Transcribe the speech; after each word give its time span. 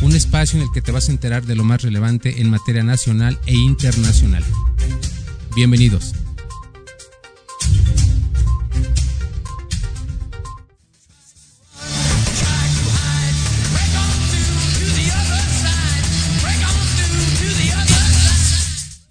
Un 0.00 0.14
espacio 0.14 0.58
en 0.58 0.64
el 0.64 0.72
que 0.72 0.80
te 0.80 0.92
vas 0.92 1.08
a 1.08 1.12
enterar 1.12 1.44
de 1.44 1.56
lo 1.56 1.64
más 1.64 1.82
relevante 1.82 2.40
en 2.40 2.50
materia 2.50 2.84
nacional 2.84 3.38
e 3.46 3.54
internacional. 3.54 4.44
Bienvenidos. 5.56 6.14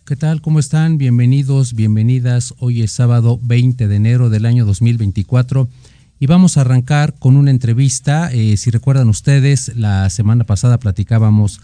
¿Qué 0.06 0.16
tal? 0.16 0.42
¿Cómo 0.42 0.60
están? 0.60 0.98
Bienvenidos, 0.98 1.74
bienvenidas. 1.74 2.54
Hoy 2.60 2.82
es 2.82 2.94
sábado 2.94 3.42
20 3.44 3.90
de 3.90 3.96
enero 3.98 4.30
del 4.30 4.46
año 4.46 4.66
2024 4.66 5.68
y 6.20 6.26
vamos 6.26 6.58
a 6.58 6.62
arrancar 6.62 7.14
con 7.20 7.38
una 7.38 7.52
entrevista. 7.52 8.32
Eh, 8.32 8.58
si 8.58 8.72
recuerdan 8.72 9.10
ustedes, 9.10 9.76
la 9.76 10.10
semana 10.10 10.46
pasada 10.46 10.80
platicábamos 10.80 11.62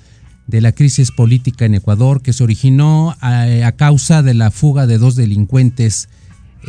de 0.48 0.62
la 0.62 0.74
crisis 0.74 1.12
política 1.12 1.66
en 1.66 1.76
Ecuador 1.76 2.22
que 2.22 2.34
se 2.34 2.44
originó 2.44 3.16
a, 3.22 3.72
causa 3.78 4.22
de 4.22 4.34
la 4.34 4.52
fuga 4.52 4.86
de 4.86 4.98
dos 4.98 5.16
delincuentes 5.16 6.10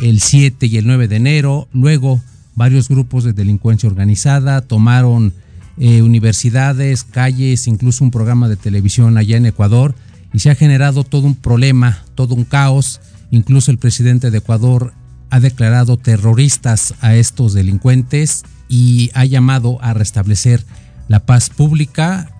el 0.01 0.19
7 0.19 0.65
y 0.65 0.77
el 0.77 0.87
9 0.87 1.07
de 1.07 1.17
enero. 1.17 1.67
Luego, 1.73 2.21
varios 2.55 2.89
grupos 2.89 3.23
de 3.23 3.33
delincuencia 3.33 3.87
organizada 3.87 4.61
tomaron 4.61 5.33
eh, 5.77 6.01
universidades, 6.01 7.03
calles, 7.03 7.67
incluso 7.67 8.03
un 8.03 8.11
programa 8.11 8.47
de 8.47 8.55
televisión 8.55 9.17
allá 9.17 9.37
en 9.37 9.45
Ecuador 9.45 9.93
y 10.33 10.39
se 10.39 10.49
ha 10.49 10.55
generado 10.55 11.03
todo 11.03 11.27
un 11.27 11.35
problema, 11.35 12.03
todo 12.15 12.33
un 12.33 12.45
caos. 12.45 12.99
Incluso 13.31 13.71
el 13.71 13.77
presidente 13.77 14.31
de 14.31 14.37
Ecuador 14.37 14.93
ha 15.29 15.39
declarado 15.39 15.97
terroristas 15.97 16.93
a 17.01 17.15
estos 17.15 17.53
delincuentes 17.53 18.43
y 18.67 19.11
ha 19.13 19.25
llamado 19.25 19.77
a 19.81 19.93
restablecer 19.93 20.65
la 21.07 21.25
paz 21.25 21.49
pública. 21.49 22.31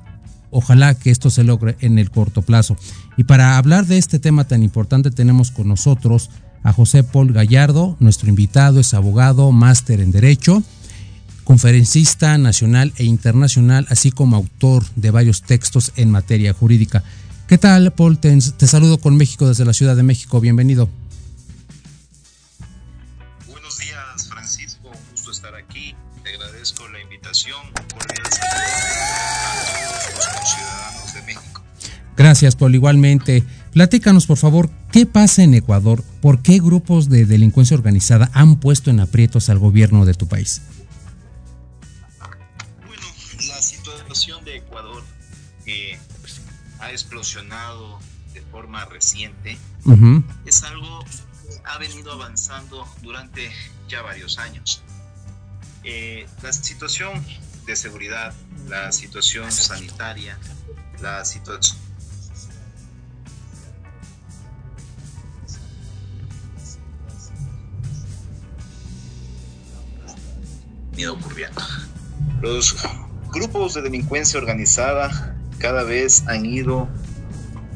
Ojalá 0.51 0.95
que 0.95 1.11
esto 1.11 1.29
se 1.29 1.43
logre 1.43 1.75
en 1.81 1.99
el 1.99 2.09
corto 2.09 2.41
plazo. 2.41 2.77
Y 3.17 3.25
para 3.25 3.57
hablar 3.57 3.85
de 3.85 3.97
este 3.97 4.19
tema 4.19 4.45
tan 4.45 4.63
importante 4.63 5.11
tenemos 5.11 5.51
con 5.51 5.67
nosotros 5.67 6.29
a 6.63 6.73
José 6.73 7.03
Paul 7.03 7.31
Gallardo, 7.31 7.95
nuestro 7.99 8.27
invitado 8.27 8.79
es 8.79 8.95
abogado, 8.95 9.51
máster 9.51 10.01
en 10.01 10.11
Derecho, 10.11 10.63
conferencista 11.43 12.39
nacional 12.39 12.91
e 12.97 13.03
internacional, 13.03 13.85
así 13.91 14.09
como 14.09 14.35
autor 14.35 14.83
de 14.95 15.11
varios 15.11 15.43
textos 15.43 15.91
en 15.95 16.09
materia 16.09 16.53
jurídica. 16.53 17.03
¿Qué 17.47 17.59
tal, 17.59 17.93
Paul? 17.93 18.17
Te, 18.17 18.41
saludo 18.41 18.97
con 18.97 19.15
México 19.15 19.47
desde 19.47 19.63
la 19.63 19.73
Ciudad 19.73 19.95
de 19.95 20.01
México. 20.01 20.41
Bienvenido. 20.41 20.89
Gracias, 32.17 32.55
Paul. 32.55 32.75
Igualmente. 32.75 33.43
Platícanos, 33.73 34.25
por 34.25 34.37
favor, 34.37 34.69
¿qué 34.91 35.05
pasa 35.05 35.43
en 35.43 35.53
Ecuador? 35.53 36.03
¿Por 36.21 36.41
qué 36.41 36.59
grupos 36.59 37.09
de 37.09 37.25
delincuencia 37.25 37.75
organizada 37.75 38.29
han 38.33 38.57
puesto 38.57 38.89
en 38.89 39.01
aprietos 39.01 39.49
al 39.49 39.59
gobierno 39.59 40.05
de 40.05 40.13
tu 40.13 40.27
país? 40.27 40.61
Bueno, 42.87 43.03
la 43.49 43.61
situación 43.61 44.45
de 44.45 44.57
Ecuador 44.57 45.03
eh, 45.65 45.97
ha 46.79 46.91
explosionado 46.91 47.99
de 48.33 48.41
forma 48.41 48.85
reciente, 48.85 49.57
es 50.45 50.63
algo 50.63 51.03
que 51.03 51.59
ha 51.65 51.77
venido 51.77 52.11
avanzando 52.11 52.87
durante 53.01 53.51
ya 53.89 54.01
varios 54.01 54.37
años. 54.37 54.83
Eh, 55.83 56.25
la 56.41 56.51
situación 56.51 57.23
de 57.65 57.75
seguridad, 57.75 58.33
la 58.67 58.91
situación 58.91 59.51
sanitaria, 59.51 60.37
la 61.01 61.25
situación... 61.25 61.77
ocurriendo. 71.03 71.61
Los 72.41 72.75
grupos 73.33 73.73
de 73.73 73.81
delincuencia 73.81 74.39
organizada 74.39 75.35
cada 75.59 75.83
vez 75.83 76.23
han 76.27 76.45
ido 76.45 76.87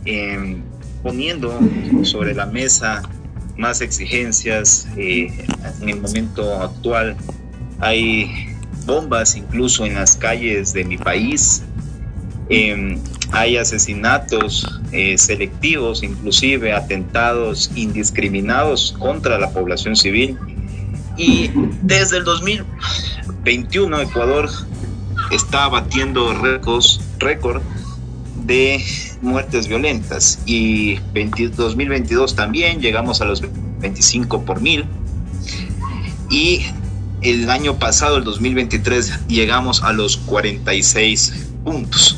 em, 0.06 0.62
poniendo 1.04 1.60
sobre 2.04 2.34
la 2.34 2.46
mesa 2.46 3.04
más 3.58 3.82
exigencias. 3.82 4.88
Eh, 4.96 5.46
en 5.82 5.90
el 5.90 6.02
momento 6.02 6.62
actual 6.62 7.16
hay 7.80 8.56
bombas 8.86 9.36
incluso 9.36 9.86
en 9.86 9.96
las 9.96 10.16
calles 10.16 10.74
de 10.74 10.84
mi 10.86 10.98
país. 10.98 11.64
Em, 12.50 13.00
hay 13.32 13.58
asesinatos 13.58 14.66
eh, 14.92 15.18
selectivos, 15.18 16.02
inclusive 16.02 16.74
atentados 16.74 17.70
indiscriminados 17.76 18.96
contra 18.98 19.38
la 19.38 19.52
población 19.52 19.96
civil. 19.96 20.38
Y 21.16 21.52
desde 21.84 22.18
el 22.18 22.24
2021 23.38 24.02
Ecuador 24.02 24.50
está 25.32 25.68
batiendo 25.68 26.34
récords 26.34 27.00
récord 27.20 27.62
de 28.46 28.84
muertes 29.22 29.68
violentas 29.68 30.40
y 30.46 30.96
2022 30.96 32.36
también 32.36 32.82
llegamos 32.82 33.22
a 33.22 33.26
los 33.26 33.42
25 33.80 34.44
por 34.44 34.62
mil 34.62 34.86
y 36.30 36.66
el 37.22 37.50
año 37.50 37.78
pasado, 37.78 38.18
el 38.18 38.24
2023, 38.24 39.28
llegamos 39.28 39.84
a 39.84 39.92
los 39.92 40.18
46 40.18 41.48
puntos. 41.64 42.18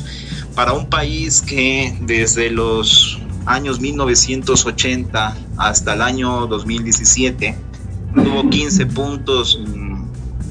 Para 0.54 0.74
un 0.74 0.88
país 0.88 1.42
que 1.42 1.96
desde 2.02 2.50
los 2.50 3.18
años 3.46 3.80
1980 3.80 5.36
hasta 5.56 5.94
el 5.94 6.02
año 6.02 6.46
2017 6.46 7.56
tuvo 8.14 8.48
15 8.48 8.86
puntos 8.86 9.58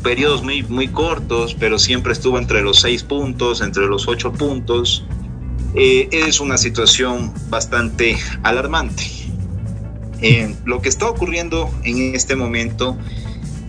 periodos 0.02 0.44
muy, 0.44 0.64
muy 0.64 0.88
cortos, 0.88 1.56
pero 1.60 1.80
siempre 1.80 2.14
estuvo 2.14 2.38
entre 2.38 2.62
los 2.62 2.80
seis 2.80 3.04
puntos, 3.04 3.62
entre 3.62 3.88
los 3.88 4.08
ocho 4.08 4.32
puntos. 4.32 5.06
Eh, 5.74 6.10
es 6.12 6.40
una 6.40 6.58
situación 6.58 7.34
bastante 7.50 8.18
alarmante. 8.44 9.04
Eh, 10.22 10.54
lo 10.66 10.82
que 10.82 10.90
está 10.90 11.10
ocurriendo 11.10 11.70
en 11.84 12.14
este 12.16 12.36
momento, 12.36 12.98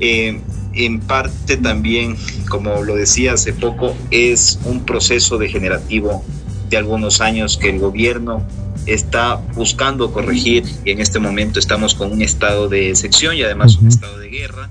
eh, 0.00 0.40
en 0.74 1.00
parte 1.00 1.56
también, 1.56 2.16
como 2.48 2.82
lo 2.82 2.96
decía 2.96 3.34
hace 3.34 3.52
poco, 3.52 3.96
es 4.10 4.58
un 4.64 4.84
proceso 4.84 5.38
degenerativo 5.38 6.24
de 6.68 6.76
algunos 6.76 7.20
años 7.20 7.56
que 7.56 7.70
el 7.70 7.78
gobierno 7.78 8.46
está 8.86 9.36
buscando 9.54 10.12
corregir 10.12 10.64
y 10.84 10.90
en 10.90 11.00
este 11.00 11.18
momento 11.18 11.60
estamos 11.60 11.94
con 11.94 12.10
un 12.10 12.22
estado 12.22 12.68
de 12.68 12.90
excepción 12.90 13.36
y 13.36 13.42
además 13.42 13.76
un 13.76 13.88
estado 13.88 14.18
de 14.18 14.28
guerra 14.28 14.70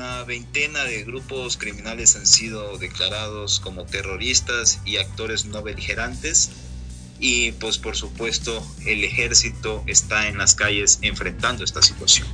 una 0.00 0.24
veintena 0.24 0.82
de 0.84 1.04
grupos 1.04 1.58
criminales 1.58 2.16
han 2.16 2.26
sido 2.26 2.78
declarados 2.78 3.60
como 3.60 3.84
terroristas 3.84 4.80
y 4.86 4.96
actores 4.96 5.44
no 5.44 5.62
beligerantes 5.62 6.52
y 7.18 7.52
pues 7.52 7.76
por 7.76 7.96
supuesto 7.96 8.66
el 8.86 9.04
ejército 9.04 9.84
está 9.86 10.28
en 10.28 10.38
las 10.38 10.54
calles 10.54 11.00
enfrentando 11.02 11.64
esta 11.64 11.82
situación. 11.82 12.26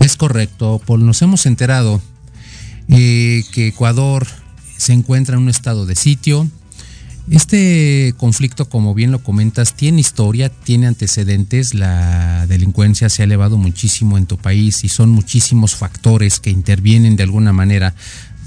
Es 0.00 0.16
correcto, 0.16 0.80
Paul. 0.86 1.04
Nos 1.04 1.20
hemos 1.20 1.44
enterado 1.44 2.00
eh, 2.88 3.44
que 3.52 3.68
Ecuador 3.68 4.26
se 4.78 4.94
encuentra 4.94 5.36
en 5.36 5.42
un 5.42 5.50
estado 5.50 5.84
de 5.84 5.94
sitio, 5.94 6.48
este 7.30 8.14
conflicto, 8.16 8.68
como 8.68 8.94
bien 8.94 9.12
lo 9.12 9.22
comentas, 9.22 9.74
tiene 9.74 10.00
historia, 10.00 10.48
tiene 10.48 10.86
antecedentes, 10.86 11.74
la 11.74 12.46
delincuencia 12.46 13.08
se 13.08 13.22
ha 13.22 13.24
elevado 13.24 13.56
muchísimo 13.56 14.18
en 14.18 14.26
tu 14.26 14.38
país 14.38 14.84
y 14.84 14.88
son 14.88 15.10
muchísimos 15.10 15.76
factores 15.76 16.40
que 16.40 16.50
intervienen 16.50 17.16
de 17.16 17.22
alguna 17.22 17.52
manera 17.52 17.94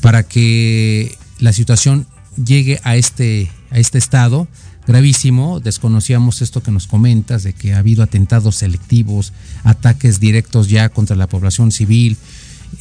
para 0.01 0.23
que 0.23 1.17
la 1.39 1.53
situación 1.53 2.05
llegue 2.43 2.79
a 2.83 2.95
este, 2.95 3.49
a 3.71 3.79
este 3.79 3.97
estado 3.97 4.47
gravísimo. 4.87 5.59
Desconocíamos 5.59 6.41
esto 6.41 6.61
que 6.61 6.71
nos 6.71 6.87
comentas 6.87 7.43
de 7.43 7.53
que 7.53 7.73
ha 7.73 7.79
habido 7.79 8.03
atentados 8.03 8.57
selectivos, 8.57 9.33
ataques 9.63 10.19
directos 10.19 10.69
ya 10.69 10.89
contra 10.89 11.15
la 11.15 11.27
población 11.27 11.71
civil. 11.71 12.17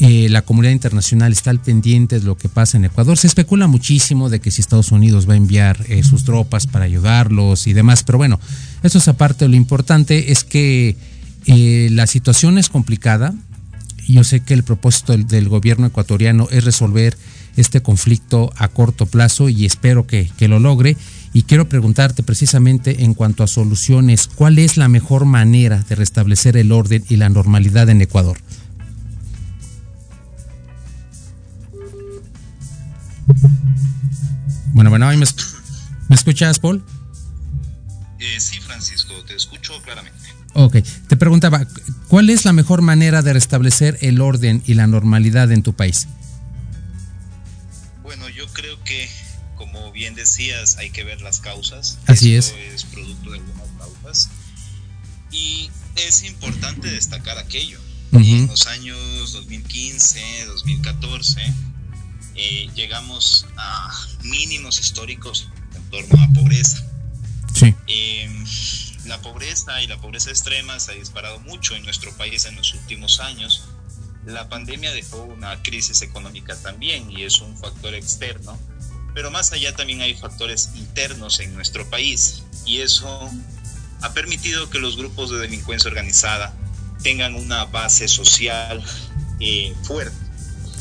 Eh, 0.01 0.29
la 0.29 0.43
comunidad 0.43 0.73
internacional 0.73 1.33
está 1.33 1.51
al 1.51 1.61
pendiente 1.61 2.19
de 2.19 2.27
lo 2.27 2.37
que 2.37 2.49
pasa 2.49 2.77
en 2.77 2.85
Ecuador. 2.85 3.17
Se 3.17 3.27
especula 3.27 3.67
muchísimo 3.67 4.29
de 4.29 4.41
que 4.41 4.51
si 4.51 4.61
Estados 4.61 4.91
Unidos 4.91 5.29
va 5.29 5.35
a 5.35 5.37
enviar 5.37 5.85
eh, 5.89 6.03
sus 6.03 6.25
tropas 6.25 6.67
para 6.67 6.85
ayudarlos 6.85 7.67
y 7.67 7.73
demás, 7.73 8.03
pero 8.03 8.19
bueno, 8.19 8.41
eso 8.83 8.99
es 8.99 9.09
aparte. 9.09 9.47
Lo 9.49 9.55
importante 9.55 10.33
es 10.33 10.43
que 10.43 10.97
eh, 11.47 11.89
la 11.93 12.07
situación 12.07 12.59
es 12.59 12.69
complicada. 12.69 13.35
Yo 14.09 14.25
sé 14.25 14.41
que 14.41 14.55
el 14.55 14.65
propósito 14.65 15.17
del, 15.17 15.49
gobierno 15.49 15.87
ecuatoriano 15.87 16.49
es 16.51 16.65
resolver 16.65 17.17
este 17.57 17.81
conflicto 17.81 18.53
a 18.57 18.69
corto 18.69 19.07
plazo 19.07 19.49
y 19.49 19.65
espero 19.65 20.07
que, 20.07 20.31
que 20.37 20.49
lo 20.49 20.59
logre. 20.59 20.97
Y 21.33 21.45
quiero 21.45 21.69
preguntarte 21.69 22.23
precisamente 22.23 23.05
en 23.05 23.15
cuanto 23.15 23.45
a 23.45 23.47
soluciones, 23.47 24.29
¿cuál 24.29 24.59
es 24.59 24.77
la 24.77 24.89
mejor 24.89 25.25
manera 25.25 25.85
de 25.89 25.95
restablecer 25.95 26.57
el 26.57 26.73
orden 26.73 27.05
y 27.09 27.17
la 27.17 27.29
normalidad 27.29 27.89
en 27.89 28.03
Ecuador? 28.03 28.39
Bueno, 34.73 34.91
bueno, 34.91 35.07
¿me, 35.09 35.17
¿me 35.17 36.17
escuchas, 36.17 36.59
Paul? 36.59 36.85
Eh, 38.19 38.41
sí, 38.41 38.59
Francisco, 38.61 39.15
te 39.27 39.35
escucho 39.37 39.81
claramente. 39.83 40.19
Ok, 40.55 40.77
te 41.09 41.17
preguntaba, 41.17 41.67
¿cuál 42.09 42.31
es 42.31 42.45
la 42.45 42.53
mejor 42.53 42.81
manera 42.81 43.23
de 43.23 43.33
restablecer 43.33 43.99
el 44.03 44.21
orden 44.21 44.63
y 44.67 44.75
la 44.75 44.87
normalidad 44.87 45.51
en 45.53 45.63
tu 45.63 45.75
país? 45.75 46.07
Bueno, 48.03 48.29
yo 48.29 48.47
creo 48.49 48.83
que, 48.85 49.09
como 49.57 49.91
bien 49.93 50.15
decías, 50.15 50.77
hay 50.77 50.91
que 50.91 51.03
ver 51.05 51.21
las 51.23 51.41
causas. 51.41 51.99
Así 52.07 52.37
Esto 52.37 52.57
es. 52.57 52.75
es 52.75 52.85
producto 52.85 53.31
de 53.33 53.39
algunas 53.39 53.69
causas. 53.79 54.29
Y 55.33 55.71
es 55.97 56.23
importante 56.25 56.89
destacar 56.89 57.39
aquello. 57.39 57.81
En 58.13 58.47
los 58.47 58.69
años 58.69 59.33
2015, 59.33 60.21
2014, 60.47 61.53
eh, 62.37 62.69
llegamos 62.75 63.47
a 63.57 63.91
mínimos 64.23 64.81
históricos 64.81 65.49
en 65.75 65.91
torno 65.91 66.23
a 66.23 66.29
pobreza. 66.33 66.85
Sí. 67.55 67.75
Em, 67.87 68.45
la 69.07 69.21
pobreza 69.21 69.83
y 69.83 69.87
la 69.87 70.01
pobreza 70.01 70.31
extrema 70.31 70.81
se 70.81 70.93
ha 70.93 70.95
disparado 70.95 71.39
mucho 71.41 71.75
en 71.75 71.85
nuestro 71.85 72.13
país 72.17 72.47
en 72.47 72.57
los 72.57 72.75
últimos 72.75 73.21
años. 73.21 73.65
La 74.27 74.49
pandemia 74.49 74.93
dejó 74.93 75.23
una 75.23 75.63
crisis 75.63 76.03
económica 76.03 76.57
también 76.57 77.11
y 77.11 77.25
es 77.25 77.41
un 77.41 77.57
factor 77.57 77.95
externo, 77.95 78.59
pero 79.15 79.31
más 79.31 79.53
allá 79.53 79.77
también 79.77 80.01
hay 80.01 80.15
factores 80.15 80.71
internos 80.75 81.41
en 81.41 81.55
nuestro 81.55 81.89
país 81.91 82.43
y 82.65 82.79
eso 82.79 83.31
ha 84.01 84.13
permitido 84.13 84.71
que 84.71 84.79
los 84.79 84.97
grupos 84.97 85.31
de 85.31 85.39
delincuencia 85.39 85.89
organizada 85.89 86.55
tengan 87.03 87.35
una 87.35 87.67
base 87.67 88.09
social 88.09 88.83
eh, 89.41 89.75
fuerte 89.83 90.24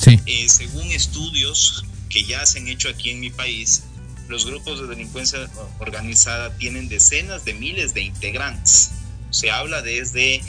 eh, 0.07 0.49
según 0.49 0.91
estudios 0.91 1.85
que 2.09 2.23
ya 2.23 2.45
se 2.45 2.59
han 2.59 2.67
hecho 2.67 2.89
aquí 2.89 3.09
en 3.09 3.19
mi 3.19 3.29
país, 3.29 3.83
los 4.27 4.45
grupos 4.45 4.81
de 4.81 4.87
delincuencia 4.87 5.49
organizada 5.79 6.55
tienen 6.57 6.89
decenas 6.89 7.45
de 7.45 7.53
miles 7.53 7.93
de 7.93 8.01
integrantes. 8.01 8.91
Se 9.31 9.51
habla 9.51 9.81
desde 9.81 10.41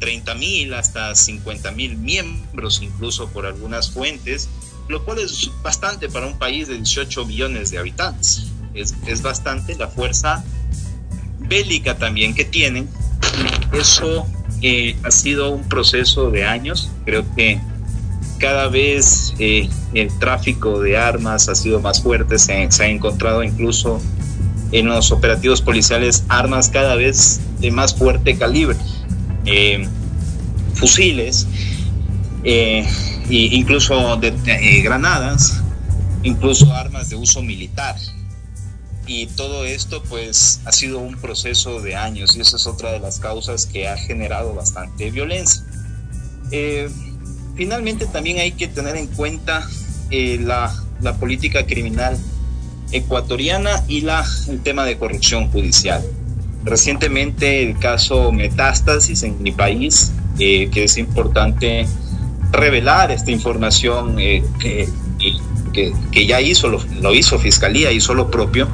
30 0.00 0.34
mil 0.34 0.74
hasta 0.74 1.14
50 1.14 1.70
mil 1.72 1.96
miembros, 1.96 2.80
incluso 2.82 3.28
por 3.30 3.46
algunas 3.46 3.90
fuentes, 3.90 4.48
lo 4.88 5.04
cual 5.04 5.18
es 5.18 5.50
bastante 5.62 6.08
para 6.08 6.26
un 6.26 6.38
país 6.38 6.68
de 6.68 6.76
18 6.76 7.26
millones 7.26 7.70
de 7.70 7.78
habitantes. 7.78 8.46
Es, 8.74 8.94
es 9.06 9.22
bastante 9.22 9.76
la 9.76 9.88
fuerza 9.88 10.44
bélica 11.38 11.96
también 11.96 12.34
que 12.34 12.44
tienen. 12.44 12.88
Eso 13.72 14.26
eh, 14.62 14.96
ha 15.04 15.10
sido 15.10 15.50
un 15.50 15.68
proceso 15.68 16.30
de 16.30 16.44
años. 16.44 16.90
Creo 17.04 17.24
que 17.34 17.60
cada 18.38 18.68
vez 18.68 19.34
eh, 19.38 19.68
el 19.94 20.16
tráfico 20.18 20.80
de 20.80 20.96
armas 20.96 21.48
ha 21.48 21.54
sido 21.54 21.80
más 21.80 22.02
fuerte, 22.02 22.38
se, 22.38 22.52
ha 22.52 22.86
encontrado 22.86 23.42
incluso 23.42 24.00
en 24.72 24.86
los 24.86 25.12
operativos 25.12 25.62
policiales 25.62 26.24
armas 26.28 26.68
cada 26.68 26.96
vez 26.96 27.40
de 27.60 27.70
más 27.70 27.94
fuerte 27.94 28.36
calibre, 28.36 28.76
eh, 29.46 29.86
fusiles, 30.74 31.46
eh, 32.42 32.86
e 33.30 33.34
incluso 33.52 34.16
de, 34.16 34.32
granadas, 34.82 35.62
incluso 36.22 36.72
armas 36.72 37.08
de 37.08 37.16
uso 37.16 37.42
militar. 37.42 37.96
Y 39.06 39.26
todo 39.26 39.66
esto 39.66 40.02
pues 40.02 40.60
ha 40.64 40.72
sido 40.72 40.98
un 40.98 41.16
proceso 41.16 41.80
de 41.80 41.94
años 41.94 42.36
y 42.36 42.40
esa 42.40 42.56
es 42.56 42.66
otra 42.66 42.90
de 42.90 43.00
las 43.00 43.18
causas 43.18 43.66
que 43.66 43.86
ha 43.86 43.98
generado 43.98 44.54
bastante 44.54 45.10
violencia 45.10 45.62
finalmente 47.54 48.06
también 48.06 48.38
hay 48.38 48.52
que 48.52 48.68
tener 48.68 48.96
en 48.96 49.06
cuenta 49.08 49.66
eh, 50.10 50.38
la, 50.40 50.72
política 51.20 51.66
criminal 51.66 52.16
ecuatoriana 52.90 53.84
y 53.88 54.06
el 54.48 54.60
tema 54.62 54.84
de 54.84 54.96
corrupción 54.96 55.50
judicial. 55.50 56.02
Recientemente 56.64 57.62
el 57.62 57.78
caso 57.78 58.32
Metástasis 58.32 59.22
en 59.22 59.42
mi 59.42 59.52
país, 59.52 60.12
eh, 60.38 60.70
que 60.72 60.84
es 60.84 60.96
importante 60.96 61.86
revelar 62.52 63.10
esta 63.10 63.30
información 63.30 64.18
eh, 64.18 64.42
que, 64.58 64.88
que, 65.74 65.92
que, 66.10 66.26
ya 66.26 66.40
hizo, 66.40 66.68
lo, 66.68 66.82
lo, 67.02 67.12
hizo 67.12 67.38
Fiscalía, 67.38 67.92
hizo 67.92 68.14
lo 68.14 68.30
propio, 68.30 68.68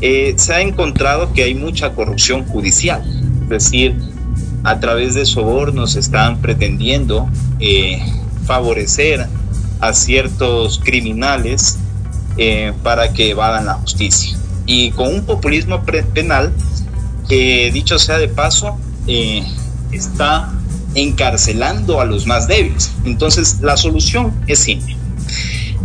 se 0.00 0.52
ha 0.52 0.60
encontrado 0.60 1.32
que 1.32 1.44
hay 1.44 1.54
mucha 1.54 1.94
corrupción 1.94 2.44
judicial, 2.44 3.02
es 3.44 3.48
decir, 3.48 3.96
a 4.64 4.80
través 4.80 5.14
de 5.14 5.24
sobornos 5.24 5.96
están 5.96 6.42
pretendiendo 6.42 7.28
eh, 7.66 7.98
favorecer 8.44 9.26
a 9.80 9.94
ciertos 9.94 10.78
criminales 10.84 11.78
eh, 12.36 12.74
para 12.82 13.14
que 13.14 13.30
evadan 13.30 13.64
la 13.64 13.74
justicia. 13.74 14.36
Y 14.66 14.90
con 14.90 15.08
un 15.08 15.24
populismo 15.24 15.82
penal 15.82 16.52
que, 17.26 17.70
dicho 17.72 17.98
sea 17.98 18.18
de 18.18 18.28
paso, 18.28 18.76
eh, 19.06 19.42
está 19.92 20.52
encarcelando 20.94 22.02
a 22.02 22.04
los 22.04 22.26
más 22.26 22.46
débiles. 22.48 22.92
Entonces, 23.06 23.60
la 23.62 23.78
solución 23.78 24.34
es 24.46 24.58
simple. 24.58 24.94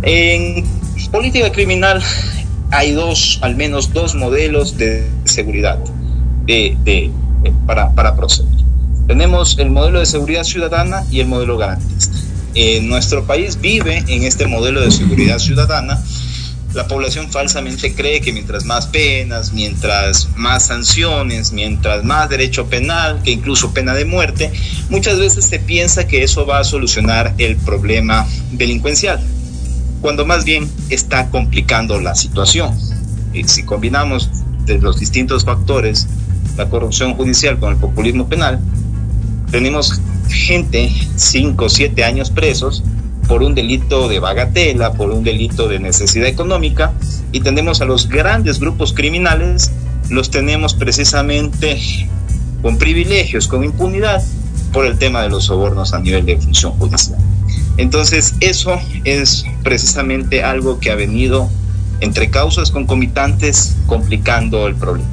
En 0.02 0.66
política 1.10 1.50
criminal 1.50 2.02
hay 2.72 2.92
dos, 2.92 3.38
al 3.40 3.56
menos 3.56 3.94
dos 3.94 4.14
modelos 4.14 4.76
de 4.76 5.08
seguridad 5.24 5.78
de, 6.44 7.10
para, 7.66 7.90
para 7.92 8.14
proceder. 8.14 8.69
Tenemos 9.10 9.58
el 9.58 9.70
modelo 9.70 9.98
de 9.98 10.06
seguridad 10.06 10.44
ciudadana 10.44 11.04
y 11.10 11.18
el 11.18 11.26
modelo 11.26 11.58
garantista. 11.58 12.16
En 12.54 12.88
nuestro 12.88 13.24
país 13.24 13.60
vive 13.60 14.04
en 14.06 14.22
este 14.22 14.46
modelo 14.46 14.80
de 14.80 14.92
seguridad 14.92 15.40
ciudadana. 15.40 16.00
La 16.74 16.86
población 16.86 17.28
falsamente 17.28 17.92
cree 17.92 18.20
que 18.20 18.32
mientras 18.32 18.64
más 18.64 18.86
penas, 18.86 19.52
mientras 19.52 20.28
más 20.36 20.66
sanciones, 20.66 21.50
mientras 21.50 22.04
más 22.04 22.30
derecho 22.30 22.66
penal, 22.66 23.20
que 23.24 23.32
incluso 23.32 23.74
pena 23.74 23.94
de 23.94 24.04
muerte, 24.04 24.52
muchas 24.90 25.18
veces 25.18 25.44
se 25.44 25.58
piensa 25.58 26.06
que 26.06 26.22
eso 26.22 26.46
va 26.46 26.60
a 26.60 26.64
solucionar 26.64 27.34
el 27.38 27.56
problema 27.56 28.28
delincuencial, 28.52 29.20
cuando 30.00 30.24
más 30.24 30.44
bien 30.44 30.70
está 30.88 31.30
complicando 31.30 32.00
la 32.00 32.14
situación. 32.14 32.78
Y 33.34 33.42
si 33.42 33.64
combinamos 33.64 34.30
de 34.66 34.78
los 34.78 35.00
distintos 35.00 35.44
factores 35.44 36.06
la 36.56 36.68
corrupción 36.68 37.14
judicial 37.14 37.58
con 37.58 37.72
el 37.72 37.78
populismo 37.78 38.28
penal, 38.28 38.60
tenemos 39.50 40.00
gente, 40.28 40.90
5 41.16 41.64
o 41.64 41.68
7 41.68 42.04
años 42.04 42.30
presos 42.30 42.82
por 43.28 43.42
un 43.42 43.54
delito 43.54 44.08
de 44.08 44.18
bagatela, 44.18 44.92
por 44.92 45.10
un 45.10 45.22
delito 45.22 45.68
de 45.68 45.78
necesidad 45.78 46.26
económica, 46.26 46.92
y 47.32 47.40
tenemos 47.40 47.80
a 47.80 47.84
los 47.84 48.08
grandes 48.08 48.58
grupos 48.58 48.92
criminales, 48.92 49.70
los 50.08 50.30
tenemos 50.30 50.74
precisamente 50.74 51.78
con 52.62 52.76
privilegios, 52.76 53.46
con 53.46 53.62
impunidad, 53.62 54.22
por 54.72 54.86
el 54.86 54.98
tema 54.98 55.22
de 55.22 55.28
los 55.28 55.44
sobornos 55.44 55.92
a 55.92 56.00
nivel 56.00 56.26
de 56.26 56.36
función 56.38 56.72
judicial. 56.72 57.18
Entonces, 57.76 58.34
eso 58.40 58.78
es 59.04 59.44
precisamente 59.62 60.42
algo 60.42 60.78
que 60.80 60.90
ha 60.90 60.94
venido 60.94 61.48
entre 62.00 62.30
causas 62.30 62.70
concomitantes 62.70 63.76
complicando 63.86 64.66
el 64.66 64.74
problema. 64.74 65.08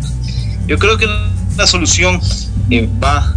Yo 0.67 0.77
creo 0.77 0.98
que 0.98 1.08
la 1.56 1.67
solución 1.67 2.20
eh, 2.70 2.89
va 3.01 3.36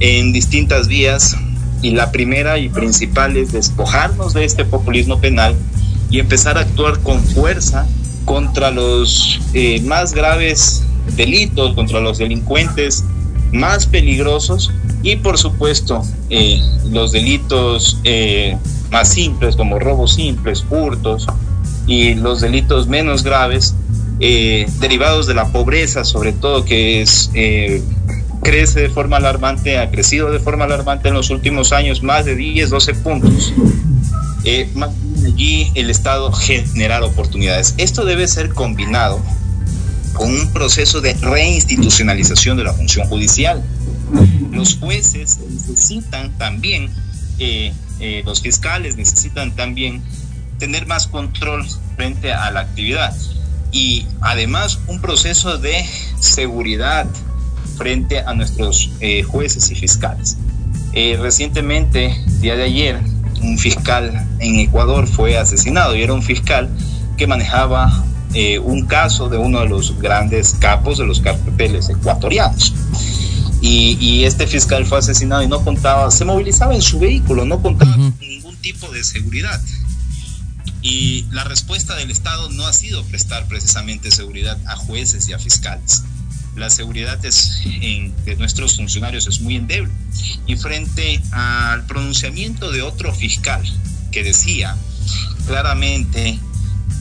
en 0.00 0.32
distintas 0.32 0.88
vías 0.88 1.36
y 1.82 1.90
la 1.90 2.10
primera 2.10 2.58
y 2.58 2.68
principal 2.68 3.36
es 3.36 3.52
despojarnos 3.52 4.32
de 4.32 4.44
este 4.44 4.64
populismo 4.64 5.20
penal 5.20 5.54
y 6.10 6.18
empezar 6.18 6.56
a 6.56 6.62
actuar 6.62 7.00
con 7.00 7.22
fuerza 7.22 7.86
contra 8.24 8.70
los 8.70 9.40
eh, 9.52 9.80
más 9.82 10.14
graves 10.14 10.84
delitos, 11.16 11.74
contra 11.74 12.00
los 12.00 12.18
delincuentes 12.18 13.04
más 13.52 13.86
peligrosos 13.86 14.72
y 15.02 15.16
por 15.16 15.38
supuesto 15.38 16.02
eh, 16.30 16.58
los 16.90 17.12
delitos 17.12 17.98
eh, 18.04 18.56
más 18.90 19.08
simples 19.12 19.54
como 19.54 19.78
robos 19.78 20.14
simples, 20.14 20.64
hurtos 20.70 21.26
y 21.86 22.14
los 22.14 22.40
delitos 22.40 22.88
menos 22.88 23.22
graves 23.22 23.74
derivados 24.18 25.26
de 25.26 25.34
la 25.34 25.52
pobreza 25.52 26.04
sobre 26.04 26.32
todo 26.32 26.64
que 26.64 27.02
es 27.02 27.30
crece 28.44 28.80
de 28.80 28.90
forma 28.90 29.16
alarmante, 29.16 29.78
ha 29.78 29.90
crecido 29.90 30.30
de 30.30 30.38
forma 30.38 30.66
alarmante 30.66 31.08
en 31.08 31.14
los 31.14 31.30
últimos 31.30 31.72
años, 31.72 32.04
más 32.04 32.24
de 32.24 32.36
10, 32.36 32.70
12 32.70 32.94
puntos. 32.94 33.52
Eh, 34.44 34.68
allí 35.26 35.72
el 35.74 35.90
Estado 35.90 36.30
generar 36.30 37.02
oportunidades. 37.02 37.74
Esto 37.78 38.04
debe 38.04 38.28
ser 38.28 38.50
combinado 38.50 39.20
con 40.12 40.30
un 40.30 40.52
proceso 40.52 41.00
de 41.00 41.14
reinstitucionalización 41.14 42.56
de 42.56 42.64
la 42.64 42.74
función 42.74 43.08
judicial. 43.08 43.64
Los 44.52 44.76
jueces 44.76 45.38
necesitan 45.48 46.30
también, 46.38 46.90
eh, 47.38 47.72
eh, 47.98 48.22
los 48.24 48.42
fiscales 48.42 48.96
necesitan 48.96 49.56
también 49.56 50.02
tener 50.58 50.86
más 50.86 51.08
control 51.08 51.66
frente 51.96 52.32
a 52.32 52.50
la 52.52 52.60
actividad 52.60 53.16
y 53.72 54.06
además 54.20 54.78
un 54.86 55.00
proceso 55.00 55.58
de 55.58 55.84
seguridad 56.20 57.06
frente 57.64 58.20
a 58.20 58.34
nuestros 58.34 58.90
eh, 59.00 59.22
jueces 59.22 59.70
y 59.70 59.74
fiscales. 59.74 60.36
recientemente, 60.92 62.16
día 62.40 62.56
de 62.56 62.64
ayer, 62.64 63.00
un 63.42 63.58
fiscal 63.58 64.26
en 64.38 64.60
Ecuador 64.60 65.06
fue 65.06 65.36
asesinado 65.36 65.96
y 65.96 66.02
era 66.02 66.14
un 66.14 66.22
fiscal 66.22 66.70
que 67.16 67.26
manejaba 67.26 68.04
eh, 68.34 68.58
un 68.58 68.86
caso 68.86 69.28
de 69.28 69.36
uno 69.36 69.60
de 69.60 69.68
los 69.68 69.96
grandes 70.00 70.56
capos 70.58 70.98
de 70.98 71.06
los 71.06 71.20
carteles 71.20 71.88
ecuatorianos. 71.88 72.72
Y, 73.60 74.24
este 74.24 74.46
fiscal 74.46 74.84
fue 74.84 74.98
asesinado 74.98 75.42
y 75.42 75.46
no 75.46 75.64
contaba, 75.64 76.10
se 76.10 76.24
movilizaba 76.24 76.74
en 76.74 76.82
su 76.82 76.98
vehículo, 76.98 77.46
no 77.46 77.62
contaba 77.62 77.92
con 77.92 78.18
ningún 78.18 78.56
tipo 78.56 78.90
de 78.90 79.02
seguridad. 79.04 79.58
Y 80.82 81.24
la 81.30 81.44
respuesta 81.44 81.94
del 81.94 82.10
Estado 82.10 82.50
no 82.50 82.66
ha 82.66 82.72
sido 82.72 83.02
prestar 83.04 83.46
precisamente 83.46 84.10
seguridad 84.10 84.58
a 84.66 84.76
jueces 84.76 85.28
y 85.28 85.32
a 85.32 85.38
fiscales. 85.38 86.02
La 86.56 86.70
seguridad 86.70 87.24
es, 87.24 87.62
de 88.24 88.36
nuestros 88.36 88.76
funcionarios 88.76 89.26
es 89.26 89.40
muy 89.40 89.56
endeble. 89.56 89.92
Y 90.46 90.56
frente 90.56 91.20
al 91.32 91.84
pronunciamiento 91.86 92.70
de 92.70 92.82
otro 92.82 93.12
fiscal 93.12 93.62
que 94.12 94.22
decía 94.22 94.76
claramente 95.46 96.38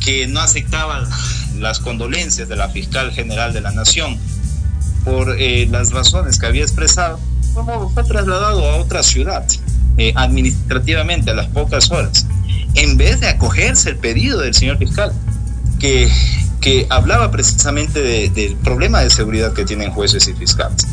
que 0.04 0.28
no 0.28 0.40
aceptaba 0.40 1.08
las 1.58 1.80
condolencias 1.80 2.50
de 2.50 2.56
la 2.56 2.70
fiscal 2.70 3.12
general 3.12 3.54
de 3.54 3.62
la 3.62 3.72
Nación 3.72 4.18
por 5.06 5.36
eh, 5.40 5.68
las 5.70 5.92
razones 5.92 6.40
que 6.40 6.46
había 6.46 6.64
expresado, 6.64 7.20
fue 7.94 8.04
trasladado 8.04 8.68
a 8.70 8.78
otra 8.78 9.04
ciudad 9.04 9.46
eh, 9.98 10.14
administrativamente 10.16 11.32
a 11.32 11.34
las 11.36 11.48
pocas 11.48 11.92
horas, 11.92 12.26
en 12.76 12.98
vez 12.98 13.20
de 13.20 13.28
acogerse 13.28 13.92
el 13.92 13.98
pedido 13.98 14.40
del 14.40 14.54
señor 14.54 14.78
fiscal, 14.78 15.14
que, 15.80 16.10
que 16.64 16.88
hablaba 16.90 17.30
precisamente 17.30 18.30
del 18.30 18.56
problema 18.56 19.02
de 19.02 19.10
seguridad 19.10 19.52
que 19.52 19.66
tienen 19.66 19.92
jueces 19.92 20.30
y 20.30 20.34
fiscales. 20.34 20.88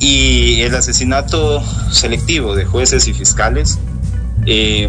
Y 0.00 0.60
el 0.62 0.74
asesinato 0.74 1.62
selectivo 1.92 2.56
de 2.56 2.64
jueces 2.64 3.06
y 3.06 3.14
fiscales 3.14 3.78
eh, 4.44 4.88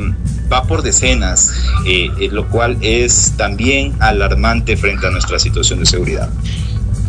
va 0.52 0.64
por 0.64 0.82
decenas, 0.82 1.52
eh, 1.86 2.10
eh, 2.20 2.30
lo 2.32 2.50
cual 2.50 2.78
es 2.82 3.34
también 3.38 3.94
alarmante 4.00 4.76
frente 4.78 5.06
a 5.06 5.12
nuestra 5.12 5.38
situación 5.38 5.80
de 5.80 5.86
seguridad. 5.86 6.28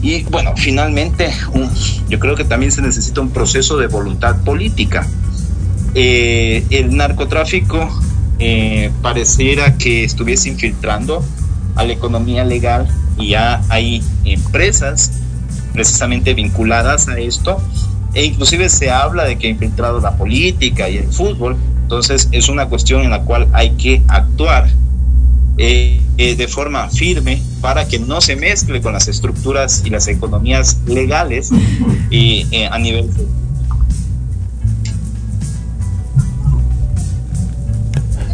Y 0.03 0.25
bueno, 0.25 0.53
finalmente, 0.57 1.33
yo 2.09 2.19
creo 2.19 2.37
que 2.37 2.45
también 2.45 2.71
se 2.71 2.83
necesita 2.83 3.23
un 3.23 3.31
proceso 3.31 3.79
de 3.79 3.87
voluntad 3.87 4.37
política. 4.45 5.07
el 5.95 6.97
narcotráfico 6.97 7.89
pareciera 9.03 9.77
que 9.79 10.05
estuviese 10.05 10.51
infiltrando 10.51 11.25
a 11.77 11.85
la 11.85 11.93
economía 11.93 12.45
legal 12.45 12.89
y 13.19 13.31
ya 13.31 13.63
hay 13.69 14.03
empresas 14.25 15.13
precisamente 15.73 16.35
vinculadas 16.35 17.09
a 17.09 17.19
esto 17.19 17.61
e 18.15 18.25
inclusive 18.25 18.69
se 18.69 18.91
habla 18.91 19.25
de 19.25 19.39
que 19.39 19.47
ha 19.47 19.51
infiltrado 19.51 20.01
la 20.01 20.17
política 20.17 20.89
y 20.89 20.99
el 20.99 21.13
fútbol 21.13 21.57
entonces 21.83 22.29
es 22.33 22.49
una 22.49 22.67
cuestión 22.67 23.03
en 23.03 23.11
la 23.11 23.23
cual 23.23 23.49
hay 23.53 23.71
que 23.73 24.03
actuar 24.09 24.69
eh, 25.59 26.01
eh, 26.17 26.37
de 26.37 26.49
forma 26.49 26.89
firme 26.89 27.43
para 27.61 27.87
que 27.87 27.99
no 27.99 28.21
se 28.21 28.37
mezcle 28.37 28.81
con 28.81 28.93
las 28.93 29.09
estructuras 29.09 29.83
y 29.85 29.91
las 29.91 30.09
economías 30.09 30.79
legales 30.87 31.51
y 32.11 32.47
eh, 32.51 32.67
a 32.67 32.79
nivel 32.79 33.11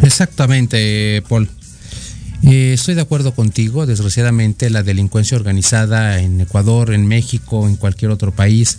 Exactamente, 0.03 1.23
Paul. 1.29 1.49
Estoy 2.43 2.95
de 2.95 3.01
acuerdo 3.01 3.35
contigo. 3.35 3.87
Desgraciadamente, 3.87 4.71
la 4.71 4.83
delincuencia 4.83 5.37
organizada 5.37 6.21
en 6.21 6.41
Ecuador, 6.41 6.93
en 6.93 7.07
México, 7.07 7.67
en 7.67 7.77
cualquier 7.77 8.11
otro 8.11 8.33
país, 8.33 8.79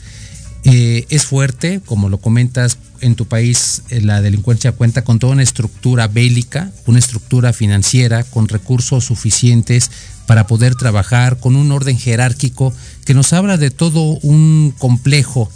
es 0.63 1.25
fuerte, 1.25 1.81
como 1.85 2.09
lo 2.09 2.17
comentas, 2.17 2.77
en 3.01 3.15
tu 3.15 3.25
país 3.25 3.83
eh, 3.89 4.01
la 4.01 4.21
delincuencia 4.21 4.71
cuenta 4.71 5.03
con 5.03 5.19
toda 5.19 5.33
una 5.33 5.43
estructura 5.43 6.07
bélica, 6.07 6.71
una 6.85 6.99
estructura 6.99 7.53
financiera, 7.53 8.23
con 8.23 8.47
recursos 8.47 9.05
suficientes 9.05 9.91
para 10.25 10.47
poder 10.47 10.75
trabajar, 10.75 11.39
con 11.39 11.55
un 11.55 11.71
orden 11.71 11.97
jerárquico 11.97 12.73
que 13.05 13.13
nos 13.13 13.33
habla 13.33 13.57
de 13.57 13.71
todo 13.71 14.01
un 14.23 14.73
complejo, 14.77 15.49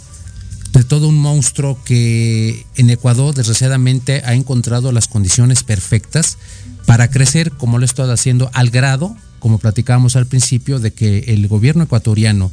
de 0.72 0.84
todo 0.84 1.08
un 1.08 1.16
monstruo 1.16 1.78
que 1.84 2.64
en 2.76 2.88
Ecuador 2.88 3.34
desgraciadamente 3.34 4.22
ha 4.24 4.32
encontrado 4.32 4.92
las 4.92 5.08
condiciones 5.08 5.62
perfectas 5.62 6.38
para 6.86 7.08
crecer 7.08 7.52
como 7.52 7.78
lo 7.78 7.84
está 7.84 8.10
haciendo 8.12 8.50
al 8.52 8.70
grado, 8.70 9.16
como 9.38 9.58
platicábamos 9.58 10.16
al 10.16 10.26
principio, 10.26 10.78
de 10.78 10.92
que 10.92 11.18
el 11.28 11.48
gobierno 11.48 11.84
ecuatoriano 11.84 12.50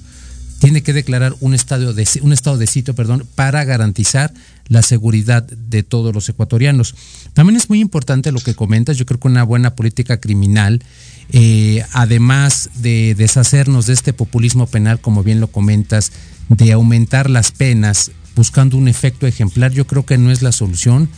tiene 0.60 0.84
que 0.84 0.94
declarar 0.94 1.36
un 1.40 1.54
estado 1.54 1.94
de, 1.94 2.08
un 2.22 2.34
estado 2.34 2.58
de 2.58 2.68
sitio 2.68 2.94
perdón, 2.94 3.26
para 3.36 3.64
garantizar 3.64 4.34
la 4.68 4.82
seguridad 4.82 5.44
de 5.44 5.84
todos 5.84 6.14
los 6.14 6.28
ecuatorianos. 6.30 6.96
También 7.34 7.58
es 7.58 7.70
muy 7.70 7.80
importante 7.80 8.32
lo 8.32 8.40
que 8.40 8.54
comentas, 8.54 8.98
yo 8.98 9.06
creo 9.06 9.20
que 9.20 9.30
una 9.30 9.44
buena 9.44 9.76
política 9.76 10.20
criminal, 10.20 10.84
eh, 11.32 11.84
además 11.94 12.70
de 12.76 13.16
deshacernos 13.16 13.88
de 13.88 13.94
este 13.94 14.14
populismo 14.14 14.68
penal, 14.68 15.00
como 15.00 15.24
bien 15.24 15.40
lo 15.40 15.48
comentas, 15.48 16.12
de 16.50 16.72
aumentar 16.74 17.30
las 17.30 17.52
penas 17.52 18.12
buscando 18.36 18.78
un 18.78 18.88
efecto 18.88 19.28
ejemplar, 19.28 19.72
yo 19.72 19.88
creo 19.88 20.06
que 20.06 20.18
no 20.18 20.32
es 20.32 20.42
la 20.42 20.52
solución. 20.52 21.10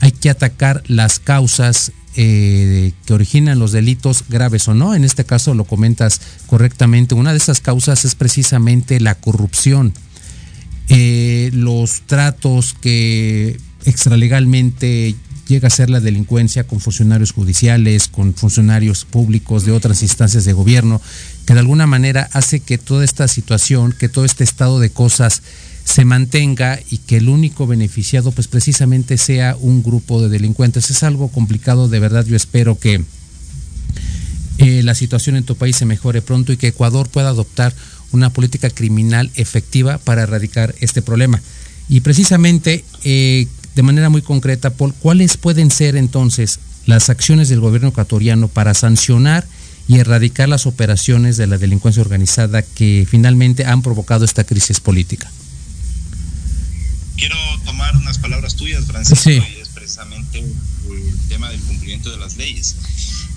Hay 0.00 0.12
que 0.12 0.30
atacar 0.30 0.82
las 0.86 1.18
causas 1.18 1.92
eh, 2.16 2.92
que 3.06 3.14
originan 3.14 3.58
los 3.58 3.72
delitos 3.72 4.24
graves 4.28 4.66
o 4.68 4.74
no. 4.74 4.94
En 4.94 5.04
este 5.04 5.24
caso 5.24 5.54
lo 5.54 5.64
comentas 5.64 6.20
correctamente. 6.46 7.14
Una 7.14 7.32
de 7.32 7.38
esas 7.38 7.60
causas 7.60 8.04
es 8.04 8.14
precisamente 8.14 9.00
la 9.00 9.14
corrupción. 9.14 9.92
Eh, 10.88 11.50
los 11.52 12.02
tratos 12.06 12.74
que 12.80 13.58
extralegalmente 13.84 15.14
llega 15.46 15.68
a 15.68 15.70
ser 15.70 15.90
la 15.90 16.00
delincuencia 16.00 16.64
con 16.64 16.80
funcionarios 16.80 17.32
judiciales, 17.32 18.08
con 18.08 18.34
funcionarios 18.34 19.04
públicos 19.04 19.64
de 19.64 19.72
otras 19.72 20.02
instancias 20.02 20.44
de 20.44 20.52
gobierno, 20.52 21.00
que 21.46 21.54
de 21.54 21.60
alguna 21.60 21.86
manera 21.86 22.28
hace 22.32 22.60
que 22.60 22.78
toda 22.78 23.04
esta 23.04 23.26
situación, 23.28 23.94
que 23.98 24.08
todo 24.08 24.24
este 24.24 24.44
estado 24.44 24.78
de 24.78 24.90
cosas 24.90 25.42
se 25.88 26.04
mantenga 26.04 26.78
y 26.90 26.98
que 26.98 27.16
el 27.16 27.30
único 27.30 27.66
beneficiado 27.66 28.30
pues 28.30 28.46
precisamente 28.46 29.16
sea 29.16 29.56
un 29.58 29.82
grupo 29.82 30.20
de 30.20 30.28
delincuentes. 30.28 30.90
Es 30.90 31.02
algo 31.02 31.28
complicado, 31.28 31.88
de 31.88 31.98
verdad 31.98 32.26
yo 32.26 32.36
espero 32.36 32.78
que 32.78 33.02
eh, 34.58 34.82
la 34.82 34.94
situación 34.94 35.36
en 35.36 35.44
tu 35.44 35.56
país 35.56 35.76
se 35.76 35.86
mejore 35.86 36.20
pronto 36.20 36.52
y 36.52 36.58
que 36.58 36.68
Ecuador 36.68 37.08
pueda 37.08 37.30
adoptar 37.30 37.74
una 38.12 38.30
política 38.30 38.68
criminal 38.68 39.30
efectiva 39.34 39.96
para 39.96 40.24
erradicar 40.24 40.74
este 40.80 41.00
problema. 41.00 41.40
Y 41.88 42.00
precisamente, 42.00 42.84
eh, 43.04 43.46
de 43.74 43.82
manera 43.82 44.10
muy 44.10 44.20
concreta, 44.20 44.68
Paul, 44.68 44.92
¿cuáles 44.92 45.38
pueden 45.38 45.70
ser 45.70 45.96
entonces 45.96 46.60
las 46.84 47.08
acciones 47.08 47.48
del 47.48 47.60
gobierno 47.60 47.88
ecuatoriano 47.88 48.48
para 48.48 48.74
sancionar 48.74 49.46
y 49.88 50.00
erradicar 50.00 50.50
las 50.50 50.66
operaciones 50.66 51.38
de 51.38 51.46
la 51.46 51.56
delincuencia 51.56 52.02
organizada 52.02 52.60
que 52.60 53.06
finalmente 53.10 53.64
han 53.64 53.80
provocado 53.80 54.26
esta 54.26 54.44
crisis 54.44 54.80
política? 54.80 55.30
Quiero 57.18 57.36
tomar 57.64 57.96
unas 57.96 58.18
palabras 58.18 58.54
tuyas, 58.54 58.86
Francisco, 58.86 59.30
y 59.30 59.60
es 59.60 59.68
precisamente 59.68 60.38
el 60.38 61.28
tema 61.28 61.50
del 61.50 61.60
cumplimiento 61.60 62.10
de 62.10 62.16
las 62.16 62.36
leyes. 62.36 62.76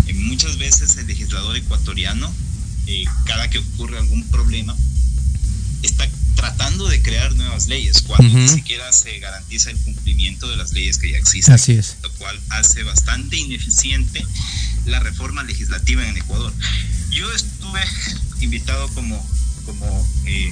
Eh, 0.07 0.13
muchas 0.13 0.57
veces 0.57 0.95
el 0.97 1.07
legislador 1.07 1.57
ecuatoriano, 1.57 2.31
eh, 2.88 3.03
cada 3.25 3.50
que 3.50 3.57
ocurre 3.57 3.97
algún 3.97 4.23
problema, 4.29 4.75
está 5.81 6.07
tratando 6.35 6.88
de 6.88 7.01
crear 7.01 7.35
nuevas 7.35 7.67
leyes 7.67 8.01
cuando 8.03 8.38
ni 8.38 8.47
siquiera 8.47 8.91
se 8.93 9.19
garantiza 9.19 9.71
el 9.71 9.77
cumplimiento 9.77 10.47
de 10.47 10.57
las 10.57 10.71
leyes 10.73 10.97
que 10.97 11.11
ya 11.11 11.17
existen. 11.17 11.53
Así 11.53 11.73
es. 11.73 11.97
Lo 12.03 12.11
cual 12.13 12.39
hace 12.50 12.83
bastante 12.83 13.38
ineficiente 13.38 14.23
la 14.85 15.00
reforma 15.00 15.43
legislativa 15.43 16.07
en 16.07 16.17
Ecuador. 16.17 16.53
Yo 17.09 17.31
estuve 17.31 17.81
invitado 18.41 18.88
como, 18.89 19.23
como, 19.65 20.07
eh, 20.25 20.51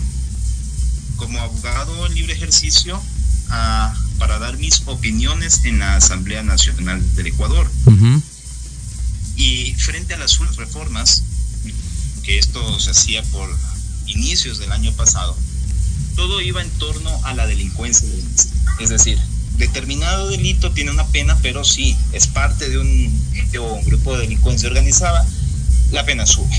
como 1.16 1.40
abogado 1.40 2.08
en 2.08 2.16
libre 2.16 2.34
ejercicio 2.34 3.02
para 4.18 4.38
dar 4.40 4.58
mis 4.58 4.84
opiniones 4.86 5.62
en 5.66 5.80
la 5.80 5.96
Asamblea 5.96 6.44
Nacional 6.44 7.02
del 7.16 7.28
Ecuador. 7.28 7.70
Y 9.36 9.74
frente 9.76 10.14
a 10.14 10.18
las 10.18 10.38
reformas, 10.58 11.24
que 12.24 12.38
esto 12.38 12.80
se 12.80 12.92
hacía 12.92 13.24
por 13.24 13.50
inicios 14.06 14.60
del 14.60 14.72
año 14.72 14.92
pasado, 14.94 15.36
todo 16.16 16.42
iba 16.42 16.62
en 16.62 16.70
torno 16.72 17.26
a 17.26 17.34
la 17.34 17.48
delincuencia. 17.48 18.08
Es 18.80 18.90
decir, 18.90 19.18
determinado 19.58 20.30
delito 20.30 20.72
tiene 20.72 20.92
una 20.92 21.08
pena, 21.08 21.38
pero 21.42 21.64
sí 21.64 21.96
es 22.12 22.28
parte 22.28 22.70
de 22.70 22.78
un, 22.78 23.30
grupo 23.86 24.16
de 24.16 24.24
delincuencia 24.24 24.68
organizada, 24.68 25.26
la 25.92 26.06
pena 26.06 26.26
sube. 26.26 26.50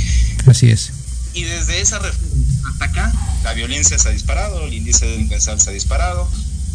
Así 0.46 0.70
es. 0.70 0.92
Y 1.34 1.44
desde 1.44 1.80
esa 1.80 1.98
reforma 1.98 2.30
hasta 2.72 2.84
acá, 2.86 3.12
la 3.44 3.52
violencia 3.52 3.98
se 3.98 4.08
ha 4.08 4.12
disparado, 4.12 4.66
el 4.66 4.74
índice 4.74 5.06
de 5.06 5.12
delincuencia 5.12 5.58
se 5.58 5.70
ha 5.70 5.72
disparado, 5.72 6.30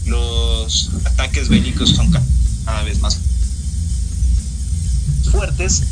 los 0.05 0.89
ataques 1.05 1.49
bélicos 1.49 1.91
son 1.91 2.11
cada 2.11 2.83
vez 2.83 2.99
más 2.99 3.19
fuertes 5.31 5.83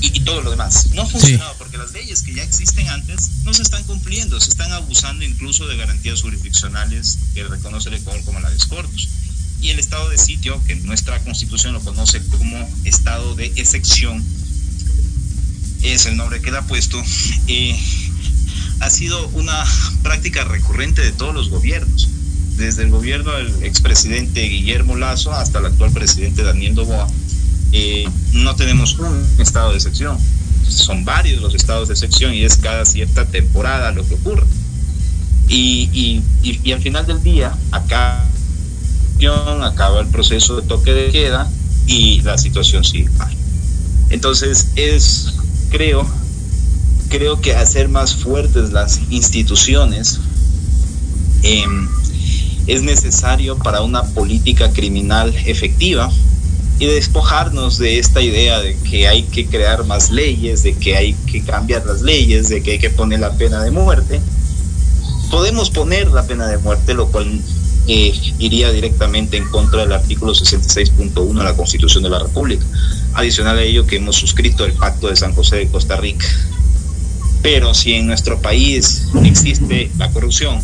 y, 0.00 0.20
todo 0.20 0.40
lo 0.42 0.50
demás. 0.50 0.88
No 0.94 1.02
ha 1.02 1.06
funcionado 1.06 1.54
porque 1.58 1.76
las 1.76 1.92
leyes 1.92 2.22
que 2.22 2.34
ya 2.34 2.42
existen 2.42 2.88
antes 2.88 3.30
no 3.44 3.52
se 3.52 3.62
están 3.62 3.84
cumpliendo, 3.84 4.40
se 4.40 4.50
están 4.50 4.72
abusando 4.72 5.24
incluso 5.24 5.66
de 5.66 5.76
garantías 5.76 6.22
jurisdiccionales 6.22 7.18
que 7.34 7.44
reconoce 7.44 7.90
el 7.90 7.96
Ecuador 7.96 8.22
como 8.24 8.40
la 8.40 8.50
de 8.50 8.58
corpus. 8.68 9.08
Y 9.60 9.68
el 9.68 9.78
estado 9.78 10.08
de 10.08 10.16
sitio, 10.16 10.62
que 10.64 10.74
nuestra 10.76 11.20
constitución 11.20 11.74
lo 11.74 11.80
conoce 11.80 12.24
como 12.26 12.68
estado 12.84 13.34
de 13.34 13.46
excepción, 13.56 14.24
es 15.82 16.06
el 16.06 16.16
nombre 16.16 16.40
que 16.40 16.50
le 16.50 16.58
ha 16.58 16.66
puesto, 16.66 17.02
eh, 17.46 17.78
ha 18.80 18.88
sido 18.88 19.28
una 19.28 19.64
práctica 20.02 20.44
recurrente 20.44 21.02
de 21.02 21.12
todos 21.12 21.34
los 21.34 21.50
gobiernos, 21.50 22.08
desde 22.60 22.84
el 22.84 22.90
gobierno 22.90 23.32
del 23.32 23.64
expresidente 23.64 24.42
Guillermo 24.42 24.96
Lazo 24.96 25.32
hasta 25.32 25.58
el 25.58 25.66
actual 25.66 25.90
presidente 25.92 26.42
Daniel 26.44 26.74
Doboa 26.74 27.08
eh, 27.72 28.08
no 28.32 28.56
tenemos 28.56 28.98
un 28.98 29.26
estado 29.38 29.70
de 29.70 29.76
excepción, 29.76 30.18
son 30.68 31.04
varios 31.04 31.40
los 31.40 31.54
estados 31.54 31.88
de 31.88 31.94
excepción 31.94 32.34
y 32.34 32.44
es 32.44 32.56
cada 32.56 32.84
cierta 32.84 33.26
temporada 33.26 33.92
lo 33.92 34.06
que 34.06 34.14
ocurre. 34.14 34.46
Y, 35.48 36.22
y, 36.42 36.72
al 36.72 36.80
final 36.80 37.06
del 37.06 37.22
día, 37.22 37.52
acá 37.72 38.24
acaba 39.62 40.00
el 40.00 40.06
proceso 40.08 40.60
de 40.60 40.66
toque 40.66 40.92
de 40.92 41.10
queda 41.10 41.50
y 41.86 42.22
la 42.22 42.38
situación 42.38 42.84
sigue. 42.84 43.10
Entonces 44.10 44.68
es, 44.76 45.34
creo, 45.70 46.08
creo 47.08 47.40
que 47.40 47.54
hacer 47.54 47.88
más 47.88 48.14
fuertes 48.14 48.70
las 48.70 49.00
instituciones 49.10 50.20
em, 51.42 51.88
es 52.70 52.82
necesario 52.82 53.58
para 53.58 53.82
una 53.82 54.04
política 54.04 54.72
criminal 54.72 55.34
efectiva 55.44 56.08
y 56.78 56.86
despojarnos 56.86 57.78
de 57.78 57.98
esta 57.98 58.22
idea 58.22 58.60
de 58.60 58.76
que 58.76 59.08
hay 59.08 59.24
que 59.24 59.46
crear 59.46 59.84
más 59.84 60.10
leyes, 60.10 60.62
de 60.62 60.74
que 60.74 60.96
hay 60.96 61.14
que 61.26 61.42
cambiar 61.42 61.84
las 61.84 62.00
leyes, 62.00 62.48
de 62.48 62.62
que 62.62 62.72
hay 62.72 62.78
que 62.78 62.90
poner 62.90 63.20
la 63.20 63.32
pena 63.32 63.62
de 63.64 63.72
muerte. 63.72 64.20
Podemos 65.32 65.68
poner 65.70 66.08
la 66.12 66.26
pena 66.26 66.46
de 66.46 66.58
muerte, 66.58 66.94
lo 66.94 67.08
cual 67.08 67.40
eh, 67.88 68.12
iría 68.38 68.70
directamente 68.70 69.36
en 69.36 69.48
contra 69.48 69.80
del 69.80 69.92
artículo 69.92 70.32
66.1 70.32 71.38
de 71.38 71.44
la 71.44 71.56
Constitución 71.56 72.04
de 72.04 72.10
la 72.10 72.20
República. 72.20 72.64
Adicional 73.14 73.58
a 73.58 73.62
ello 73.62 73.84
que 73.84 73.96
hemos 73.96 74.14
suscrito 74.14 74.64
el 74.64 74.74
Pacto 74.74 75.08
de 75.08 75.16
San 75.16 75.34
José 75.34 75.56
de 75.56 75.68
Costa 75.68 75.96
Rica. 75.96 76.26
Pero 77.42 77.74
si 77.74 77.94
en 77.94 78.06
nuestro 78.06 78.40
país 78.40 79.08
existe 79.24 79.90
la 79.98 80.08
corrupción, 80.12 80.62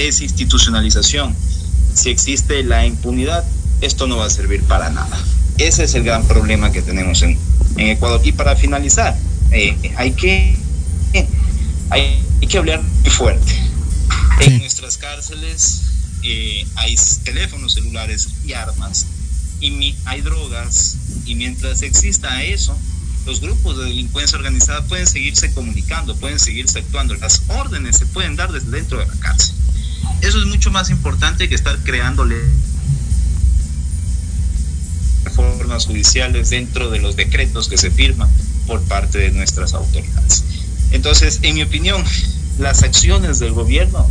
desinstitucionalización, 0.00 1.34
si 1.94 2.10
existe 2.10 2.62
la 2.62 2.86
impunidad, 2.86 3.44
esto 3.80 4.06
no 4.06 4.18
va 4.18 4.26
a 4.26 4.30
servir 4.30 4.62
para 4.64 4.90
nada. 4.90 5.18
Ese 5.58 5.84
es 5.84 5.94
el 5.94 6.04
gran 6.04 6.26
problema 6.26 6.70
que 6.72 6.82
tenemos 6.82 7.22
en, 7.22 7.38
Ecuador. 7.78 8.20
Y 8.24 8.32
para 8.32 8.56
finalizar, 8.56 9.16
eh, 9.50 9.76
hay, 9.96 10.12
que, 10.12 10.56
hay, 11.90 12.22
que 12.48 12.58
hablar 12.58 12.82
muy 12.82 13.10
fuerte. 13.10 13.52
En 14.40 14.58
nuestras 14.58 14.96
cárceles 14.96 15.82
eh, 16.22 16.66
hay 16.76 16.96
teléfonos 17.24 17.74
celulares 17.74 18.28
y 18.44 18.52
armas, 18.52 19.06
y 19.60 19.94
hay 20.04 20.20
drogas, 20.20 20.96
y 21.24 21.34
mientras 21.34 21.82
exista 21.82 22.42
eso, 22.42 22.78
los 23.26 23.40
grupos 23.40 23.76
de 23.78 23.84
delincuencia 23.86 24.38
organizada 24.38 24.82
pueden 24.84 25.06
seguirse 25.06 25.52
comunicando, 25.52 26.16
pueden 26.16 26.38
seguirse 26.38 26.78
actuando. 26.78 27.14
Las 27.16 27.42
órdenes 27.48 27.96
se 27.96 28.06
pueden 28.06 28.36
dar 28.36 28.52
desde 28.52 28.70
dentro 28.70 28.98
de 28.98 29.06
la 29.06 29.14
cárcel. 29.14 29.54
Eso 30.20 30.38
es 30.38 30.46
mucho 30.46 30.70
más 30.70 30.90
importante 30.90 31.48
que 31.48 31.54
estar 31.54 31.78
creándole 31.84 32.36
reformas 35.24 35.86
judiciales 35.86 36.50
dentro 36.50 36.90
de 36.90 37.00
los 37.00 37.16
decretos 37.16 37.68
que 37.68 37.76
se 37.76 37.90
firman 37.90 38.28
por 38.66 38.82
parte 38.82 39.18
de 39.18 39.30
nuestras 39.30 39.74
autoridades. 39.74 40.44
Entonces, 40.92 41.40
en 41.42 41.54
mi 41.54 41.62
opinión, 41.62 42.02
las 42.58 42.82
acciones 42.82 43.38
del 43.38 43.52
gobierno 43.52 44.08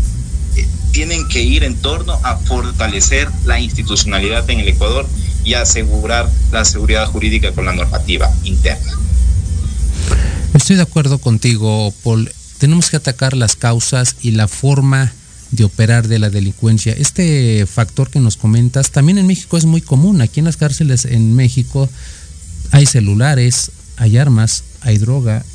eh, 0.55 0.67
tienen 0.91 1.27
que 1.27 1.41
ir 1.41 1.63
en 1.63 1.75
torno 1.75 2.19
a 2.23 2.37
fortalecer 2.37 3.29
la 3.45 3.59
institucionalidad 3.59 4.49
en 4.49 4.59
el 4.59 4.67
Ecuador 4.67 5.07
y 5.43 5.53
asegurar 5.53 6.29
la 6.51 6.65
seguridad 6.65 7.07
jurídica 7.07 7.51
con 7.53 7.65
la 7.65 7.73
normativa 7.73 8.31
interna. 8.43 8.93
Estoy 10.53 10.75
de 10.75 10.83
acuerdo 10.83 11.17
contigo, 11.17 11.93
Paul. 12.03 12.31
Tenemos 12.57 12.89
que 12.89 12.97
atacar 12.97 13.35
las 13.35 13.55
causas 13.55 14.15
y 14.21 14.31
la 14.31 14.47
forma 14.47 15.13
de 15.55 15.63
operar 15.63 16.07
de 16.07 16.19
la 16.19 16.29
delincuencia. 16.29 16.93
Este 16.93 17.65
factor 17.65 18.09
que 18.09 18.19
nos 18.19 18.37
comentas 18.37 18.91
también 18.91 19.17
en 19.17 19.27
México 19.27 19.57
es 19.57 19.65
muy 19.65 19.81
común. 19.81 20.21
Aquí 20.21 20.39
en 20.39 20.45
las 20.45 20.57
cárceles 20.57 21.05
en 21.05 21.35
México 21.35 21.89
hay 22.71 22.85
celulares, 22.85 23.71
hay 23.97 24.17
armas, 24.17 24.63
hay 24.81 24.97
droga, 24.97 25.45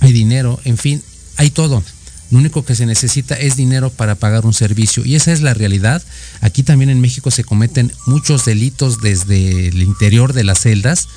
hay 0.00 0.12
dinero, 0.12 0.60
en 0.64 0.76
fin, 0.76 1.02
hay 1.36 1.50
todo. 1.50 1.82
Lo 2.30 2.38
único 2.38 2.64
que 2.64 2.74
se 2.74 2.84
necesita 2.84 3.34
es 3.34 3.56
dinero 3.56 3.90
para 3.90 4.14
pagar 4.14 4.44
un 4.44 4.52
servicio. 4.52 5.04
Y 5.04 5.14
esa 5.14 5.32
es 5.32 5.40
la 5.40 5.54
realidad. 5.54 6.02
Aquí 6.40 6.62
también 6.62 6.90
en 6.90 7.00
México 7.00 7.30
se 7.30 7.44
cometen 7.44 7.92
muchos 8.06 8.44
delitos 8.44 9.00
desde 9.00 9.68
el 9.68 9.82
interior 9.82 10.34
de 10.34 10.44
las 10.44 10.60
celdas 10.60 11.08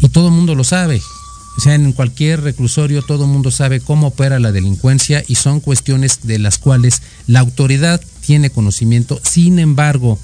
y 0.00 0.08
todo 0.08 0.28
el 0.28 0.34
mundo 0.34 0.54
lo 0.54 0.64
sabe. 0.64 1.02
O 1.56 1.60
sea, 1.60 1.74
en 1.74 1.92
cualquier 1.92 2.40
reclusorio 2.40 3.02
todo 3.02 3.24
el 3.24 3.30
mundo 3.30 3.50
sabe 3.50 3.80
cómo 3.80 4.08
opera 4.08 4.40
la 4.40 4.52
delincuencia 4.52 5.22
y 5.28 5.34
son 5.34 5.60
cuestiones 5.60 6.20
de 6.22 6.38
las 6.38 6.58
cuales 6.58 7.02
la 7.26 7.40
autoridad 7.40 8.00
tiene 8.20 8.50
conocimiento. 8.50 9.20
Sin 9.22 9.58
embargo, 9.58 10.18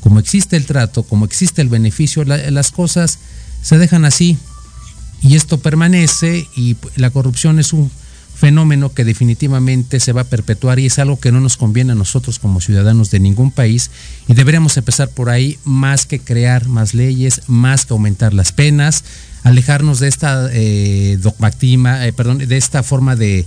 como 0.00 0.18
existe 0.18 0.56
el 0.56 0.66
trato, 0.66 1.02
como 1.02 1.24
existe 1.24 1.62
el 1.62 1.68
beneficio, 1.68 2.24
las 2.24 2.70
cosas 2.70 3.18
se 3.62 3.78
dejan 3.78 4.04
así 4.04 4.38
y 5.22 5.34
esto 5.34 5.58
permanece 5.58 6.46
y 6.56 6.76
la 6.96 7.10
corrupción 7.10 7.58
es 7.58 7.72
un 7.72 7.90
fenómeno 8.36 8.92
que 8.92 9.04
definitivamente 9.04 9.98
se 9.98 10.12
va 10.12 10.20
a 10.20 10.24
perpetuar 10.24 10.78
y 10.78 10.86
es 10.86 10.98
algo 10.98 11.18
que 11.18 11.32
no 11.32 11.40
nos 11.40 11.56
conviene 11.56 11.92
a 11.92 11.96
nosotros 11.96 12.38
como 12.38 12.60
ciudadanos 12.60 13.10
de 13.10 13.18
ningún 13.18 13.50
país 13.50 13.90
y 14.28 14.34
deberíamos 14.34 14.76
empezar 14.76 15.08
por 15.08 15.30
ahí 15.30 15.58
más 15.64 16.04
que 16.04 16.20
crear 16.20 16.68
más 16.68 16.92
leyes, 16.92 17.42
más 17.46 17.86
que 17.86 17.94
aumentar 17.94 18.34
las 18.34 18.52
penas, 18.52 19.04
alejarnos 19.46 20.00
de 20.00 20.08
esta 20.08 20.50
eh, 20.52 21.18
eh, 21.22 22.12
perdón, 22.16 22.38
de 22.38 22.56
esta 22.56 22.82
forma 22.82 23.14
de, 23.14 23.46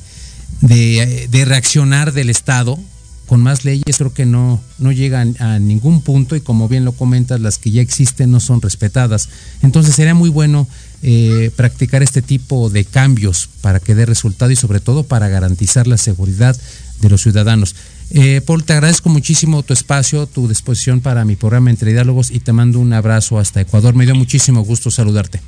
de, 0.61 1.45
reaccionar 1.45 2.13
del 2.13 2.29
Estado 2.29 2.79
con 3.25 3.41
más 3.41 3.65
leyes 3.65 3.97
creo 3.97 4.13
que 4.13 4.25
no, 4.25 4.61
no 4.79 4.93
llegan 4.93 5.35
a 5.39 5.59
ningún 5.59 6.01
punto 6.01 6.37
y 6.37 6.41
como 6.41 6.69
bien 6.69 6.85
lo 6.85 6.93
comentas, 6.93 7.41
las 7.41 7.57
que 7.57 7.71
ya 7.71 7.81
existen 7.81 8.31
no 8.31 8.39
son 8.39 8.61
respetadas. 8.61 9.29
Entonces 9.61 9.93
sería 9.93 10.15
muy 10.15 10.29
bueno 10.29 10.67
eh, 11.03 11.51
practicar 11.55 12.01
este 12.01 12.21
tipo 12.21 12.69
de 12.69 12.85
cambios 12.85 13.49
para 13.61 13.81
que 13.81 13.93
dé 13.93 14.05
resultado 14.05 14.51
y 14.51 14.55
sobre 14.55 14.79
todo 14.79 15.03
para 15.03 15.27
garantizar 15.27 15.85
la 15.85 15.97
seguridad 15.97 16.57
de 17.01 17.09
los 17.09 17.21
ciudadanos. 17.21 17.75
Paul, 18.47 18.63
te 18.63 18.73
agradezco 18.73 19.09
muchísimo 19.09 19.61
tu 19.61 19.73
espacio, 19.73 20.25
tu 20.25 20.47
disposición 20.47 21.01
para 21.01 21.25
mi 21.25 21.35
programa 21.35 21.69
Entre 21.69 21.91
Diálogos 21.91 22.31
y 22.31 22.39
te 22.39 22.53
mando 22.53 22.79
un 22.79 22.93
abrazo 22.93 23.37
hasta 23.37 23.61
Ecuador. 23.61 23.93
Me 23.93 24.05
dio 24.05 24.15
muchísimo 24.15 24.61
gusto 24.61 24.89
saludarte. 24.89 25.41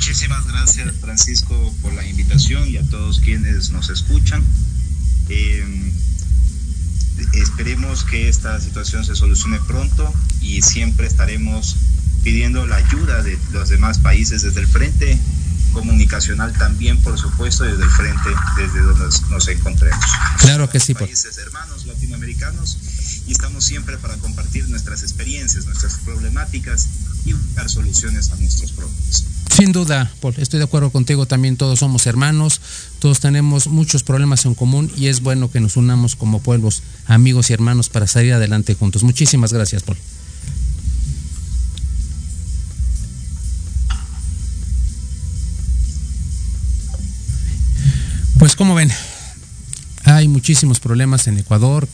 Muchísimas 0.00 0.46
gracias 0.46 0.94
Francisco 0.98 1.74
por 1.82 1.92
la 1.92 2.02
invitación 2.06 2.66
y 2.66 2.78
a 2.78 2.82
todos 2.84 3.20
quienes 3.20 3.68
nos 3.68 3.90
escuchan. 3.90 4.42
Eh, 5.28 5.92
esperemos 7.34 8.04
que 8.04 8.30
esta 8.30 8.58
situación 8.62 9.04
se 9.04 9.14
solucione 9.14 9.60
pronto 9.60 10.10
y 10.40 10.62
siempre 10.62 11.06
estaremos 11.06 11.76
pidiendo 12.24 12.66
la 12.66 12.76
ayuda 12.76 13.22
de 13.22 13.38
los 13.52 13.68
demás 13.68 13.98
países 13.98 14.40
desde 14.40 14.60
el 14.60 14.68
frente 14.68 15.18
comunicacional 15.74 16.54
también, 16.54 16.98
por 17.02 17.18
supuesto, 17.18 17.64
desde 17.64 17.84
el 17.84 17.90
frente, 17.90 18.30
desde 18.56 18.80
donde 18.80 19.04
nos, 19.28 19.48
encontremos. 19.48 20.04
Claro 20.38 20.70
que 20.70 20.80
sí. 20.80 20.94
Países 20.94 21.36
hermanos 21.36 21.84
latinoamericanos 21.84 22.78
estamos 23.32 23.64
siempre 23.64 23.96
para 23.98 24.16
compartir 24.16 24.68
nuestras 24.68 25.02
experiencias, 25.02 25.66
nuestras 25.66 25.94
problemáticas 26.04 26.88
y 27.24 27.32
buscar 27.32 27.68
soluciones 27.68 28.30
a 28.30 28.36
nuestros 28.36 28.72
problemas. 28.72 29.24
Sin 29.54 29.72
duda, 29.72 30.10
Paul, 30.20 30.34
estoy 30.38 30.58
de 30.58 30.64
acuerdo 30.64 30.90
contigo, 30.90 31.26
también 31.26 31.56
todos 31.56 31.80
somos 31.80 32.06
hermanos, 32.06 32.60
todos 32.98 33.20
tenemos 33.20 33.66
muchos 33.66 34.02
problemas 34.02 34.44
en 34.46 34.54
común 34.54 34.90
y 34.96 35.08
es 35.08 35.20
bueno 35.20 35.50
que 35.50 35.60
nos 35.60 35.76
unamos 35.76 36.16
como 36.16 36.40
pueblos, 36.40 36.82
amigos 37.06 37.50
y 37.50 37.52
hermanos 37.52 37.88
para 37.88 38.06
salir 38.06 38.32
adelante 38.32 38.74
juntos. 38.74 39.02
Muchísimas 39.02 39.52
gracias, 39.52 39.82
Paul. 39.82 39.98
Pues 48.38 48.56
como 48.56 48.74
ven, 48.74 48.90
hay 50.04 50.26
muchísimos 50.26 50.80
problemas 50.80 51.26
en 51.26 51.36
Ecuador 51.36 51.86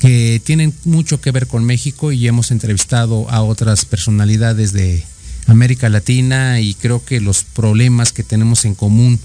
que 0.00 0.40
tienen 0.42 0.74
mucho 0.84 1.20
que 1.20 1.30
ver 1.30 1.46
con 1.46 1.64
México 1.64 2.10
y 2.10 2.26
hemos 2.26 2.50
entrevistado 2.50 3.30
a 3.30 3.42
otras 3.42 3.84
personalidades 3.84 4.72
de 4.72 5.04
América 5.46 5.88
Latina 5.88 6.60
y 6.60 6.74
creo 6.74 7.04
que 7.04 7.20
los 7.20 7.44
problemas 7.44 8.12
que 8.12 8.24
tenemos 8.24 8.64
en 8.64 8.74
común 8.74 9.20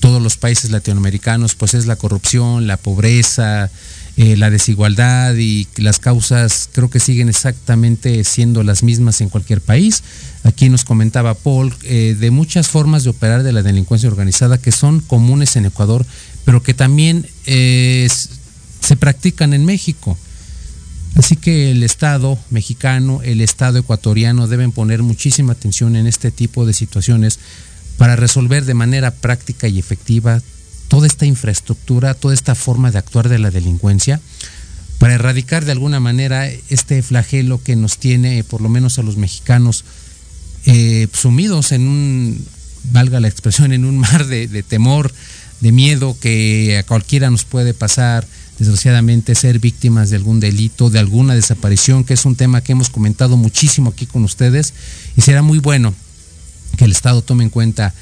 todos 0.00 0.22
los 0.22 0.36
países 0.36 0.70
latinoamericanos 0.70 1.54
pues 1.54 1.72
es 1.72 1.86
la 1.86 1.96
corrupción, 1.96 2.66
la 2.66 2.76
pobreza, 2.76 3.70
eh, 4.18 4.36
la 4.36 4.50
desigualdad 4.50 5.34
y 5.34 5.66
las 5.76 5.98
causas 5.98 6.68
creo 6.72 6.90
que 6.90 7.00
siguen 7.00 7.28
exactamente 7.28 8.22
siendo 8.24 8.62
las 8.62 8.82
mismas 8.82 9.20
en 9.22 9.30
cualquier 9.30 9.62
país. 9.62 10.02
Aquí 10.44 10.68
nos 10.68 10.84
comentaba 10.84 11.34
Paul 11.34 11.74
eh, 11.82 12.16
de 12.18 12.30
muchas 12.30 12.68
formas 12.68 13.04
de 13.04 13.10
operar 13.10 13.42
de 13.42 13.52
la 13.52 13.62
delincuencia 13.62 14.08
organizada 14.10 14.58
que 14.58 14.72
son 14.72 15.00
comunes 15.00 15.56
en 15.56 15.64
Ecuador, 15.64 16.04
pero 16.44 16.62
que 16.62 16.74
también 16.74 17.26
eh, 17.46 18.08
practican 19.06 19.54
en 19.54 19.64
México. 19.64 20.18
Así 21.14 21.36
que 21.36 21.70
el 21.70 21.84
Estado 21.84 22.36
mexicano, 22.50 23.20
el 23.22 23.40
Estado 23.40 23.78
ecuatoriano 23.78 24.48
deben 24.48 24.72
poner 24.72 25.04
muchísima 25.04 25.52
atención 25.52 25.94
en 25.94 26.08
este 26.08 26.32
tipo 26.32 26.66
de 26.66 26.72
situaciones 26.72 27.38
para 27.98 28.16
resolver 28.16 28.64
de 28.64 28.74
manera 28.74 29.12
práctica 29.12 29.68
y 29.68 29.78
efectiva 29.78 30.42
toda 30.88 31.06
esta 31.06 31.24
infraestructura, 31.24 32.14
toda 32.14 32.34
esta 32.34 32.56
forma 32.56 32.90
de 32.90 32.98
actuar 32.98 33.28
de 33.28 33.38
la 33.38 33.52
delincuencia, 33.52 34.20
para 34.98 35.14
erradicar 35.14 35.64
de 35.64 35.70
alguna 35.70 36.00
manera 36.00 36.50
este 36.68 37.00
flagelo 37.00 37.62
que 37.62 37.76
nos 37.76 37.98
tiene, 37.98 38.42
por 38.42 38.60
lo 38.60 38.68
menos 38.68 38.98
a 38.98 39.04
los 39.04 39.16
mexicanos, 39.16 39.84
eh, 40.64 41.06
sumidos 41.12 41.70
en 41.70 41.86
un, 41.86 42.44
valga 42.90 43.20
la 43.20 43.28
expresión, 43.28 43.72
en 43.72 43.84
un 43.84 43.98
mar 43.98 44.26
de, 44.26 44.48
de 44.48 44.64
temor, 44.64 45.12
de 45.60 45.70
miedo 45.70 46.16
que 46.20 46.78
a 46.78 46.82
cualquiera 46.82 47.30
nos 47.30 47.44
puede 47.44 47.72
pasar, 47.72 48.26
desgraciadamente, 48.58 49.34
ser 49.34 49.58
víctimas 49.58 50.10
de 50.10 50.16
algún 50.16 50.40
delito, 50.40 50.90
de 50.90 50.98
alguna 50.98 51.34
desaparición, 51.34 52.04
que 52.04 52.14
es 52.14 52.24
un 52.24 52.36
tema 52.36 52.60
que 52.60 52.72
hemos 52.72 52.90
comentado 52.90 53.36
muchísimo 53.36 53.90
aquí 53.90 54.06
con 54.06 54.24
ustedes, 54.24 54.72
y 55.16 55.20
será 55.20 55.42
muy 55.42 55.58
bueno 55.58 55.94
que 56.76 56.84
el 56.84 56.92
Estado 56.92 57.22
tome 57.22 57.44
en 57.44 57.50
cuenta 57.50 57.94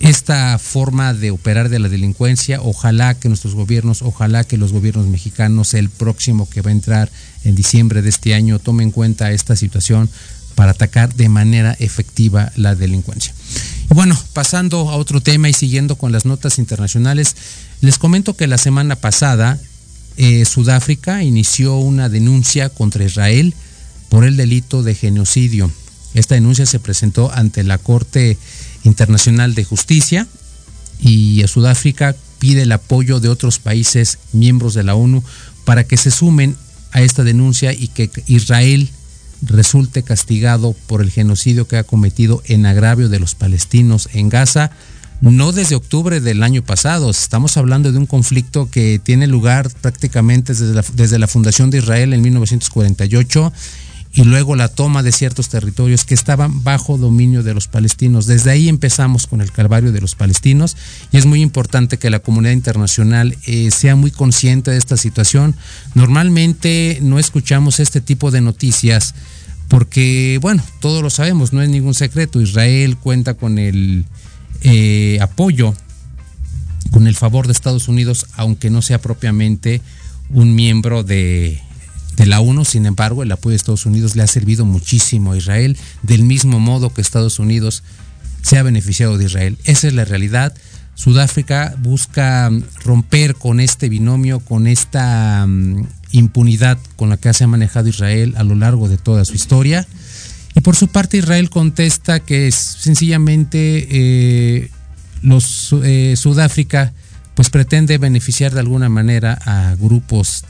esta 0.00 0.58
forma 0.58 1.14
de 1.14 1.30
operar 1.30 1.68
de 1.68 1.78
la 1.78 1.88
delincuencia. 1.88 2.60
Ojalá 2.60 3.14
que 3.14 3.28
nuestros 3.28 3.54
gobiernos, 3.54 4.02
ojalá 4.02 4.42
que 4.42 4.56
los 4.56 4.72
gobiernos 4.72 5.06
mexicanos, 5.06 5.74
el 5.74 5.90
próximo 5.90 6.48
que 6.50 6.60
va 6.60 6.70
a 6.70 6.72
entrar 6.72 7.10
en 7.44 7.54
diciembre 7.54 8.02
de 8.02 8.08
este 8.08 8.34
año, 8.34 8.58
tomen 8.58 8.88
en 8.88 8.90
cuenta 8.90 9.30
esta 9.30 9.54
situación 9.54 10.10
para 10.56 10.72
atacar 10.72 11.14
de 11.14 11.28
manera 11.28 11.76
efectiva 11.78 12.52
la 12.56 12.74
delincuencia. 12.74 13.32
Y 13.90 13.94
bueno, 13.94 14.20
pasando 14.32 14.90
a 14.90 14.96
otro 14.96 15.20
tema 15.20 15.48
y 15.48 15.52
siguiendo 15.52 15.96
con 15.96 16.12
las 16.12 16.24
notas 16.24 16.58
internacionales, 16.58 17.36
les 17.82 17.98
comento 17.98 18.34
que 18.34 18.46
la 18.46 18.58
semana 18.58 18.96
pasada 18.96 19.58
eh, 20.16 20.44
Sudáfrica 20.44 21.24
inició 21.24 21.76
una 21.76 22.08
denuncia 22.08 22.68
contra 22.68 23.04
Israel 23.04 23.54
por 24.08 24.24
el 24.24 24.36
delito 24.36 24.84
de 24.84 24.94
genocidio. 24.94 25.70
Esta 26.14 26.36
denuncia 26.36 26.64
se 26.64 26.78
presentó 26.78 27.32
ante 27.32 27.64
la 27.64 27.78
Corte 27.78 28.38
Internacional 28.84 29.54
de 29.54 29.64
Justicia 29.64 30.28
y 31.00 31.42
Sudáfrica 31.48 32.14
pide 32.38 32.62
el 32.62 32.72
apoyo 32.72 33.18
de 33.18 33.28
otros 33.28 33.58
países 33.58 34.18
miembros 34.32 34.74
de 34.74 34.84
la 34.84 34.94
ONU 34.94 35.24
para 35.64 35.84
que 35.84 35.96
se 35.96 36.12
sumen 36.12 36.56
a 36.92 37.02
esta 37.02 37.24
denuncia 37.24 37.72
y 37.72 37.88
que 37.88 38.10
Israel 38.28 38.90
resulte 39.42 40.04
castigado 40.04 40.76
por 40.86 41.02
el 41.02 41.10
genocidio 41.10 41.66
que 41.66 41.78
ha 41.78 41.84
cometido 41.84 42.42
en 42.46 42.64
agravio 42.64 43.08
de 43.08 43.18
los 43.18 43.34
palestinos 43.34 44.08
en 44.12 44.28
Gaza, 44.28 44.70
no 45.30 45.52
desde 45.52 45.76
octubre 45.76 46.20
del 46.20 46.42
año 46.42 46.62
pasado, 46.62 47.10
estamos 47.10 47.56
hablando 47.56 47.92
de 47.92 47.98
un 47.98 48.06
conflicto 48.06 48.68
que 48.70 49.00
tiene 49.02 49.28
lugar 49.28 49.70
prácticamente 49.80 50.52
desde 50.52 50.74
la, 50.74 50.84
desde 50.94 51.18
la 51.18 51.28
fundación 51.28 51.70
de 51.70 51.78
Israel 51.78 52.12
en 52.12 52.22
1948 52.22 53.52
y 54.14 54.24
luego 54.24 54.56
la 54.56 54.68
toma 54.68 55.02
de 55.02 55.10
ciertos 55.10 55.48
territorios 55.48 56.04
que 56.04 56.14
estaban 56.14 56.64
bajo 56.64 56.98
dominio 56.98 57.42
de 57.42 57.54
los 57.54 57.66
palestinos. 57.66 58.26
Desde 58.26 58.50
ahí 58.50 58.68
empezamos 58.68 59.26
con 59.26 59.40
el 59.40 59.50
calvario 59.50 59.90
de 59.90 60.00
los 60.00 60.14
palestinos 60.14 60.76
y 61.12 61.16
es 61.16 61.24
muy 61.24 61.40
importante 61.40 61.98
que 61.98 62.10
la 62.10 62.18
comunidad 62.18 62.52
internacional 62.52 63.36
eh, 63.46 63.70
sea 63.70 63.96
muy 63.96 64.10
consciente 64.10 64.70
de 64.70 64.76
esta 64.76 64.96
situación. 64.96 65.54
Normalmente 65.94 66.98
no 67.00 67.18
escuchamos 67.18 67.80
este 67.80 68.00
tipo 68.00 68.30
de 68.30 68.42
noticias 68.42 69.14
porque, 69.68 70.38
bueno, 70.42 70.62
todos 70.80 71.02
lo 71.02 71.08
sabemos, 71.08 71.54
no 71.54 71.62
es 71.62 71.70
ningún 71.70 71.94
secreto. 71.94 72.42
Israel 72.42 72.98
cuenta 72.98 73.34
con 73.34 73.58
el 73.58 74.04
eh, 74.64 75.18
apoyo, 75.20 75.74
con 76.90 77.06
el 77.06 77.14
favor 77.14 77.46
de 77.46 77.52
Estados 77.52 77.88
Unidos, 77.88 78.26
aunque 78.36 78.70
no 78.70 78.82
sea 78.82 79.00
propiamente 79.00 79.80
un 80.30 80.54
miembro 80.54 81.02
de 81.02 81.60
la 82.18 82.40
ONU, 82.40 82.64
sin 82.64 82.86
embargo, 82.86 83.22
el 83.22 83.32
apoyo 83.32 83.52
de 83.52 83.56
Estados 83.56 83.86
Unidos 83.86 84.14
le 84.14 84.22
ha 84.22 84.26
servido 84.26 84.64
muchísimo 84.64 85.32
a 85.32 85.36
Israel, 85.36 85.76
del 86.02 86.22
mismo 86.24 86.60
modo 86.60 86.92
que 86.92 87.00
Estados 87.00 87.38
Unidos 87.38 87.82
se 88.42 88.58
ha 88.58 88.62
beneficiado 88.62 89.18
de 89.18 89.24
Israel. 89.24 89.58
Esa 89.64 89.88
es 89.88 89.94
la 89.94 90.04
realidad. 90.04 90.54
Sudáfrica 90.94 91.74
busca 91.78 92.50
mm, 92.50 92.64
romper 92.84 93.34
con 93.34 93.60
este 93.60 93.88
binomio, 93.88 94.40
con 94.40 94.66
esta 94.66 95.46
mm, 95.46 95.86
impunidad 96.12 96.78
con 96.96 97.08
la 97.08 97.16
que 97.16 97.32
se 97.32 97.44
ha 97.44 97.48
manejado 97.48 97.88
Israel 97.88 98.34
a 98.36 98.44
lo 98.44 98.54
largo 98.54 98.88
de 98.88 98.98
toda 98.98 99.24
su 99.24 99.34
historia. 99.34 99.86
Y 100.54 100.60
por 100.60 100.76
su 100.76 100.88
parte 100.88 101.16
Israel 101.16 101.50
contesta 101.50 102.20
que 102.20 102.50
sencillamente 102.52 103.86
eh, 103.90 104.70
los 105.22 105.74
eh, 105.82 106.14
Sudáfrica 106.16 106.92
pues 107.34 107.48
pretende 107.48 107.96
beneficiar 107.98 108.52
de 108.52 108.60
alguna 108.60 108.88
manera 108.88 109.38
a 109.46 109.74
grupos 109.76 110.44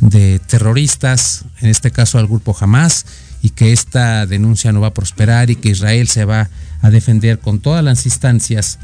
de 0.00 0.38
terroristas, 0.40 1.44
en 1.60 1.70
este 1.70 1.90
caso 1.90 2.18
al 2.18 2.26
grupo 2.26 2.54
Hamas, 2.58 3.06
y 3.42 3.50
que 3.50 3.72
esta 3.72 4.26
denuncia 4.26 4.72
no 4.72 4.80
va 4.80 4.88
a 4.88 4.94
prosperar 4.94 5.50
y 5.50 5.56
que 5.56 5.70
Israel 5.70 6.08
se 6.08 6.24
va 6.24 6.50
a 6.82 6.90
defender 6.90 7.38
con 7.38 7.60
todas 7.60 7.82
las 7.82 8.04
instancias 8.04 8.78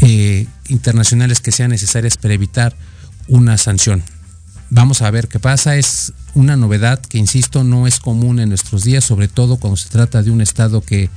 eh, 0.00 0.46
internacionales 0.68 1.40
que 1.40 1.52
sean 1.52 1.70
necesarias 1.70 2.16
para 2.16 2.34
evitar 2.34 2.74
una 3.28 3.58
sanción. 3.58 4.02
Vamos 4.70 5.02
a 5.02 5.10
ver 5.10 5.28
qué 5.28 5.38
pasa. 5.40 5.76
Es 5.76 6.12
una 6.34 6.56
novedad 6.56 7.00
que, 7.00 7.18
insisto, 7.18 7.64
no 7.64 7.86
es 7.86 8.00
común 8.00 8.40
en 8.40 8.48
nuestros 8.48 8.84
días, 8.84 9.04
sobre 9.04 9.28
todo 9.28 9.56
cuando 9.56 9.76
se 9.76 9.88
trata 9.88 10.22
de 10.22 10.30
un 10.30 10.40
Estado 10.40 10.80
que 10.80 11.10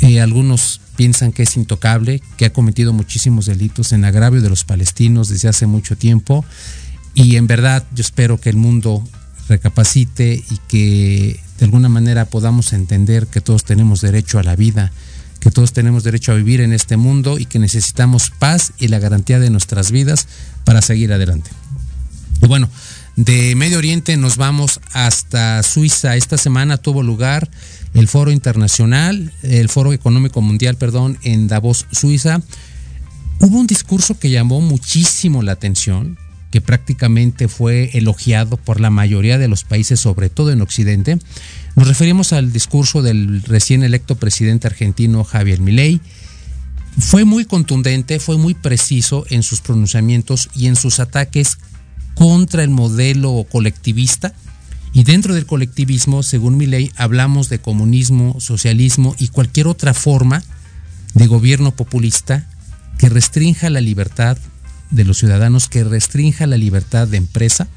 eh, 0.00 0.20
algunos 0.20 0.80
piensan 0.96 1.32
que 1.32 1.44
es 1.44 1.56
intocable, 1.56 2.20
que 2.36 2.46
ha 2.46 2.52
cometido 2.52 2.92
muchísimos 2.92 3.46
delitos 3.46 3.92
en 3.92 4.04
agravio 4.04 4.40
de 4.40 4.50
los 4.50 4.64
palestinos 4.64 5.28
desde 5.28 5.48
hace 5.48 5.66
mucho 5.66 5.96
tiempo 5.96 6.44
y 7.14 7.36
en 7.36 7.46
verdad 7.46 7.84
yo 7.94 8.02
espero 8.02 8.38
que 8.38 8.50
el 8.50 8.56
mundo 8.56 9.02
recapacite 9.48 10.34
y 10.34 10.58
que 10.68 11.40
de 11.58 11.64
alguna 11.64 11.88
manera 11.88 12.24
podamos 12.24 12.72
entender 12.72 13.26
que 13.26 13.40
todos 13.40 13.64
tenemos 13.64 14.00
derecho 14.00 14.38
a 14.38 14.42
la 14.42 14.56
vida, 14.56 14.92
que 15.40 15.50
todos 15.50 15.72
tenemos 15.72 16.04
derecho 16.04 16.32
a 16.32 16.36
vivir 16.36 16.60
en 16.60 16.72
este 16.72 16.96
mundo 16.96 17.38
y 17.38 17.46
que 17.46 17.58
necesitamos 17.58 18.30
paz 18.30 18.72
y 18.78 18.88
la 18.88 18.98
garantía 18.98 19.40
de 19.40 19.50
nuestras 19.50 19.90
vidas 19.90 20.28
para 20.64 20.82
seguir 20.82 21.12
adelante. 21.12 21.50
Bueno, 22.48 22.68
de 23.16 23.54
Medio 23.54 23.78
Oriente 23.78 24.16
nos 24.16 24.36
vamos 24.36 24.80
hasta 24.92 25.62
Suiza. 25.62 26.16
Esta 26.16 26.38
semana 26.38 26.78
tuvo 26.78 27.02
lugar 27.02 27.50
el 27.94 28.08
Foro 28.08 28.30
Internacional, 28.30 29.32
el 29.42 29.68
Foro 29.68 29.92
Económico 29.92 30.40
Mundial, 30.40 30.76
perdón, 30.76 31.18
en 31.22 31.48
Davos, 31.48 31.86
Suiza. 31.92 32.40
Hubo 33.40 33.58
un 33.58 33.66
discurso 33.66 34.18
que 34.18 34.30
llamó 34.30 34.60
muchísimo 34.60 35.42
la 35.42 35.52
atención, 35.52 36.18
que 36.50 36.60
prácticamente 36.60 37.46
fue 37.46 37.90
elogiado 37.92 38.56
por 38.56 38.80
la 38.80 38.90
mayoría 38.90 39.38
de 39.38 39.48
los 39.48 39.64
países, 39.64 40.00
sobre 40.00 40.30
todo 40.30 40.50
en 40.50 40.62
Occidente. 40.62 41.18
Nos 41.76 41.88
referimos 41.88 42.32
al 42.32 42.52
discurso 42.52 43.02
del 43.02 43.42
recién 43.42 43.82
electo 43.82 44.16
presidente 44.16 44.66
argentino 44.66 45.24
Javier 45.24 45.60
Milei. 45.60 46.00
Fue 46.98 47.24
muy 47.24 47.44
contundente, 47.44 48.18
fue 48.18 48.36
muy 48.36 48.54
preciso 48.54 49.24
en 49.28 49.42
sus 49.42 49.60
pronunciamientos 49.60 50.48
y 50.54 50.66
en 50.66 50.76
sus 50.76 51.00
ataques 51.00 51.58
contra 52.20 52.62
el 52.62 52.68
modelo 52.68 53.46
colectivista. 53.50 54.34
Y 54.92 55.04
dentro 55.04 55.32
del 55.32 55.46
colectivismo, 55.46 56.22
según 56.22 56.58
Milei, 56.58 56.92
hablamos 56.96 57.48
de 57.48 57.60
comunismo, 57.60 58.38
socialismo 58.40 59.16
y 59.18 59.28
cualquier 59.28 59.66
otra 59.66 59.94
forma 59.94 60.42
de 61.14 61.26
gobierno 61.26 61.70
populista 61.70 62.46
que 62.98 63.08
restrinja 63.08 63.70
la 63.70 63.80
libertad, 63.80 64.36
de 64.90 65.04
los 65.04 65.16
ciudadanos 65.16 65.68
que 65.68 65.82
restrinja 65.82 66.46
la 66.46 66.58
libertad 66.58 67.08
de 67.08 67.16
empresa 67.16 67.68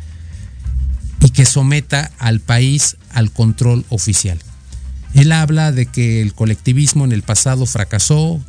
y 1.21 1.29
que 1.29 1.45
someta 1.45 2.11
al 2.19 2.41
país 2.41 2.97
al 3.13 3.31
control 3.31 3.85
oficial. 3.87 4.39
Él 5.13 5.31
habla 5.31 5.71
de 5.71 5.85
que 5.85 6.21
el 6.21 6.33
colectivismo 6.33 7.05
en 7.05 7.13
el 7.13 7.21
pasado 7.21 7.65
fracasó, 7.65 8.43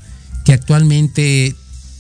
que 0.45 0.55
actualmente 0.55 1.55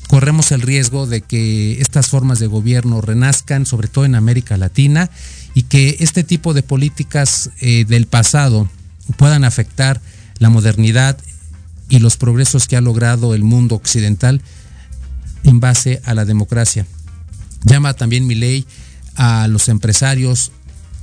corremos 0.09 0.53
el 0.53 0.61
riesgo 0.61 1.07
de 1.07 1.21
que 1.21 1.81
estas 1.81 2.09
formas 2.09 2.38
de 2.38 2.47
gobierno 2.47 3.01
renazcan, 3.01 3.67
sobre 3.67 3.88
todo 3.88 4.05
en 4.05 4.14
América 4.14 4.57
Latina, 4.57 5.11
y 5.55 5.64
que 5.64 5.97
este 6.01 6.25
tipo 6.25 6.55
de 6.55 6.62
políticas 6.62 7.51
eh, 7.61 7.85
del 7.85 8.07
pasado 8.07 8.69
puedan 9.17 9.45
afectar 9.45 10.01
la 10.38 10.51
modernidad 10.51 11.19
y 11.88 11.99
los 11.99 12.17
progresos 12.17 12.67
que 12.67 12.77
ha 12.77 12.81
logrado 12.81 13.35
el 13.35 13.45
mundo 13.45 13.75
occidental 13.75 14.40
en 15.45 15.61
base 15.61 16.01
a 16.05 16.14
la 16.14 16.25
democracia. 16.25 16.87
llama 17.64 17.95
también 17.95 18.27
mi 18.27 18.35
ley 18.35 18.67
a 19.14 19.47
los 19.49 19.69
empresarios 19.69 20.51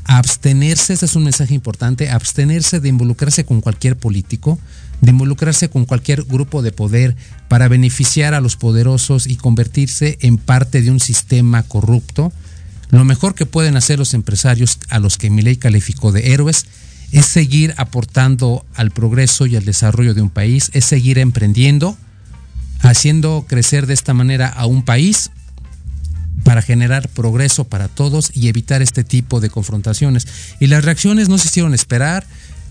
a 0.05 0.17
abstenerse, 0.17 0.93
ese 0.93 1.05
es 1.05 1.15
un 1.15 1.23
mensaje 1.23 1.53
importante, 1.53 2.09
abstenerse 2.09 2.79
de 2.79 2.89
involucrarse 2.89 3.45
con 3.45 3.61
cualquier 3.61 3.97
político, 3.97 4.59
de 5.01 5.11
involucrarse 5.11 5.69
con 5.69 5.85
cualquier 5.85 6.23
grupo 6.23 6.61
de 6.61 6.71
poder 6.71 7.15
para 7.47 7.67
beneficiar 7.67 8.33
a 8.33 8.41
los 8.41 8.55
poderosos 8.55 9.27
y 9.27 9.35
convertirse 9.35 10.17
en 10.21 10.37
parte 10.37 10.81
de 10.81 10.91
un 10.91 10.99
sistema 10.99 11.63
corrupto. 11.63 12.31
Lo 12.91 13.03
mejor 13.03 13.35
que 13.35 13.45
pueden 13.45 13.77
hacer 13.77 13.99
los 13.99 14.13
empresarios 14.13 14.77
a 14.89 14.99
los 14.99 15.17
que 15.17 15.29
mi 15.29 15.41
ley 15.41 15.57
calificó 15.57 16.11
de 16.11 16.33
héroes 16.33 16.65
es 17.11 17.25
seguir 17.25 17.73
aportando 17.77 18.65
al 18.75 18.91
progreso 18.91 19.45
y 19.45 19.55
al 19.55 19.65
desarrollo 19.65 20.13
de 20.13 20.21
un 20.21 20.29
país, 20.29 20.69
es 20.73 20.85
seguir 20.85 21.17
emprendiendo, 21.17 21.97
haciendo 22.79 23.45
crecer 23.47 23.85
de 23.85 23.93
esta 23.93 24.13
manera 24.13 24.47
a 24.47 24.65
un 24.65 24.83
país 24.83 25.31
para 26.43 26.61
generar 26.61 27.07
progreso 27.09 27.65
para 27.65 27.87
todos 27.87 28.31
y 28.33 28.47
evitar 28.47 28.81
este 28.81 29.03
tipo 29.03 29.39
de 29.39 29.49
confrontaciones. 29.49 30.27
Y 30.59 30.67
las 30.67 30.83
reacciones 30.83 31.29
no 31.29 31.37
se 31.37 31.47
hicieron 31.47 31.73
esperar. 31.73 32.25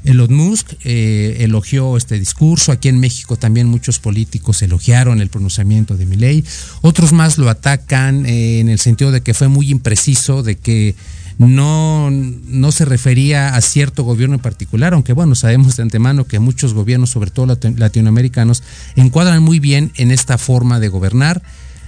Elon 0.05 0.33
Musk 0.33 0.73
eh, 0.85 1.39
elogió 1.41 1.97
este 1.97 2.19
discurso. 2.19 2.73
Aquí 2.73 2.89
en 2.89 3.01
México 3.01 3.37
también 3.37 3.67
muchos 3.67 3.99
políticos 3.99 4.63
elogiaron 4.63 5.21
el 5.21 5.29
pronunciamiento 5.29 5.97
de 5.97 6.07
Milei. 6.07 6.45
Otros 6.81 7.13
más 7.13 7.39
lo 7.39 7.51
atacan 7.51 8.27
eh, 8.27 8.61
en 8.61 8.69
el 8.69 8.79
sentido 8.79 9.13
de 9.13 9.21
que 9.21 9.35
fue 9.35 9.49
muy 9.49 9.71
impreciso, 9.71 10.43
de 10.43 10.57
que 10.57 10.95
no, 11.39 12.11
no 12.11 12.73
se 12.73 12.85
refería 12.85 13.55
a 13.55 13.61
cierto 13.61 14.05
gobierno 14.05 14.35
en 14.35 14.43
particular, 14.43 14.93
aunque 14.93 15.15
bueno, 15.15 15.35
sabemos 15.35 15.77
de 15.77 15.83
antemano 15.83 16.27
que 16.27 16.39
muchos 16.39 16.75
gobiernos, 16.75 17.11
sobre 17.11 17.31
todo 17.31 17.59
latinoamericanos, 17.77 18.63
encuadran 18.95 19.43
muy 19.43 19.59
bien 19.59 19.91
en 19.97 20.11
esta 20.11 20.37
forma 20.37 20.81
de 20.81 20.89
gobernar. 20.89 21.43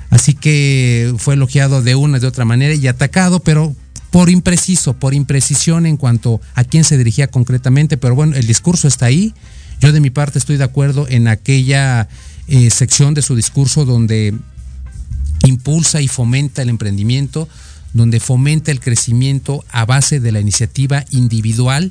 Así 0.08 0.34
que 0.34 1.14
fue 1.18 1.34
elogiado 1.34 1.82
de 1.82 1.94
una 1.94 2.18
de 2.18 2.26
otra 2.26 2.44
manera 2.44 2.74
y 2.74 2.86
atacado, 2.86 3.40
pero 3.40 3.74
por 4.12 4.28
impreciso, 4.28 4.92
por 4.92 5.14
imprecisión 5.14 5.86
en 5.86 5.96
cuanto 5.96 6.40
a 6.54 6.64
quién 6.64 6.84
se 6.84 6.98
dirigía 6.98 7.28
concretamente. 7.28 7.96
Pero 7.96 8.14
bueno, 8.14 8.36
el 8.36 8.46
discurso 8.46 8.86
está 8.86 9.06
ahí. 9.06 9.34
Yo 9.80 9.90
de 9.90 10.00
mi 10.00 10.10
parte 10.10 10.38
estoy 10.38 10.58
de 10.58 10.64
acuerdo 10.64 11.06
en 11.08 11.26
aquella 11.26 12.08
eh, 12.46 12.68
sección 12.70 13.14
de 13.14 13.22
su 13.22 13.34
discurso 13.34 13.86
donde 13.86 14.34
impulsa 15.46 16.02
y 16.02 16.08
fomenta 16.08 16.60
el 16.60 16.68
emprendimiento, 16.68 17.48
donde 17.94 18.20
fomenta 18.20 18.70
el 18.70 18.80
crecimiento 18.80 19.64
a 19.70 19.86
base 19.86 20.20
de 20.20 20.30
la 20.30 20.40
iniciativa 20.40 21.06
individual, 21.10 21.90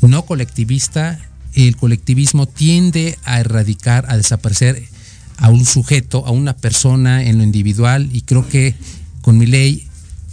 no 0.00 0.24
colectivista. 0.24 1.20
El 1.52 1.76
colectivismo 1.76 2.46
tiende 2.46 3.18
a 3.22 3.38
erradicar, 3.38 4.06
a 4.08 4.16
desaparecer 4.16 4.82
a 5.36 5.50
un 5.50 5.66
sujeto, 5.66 6.26
a 6.26 6.30
una 6.30 6.56
persona 6.56 7.22
en 7.22 7.36
lo 7.36 7.44
individual 7.44 8.08
y 8.12 8.22
creo 8.22 8.48
que 8.48 8.74
con 9.20 9.36
mi 9.36 9.44
ley 9.44 9.86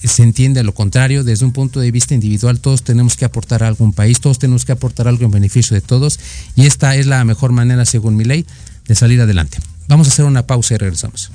se 0.07 0.23
entiende 0.23 0.63
lo 0.63 0.73
contrario, 0.73 1.23
desde 1.23 1.45
un 1.45 1.51
punto 1.51 1.79
de 1.79 1.91
vista 1.91 2.13
individual 2.13 2.59
todos 2.59 2.83
tenemos 2.83 3.15
que 3.15 3.25
aportar 3.25 3.63
a 3.63 3.75
un 3.77 3.93
país, 3.93 4.19
todos 4.19 4.39
tenemos 4.39 4.65
que 4.65 4.71
aportar 4.71 5.07
algo 5.07 5.25
en 5.25 5.31
beneficio 5.31 5.75
de 5.75 5.81
todos 5.81 6.19
y 6.55 6.65
esta 6.65 6.95
es 6.95 7.07
la 7.07 7.23
mejor 7.23 7.51
manera, 7.51 7.85
según 7.85 8.15
mi 8.15 8.23
ley, 8.23 8.45
de 8.87 8.95
salir 8.95 9.21
adelante. 9.21 9.57
Vamos 9.87 10.07
a 10.07 10.11
hacer 10.11 10.25
una 10.25 10.47
pausa 10.47 10.73
y 10.73 10.77
regresamos. 10.77 11.31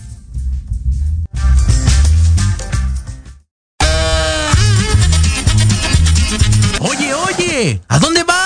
Oye, 6.81 7.14
oye, 7.14 7.81
¿a 7.88 7.98
dónde 7.98 8.22
vas? 8.24 8.46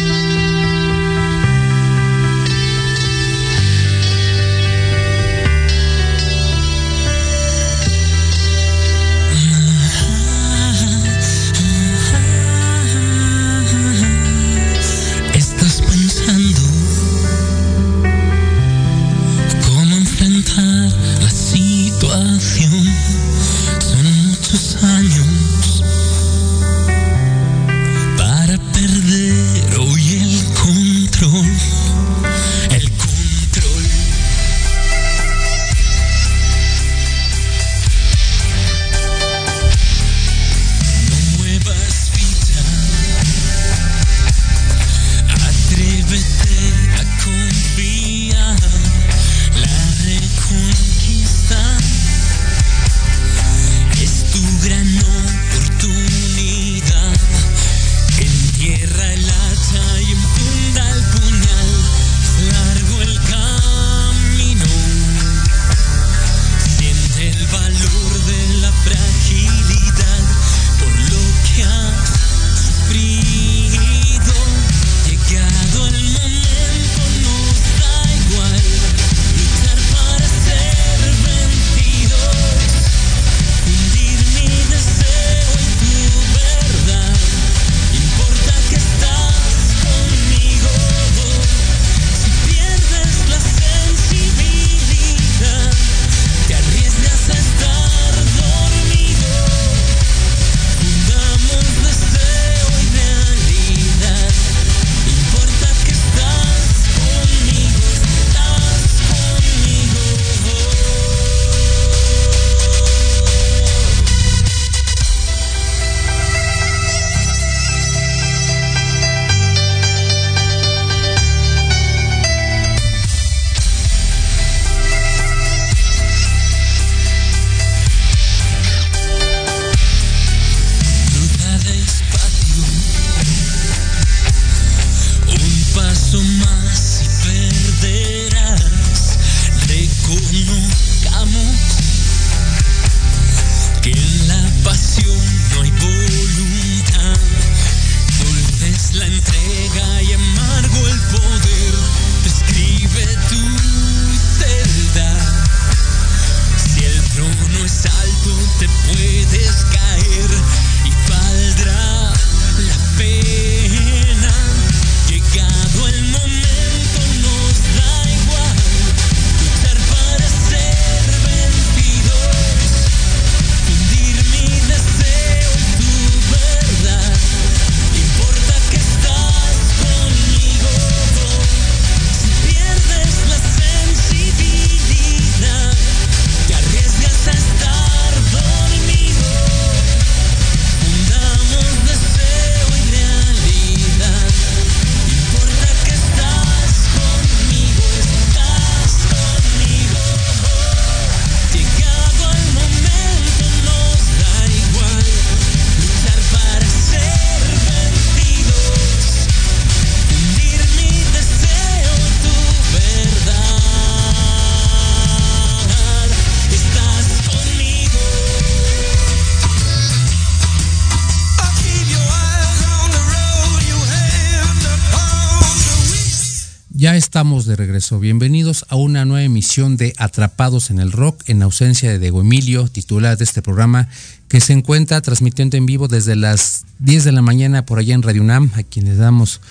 Bienvenidos 227.99 228.65
a 228.69 228.77
una 228.77 229.03
nueva 229.03 229.23
emisión 229.23 229.75
de 229.75 229.93
Atrapados 229.97 230.69
en 230.69 230.79
el 230.79 230.93
Rock 230.93 231.23
en 231.27 231.41
ausencia 231.41 231.89
de 231.89 231.99
Diego 231.99 232.21
Emilio, 232.21 232.69
titular 232.69 233.17
de 233.17 233.25
este 233.25 233.41
programa 233.41 233.89
que 234.29 234.39
se 234.39 234.53
encuentra 234.53 235.01
transmitiendo 235.01 235.57
en 235.57 235.65
vivo 235.65 235.89
desde 235.89 236.15
las 236.15 236.63
10 236.79 237.03
de 237.03 237.11
la 237.11 237.21
mañana 237.21 237.65
por 237.65 237.79
allá 237.79 237.93
en 237.93 238.01
Radio 238.01 238.21
UNAM, 238.21 238.51
a 238.55 238.63
quienes 238.63 238.97
damos 238.97 239.41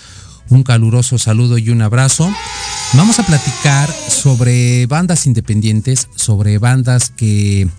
un 0.49 0.63
caluroso 0.63 1.19
saludo 1.19 1.59
y 1.59 1.69
un 1.69 1.83
abrazo. 1.83 2.33
Vamos 2.93 3.19
a 3.19 3.23
platicar 3.23 3.93
sobre 4.09 4.87
bandas 4.87 5.27
independientes, 5.27 6.07
sobre 6.15 6.57
bandas 6.57 7.11
que 7.11 7.69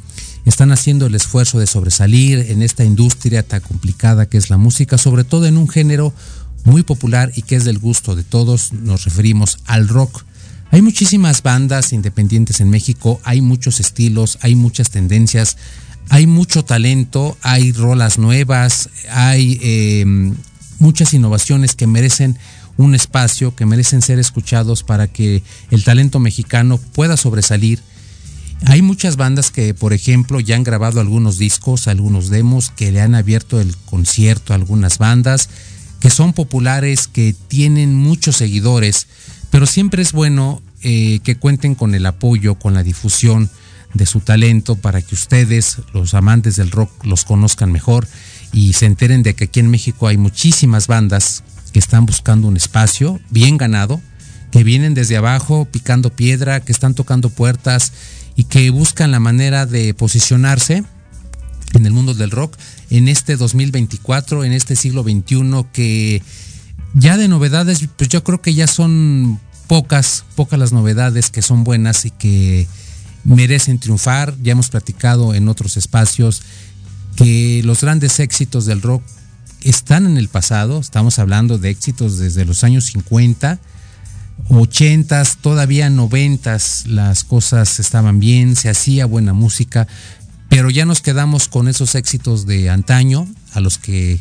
están 0.45 0.71
haciendo 0.71 1.07
el 1.07 1.15
esfuerzo 1.17 1.59
de 1.59 1.67
sobresalir 1.67 2.39
en 2.51 2.63
esta 2.63 2.85
industria 2.85 3.43
tan 3.43 3.61
complicada 3.63 4.27
que 4.27 4.39
es 4.39 4.49
la 4.49 4.59
música, 4.59 4.97
sobre 4.97 5.25
todo 5.25 5.47
en 5.47 5.59
un 5.59 5.69
género 5.69 6.15
muy 6.65 6.85
popular 6.85 7.33
y 7.35 7.43
que 7.43 7.57
es 7.57 7.65
del 7.65 7.79
gusto 7.79 8.15
de 8.15 8.23
todos, 8.23 8.73
nos 8.73 9.05
referimos 9.05 9.59
al 9.67 9.89
rock. 9.89 10.25
Hay 10.73 10.81
muchísimas 10.81 11.43
bandas 11.43 11.93
independientes 11.93 12.63
en 12.63 12.71
México, 12.71 13.21
hay 13.25 13.43
muchos 13.43 13.79
estilos, 13.79 14.39
hay 14.41 14.55
muchas 14.55 14.89
tendencias, 14.89 15.59
hay 16.09 16.27
mucho 16.27 16.65
talento, 16.65 17.37
hay 17.43 17.73
rolas 17.73 18.17
nuevas, 18.17 18.89
hay 19.11 19.61
eh, 19.61 20.33
muchas 20.79 21.13
innovaciones 21.13 21.77
que 21.77 21.87
merecen 21.87 22.39
un 22.79 22.95
espacio, 22.95 23.55
que 23.55 23.67
merecen 23.67 24.01
ser 24.01 24.19
escuchados 24.19 24.83
para 24.83 25.09
que 25.09 25.43
el 25.71 25.85
talento 25.85 26.19
mexicano 26.21 26.79
pueda 26.79 27.19
sobresalir. 27.19 27.83
Hay 28.65 28.81
muchas 28.81 29.17
bandas 29.17 29.51
que, 29.51 29.75
por 29.75 29.93
ejemplo, 29.93 30.41
ya 30.41 30.57
han 30.57 30.65
grabado 30.65 31.01
algunos 31.01 31.37
discos, 31.37 31.87
algunos 31.87 32.31
demos, 32.31 32.71
que 32.71 32.93
le 32.93 33.03
han 33.03 33.15
abierto 33.15 33.61
el 33.61 33.77
concierto 33.77 34.55
a 34.55 34.57
algunas 34.57 34.97
bandas 34.97 35.51
que 36.03 36.11
son 36.11 36.33
populares, 36.33 37.07
que 37.07 37.33
tienen 37.47 37.95
muchos 37.95 38.37
seguidores, 38.37 39.07
pero 39.53 39.67
siempre 39.67 40.03
es 40.03 40.13
bueno 40.13 40.63
eh, 40.81 41.21
que 41.23 41.37
cuenten 41.37 41.75
con 41.75 41.95
el 41.95 42.07
apoyo, 42.07 42.55
con 42.55 42.73
la 42.73 42.83
difusión 42.83 43.51
de 43.93 44.07
su 44.07 44.21
talento 44.21 44.77
para 44.77 45.03
que 45.03 45.15
ustedes, 45.15 45.77
los 45.93 46.15
amantes 46.15 46.57
del 46.57 46.71
rock, 46.71 46.91
los 47.05 47.25
conozcan 47.25 47.71
mejor 47.71 48.09
y 48.51 48.73
se 48.73 48.87
enteren 48.87 49.23
de 49.23 49.35
que 49.35 49.45
aquí 49.45 49.61
en 49.61 49.71
México 49.71 50.09
hay 50.09 50.17
muchísimas 50.17 50.87
bandas 50.87 51.45
que 51.71 51.79
están 51.79 52.07
buscando 52.07 52.49
un 52.49 52.57
espacio 52.57 53.21
bien 53.29 53.59
ganado, 53.59 54.01
que 54.51 54.65
vienen 54.65 54.95
desde 54.95 55.19
abajo 55.19 55.67
picando 55.71 56.09
piedra, 56.09 56.61
que 56.61 56.73
están 56.73 56.95
tocando 56.95 57.29
puertas 57.29 57.93
y 58.37 58.45
que 58.45 58.71
buscan 58.71 59.11
la 59.11 59.21
manera 59.21 59.67
de 59.67 59.93
posicionarse 59.93 60.83
en 61.75 61.85
el 61.85 61.93
mundo 61.93 62.15
del 62.15 62.31
rock 62.31 62.57
en 62.89 63.07
este 63.07 63.37
2024, 63.37 64.45
en 64.45 64.53
este 64.53 64.77
siglo 64.77 65.03
XXI, 65.03 65.67
que 65.75 66.23
ya 66.95 67.17
de 67.17 67.29
novedades, 67.29 67.89
pues 67.97 68.09
yo 68.09 68.23
creo 68.23 68.41
que 68.41 68.55
ya 68.55 68.67
son 68.67 69.41
pocas, 69.67 70.25
pocas 70.35 70.59
las 70.59 70.73
novedades 70.73 71.31
que 71.31 71.43
son 71.43 71.65
buenas 71.65 72.05
y 72.05 72.11
que 72.11 72.67
merecen 73.25 73.79
triunfar. 73.79 74.35
Ya 74.43 74.53
hemos 74.53 74.69
platicado 74.69 75.35
en 75.35 75.49
otros 75.49 75.77
espacios 75.77 76.43
que 77.17 77.63
los 77.65 77.81
grandes 77.81 78.21
éxitos 78.21 78.67
del 78.67 78.83
rock 78.83 79.03
están 79.63 80.07
en 80.07 80.17
el 80.17 80.29
pasado, 80.29 80.81
estamos 80.81 81.19
hablando 81.19 81.59
de 81.59 81.71
éxitos 81.71 82.19
desde 82.19 82.45
los 82.45 82.65
años 82.65 82.87
50, 82.87 83.61
80, 84.49 85.25
todavía 85.41 85.89
90, 85.89 86.59
las 86.87 87.25
cosas 87.25 87.79
estaban 87.79 88.19
bien, 88.19 88.57
se 88.57 88.69
hacía 88.69 89.07
buena 89.07 89.33
música, 89.33 89.87
pero 90.49 90.69
ya 90.69 90.85
nos 90.85 91.01
quedamos 91.01 91.49
con 91.49 91.69
esos 91.69 91.95
éxitos 91.95 92.45
de 92.47 92.71
antaño, 92.71 93.29
a 93.53 93.61
los 93.61 93.79
que 93.79 94.21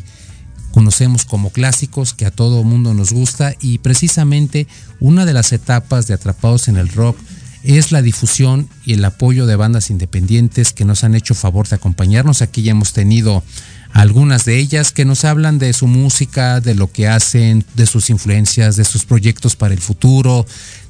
conocemos 0.72 1.24
como 1.24 1.50
clásicos, 1.50 2.14
que 2.14 2.26
a 2.26 2.30
todo 2.30 2.64
mundo 2.64 2.94
nos 2.94 3.12
gusta, 3.12 3.54
y 3.60 3.78
precisamente 3.78 4.66
una 5.00 5.24
de 5.24 5.34
las 5.34 5.52
etapas 5.52 6.06
de 6.06 6.14
Atrapados 6.14 6.68
en 6.68 6.76
el 6.76 6.88
Rock 6.88 7.16
es 7.62 7.92
la 7.92 8.02
difusión 8.02 8.68
y 8.84 8.94
el 8.94 9.04
apoyo 9.04 9.46
de 9.46 9.56
bandas 9.56 9.90
independientes 9.90 10.72
que 10.72 10.84
nos 10.84 11.04
han 11.04 11.14
hecho 11.14 11.34
favor 11.34 11.68
de 11.68 11.76
acompañarnos. 11.76 12.42
Aquí 12.42 12.62
ya 12.62 12.72
hemos 12.72 12.92
tenido 12.92 13.44
algunas 13.92 14.44
de 14.44 14.58
ellas 14.58 14.90
que 14.90 15.04
nos 15.04 15.24
hablan 15.24 15.58
de 15.58 15.72
su 15.72 15.86
música, 15.86 16.60
de 16.60 16.74
lo 16.74 16.90
que 16.90 17.08
hacen, 17.08 17.64
de 17.74 17.86
sus 17.86 18.10
influencias, 18.10 18.76
de 18.76 18.84
sus 18.84 19.04
proyectos 19.04 19.54
para 19.54 19.74
el 19.74 19.80
futuro, 19.80 20.46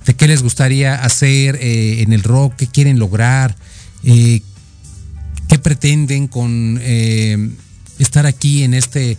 de 0.06 0.14
qué 0.14 0.28
les 0.28 0.42
gustaría 0.42 0.94
hacer 0.94 1.56
eh, 1.60 2.02
en 2.02 2.12
el 2.12 2.22
rock, 2.22 2.54
qué 2.56 2.66
quieren 2.68 2.98
lograr, 2.98 3.56
eh, 4.04 4.40
qué 5.48 5.58
pretenden 5.58 6.28
con 6.28 6.78
eh, 6.80 7.50
estar 7.98 8.24
aquí 8.26 8.62
en 8.62 8.74
este, 8.74 9.18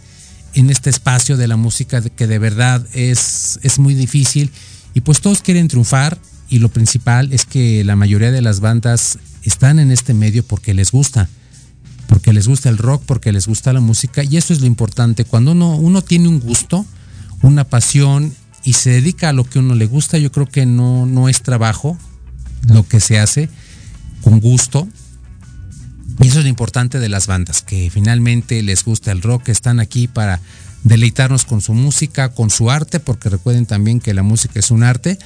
en 0.53 0.69
este 0.69 0.89
espacio 0.89 1.37
de 1.37 1.47
la 1.47 1.57
música 1.57 2.01
que 2.01 2.27
de 2.27 2.39
verdad 2.39 2.85
es, 2.93 3.59
es 3.63 3.79
muy 3.79 3.93
difícil. 3.93 4.51
Y 4.93 5.01
pues 5.01 5.21
todos 5.21 5.41
quieren 5.41 5.67
triunfar 5.67 6.17
y 6.49 6.59
lo 6.59 6.69
principal 6.69 7.33
es 7.33 7.45
que 7.45 7.83
la 7.83 7.95
mayoría 7.95 8.31
de 8.31 8.41
las 8.41 8.59
bandas 8.59 9.17
están 9.43 9.79
en 9.79 9.91
este 9.91 10.13
medio 10.13 10.43
porque 10.45 10.73
les 10.73 10.91
gusta, 10.91 11.29
porque 12.07 12.33
les 12.33 12.47
gusta 12.47 12.69
el 12.69 12.77
rock, 12.77 13.03
porque 13.05 13.31
les 13.31 13.47
gusta 13.47 13.73
la 13.73 13.81
música 13.81 14.23
y 14.23 14.37
eso 14.37 14.53
es 14.53 14.61
lo 14.61 14.67
importante. 14.67 15.25
Cuando 15.25 15.53
uno, 15.53 15.75
uno 15.75 16.01
tiene 16.01 16.27
un 16.27 16.39
gusto, 16.39 16.85
una 17.41 17.63
pasión 17.63 18.33
y 18.63 18.73
se 18.73 18.91
dedica 18.91 19.29
a 19.29 19.33
lo 19.33 19.43
que 19.43 19.59
uno 19.59 19.75
le 19.75 19.87
gusta, 19.87 20.17
yo 20.17 20.31
creo 20.31 20.45
que 20.45 20.65
no, 20.65 21.05
no 21.05 21.27
es 21.27 21.41
trabajo 21.41 21.97
lo 22.67 22.87
que 22.87 22.99
se 22.99 23.19
hace 23.19 23.49
con 24.21 24.39
gusto 24.39 24.87
y 26.21 26.27
eso 26.27 26.39
es 26.39 26.45
lo 26.45 26.49
importante 26.49 26.99
de 26.99 27.09
las 27.09 27.27
bandas, 27.27 27.61
que 27.61 27.89
finalmente 27.89 28.61
les 28.61 28.83
gusta 28.83 29.11
el 29.11 29.21
rock, 29.21 29.49
están 29.49 29.79
aquí 29.79 30.07
para 30.07 30.39
deleitarnos 30.83 31.45
con 31.45 31.61
su 31.61 31.73
música, 31.73 32.29
con 32.29 32.49
su 32.49 32.69
arte, 32.69 32.99
porque 32.99 33.29
recuerden 33.29 33.65
también 33.65 33.99
que 33.99 34.13
la 34.13 34.23
música 34.23 34.59
es 34.59 34.69
un 34.71 34.83
arte. 34.83 35.17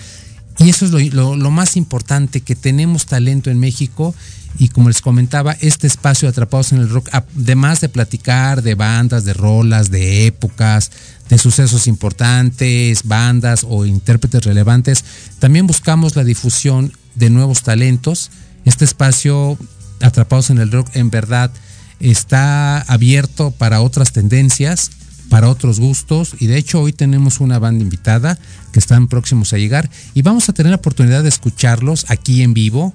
Y 0.59 0.69
eso 0.69 0.85
es 0.85 1.13
lo, 1.13 1.51
más 1.51 1.77
importante, 1.77 2.41
que 2.41 2.55
tenemos 2.55 3.05
talento 3.05 3.51
en 3.51 3.59
México 3.59 4.15
y 4.57 4.69
como 4.69 4.87
les 4.87 5.01
comentaba, 5.01 5.55
este 5.61 5.85
espacio 5.85 6.27
Atrapados 6.27 6.71
en 6.71 6.79
el 6.79 6.89
Rock, 6.89 7.09
además 7.11 7.79
de 7.79 7.89
platicar 7.89 8.63
de 8.63 8.73
bandas, 8.73 9.23
de 9.23 9.33
rolas, 9.33 9.91
de 9.91 10.25
épocas, 10.25 10.91
de 11.29 11.37
sucesos 11.37 11.85
importantes, 11.85 13.03
bandas 13.03 13.65
o 13.69 13.85
intérpretes 13.85 14.45
relevantes, 14.45 15.05
también 15.37 15.67
buscamos 15.67 16.15
la 16.15 16.23
difusión 16.23 16.91
de 17.13 17.29
nuevos 17.29 17.61
talentos. 17.61 18.31
Este 18.65 18.83
espacio 18.83 19.59
Atrapados 20.01 20.49
en 20.49 20.59
el 20.59 20.71
Rock 20.71 20.89
en 20.93 21.09
verdad 21.09 21.51
está 21.99 22.79
abierto 22.81 23.51
para 23.51 23.81
otras 23.81 24.11
tendencias, 24.11 24.91
para 25.29 25.49
otros 25.49 25.79
gustos 25.79 26.35
y 26.39 26.47
de 26.47 26.57
hecho 26.57 26.81
hoy 26.81 26.93
tenemos 26.93 27.39
una 27.39 27.59
banda 27.59 27.83
invitada 27.83 28.37
que 28.71 28.79
están 28.79 29.07
próximos 29.07 29.53
a 29.53 29.57
llegar 29.57 29.89
y 30.13 30.21
vamos 30.21 30.47
a 30.49 30.53
tener 30.53 30.71
la 30.71 30.77
oportunidad 30.77 31.23
de 31.23 31.29
escucharlos 31.29 32.05
aquí 32.09 32.43
en 32.43 32.53
vivo. 32.53 32.93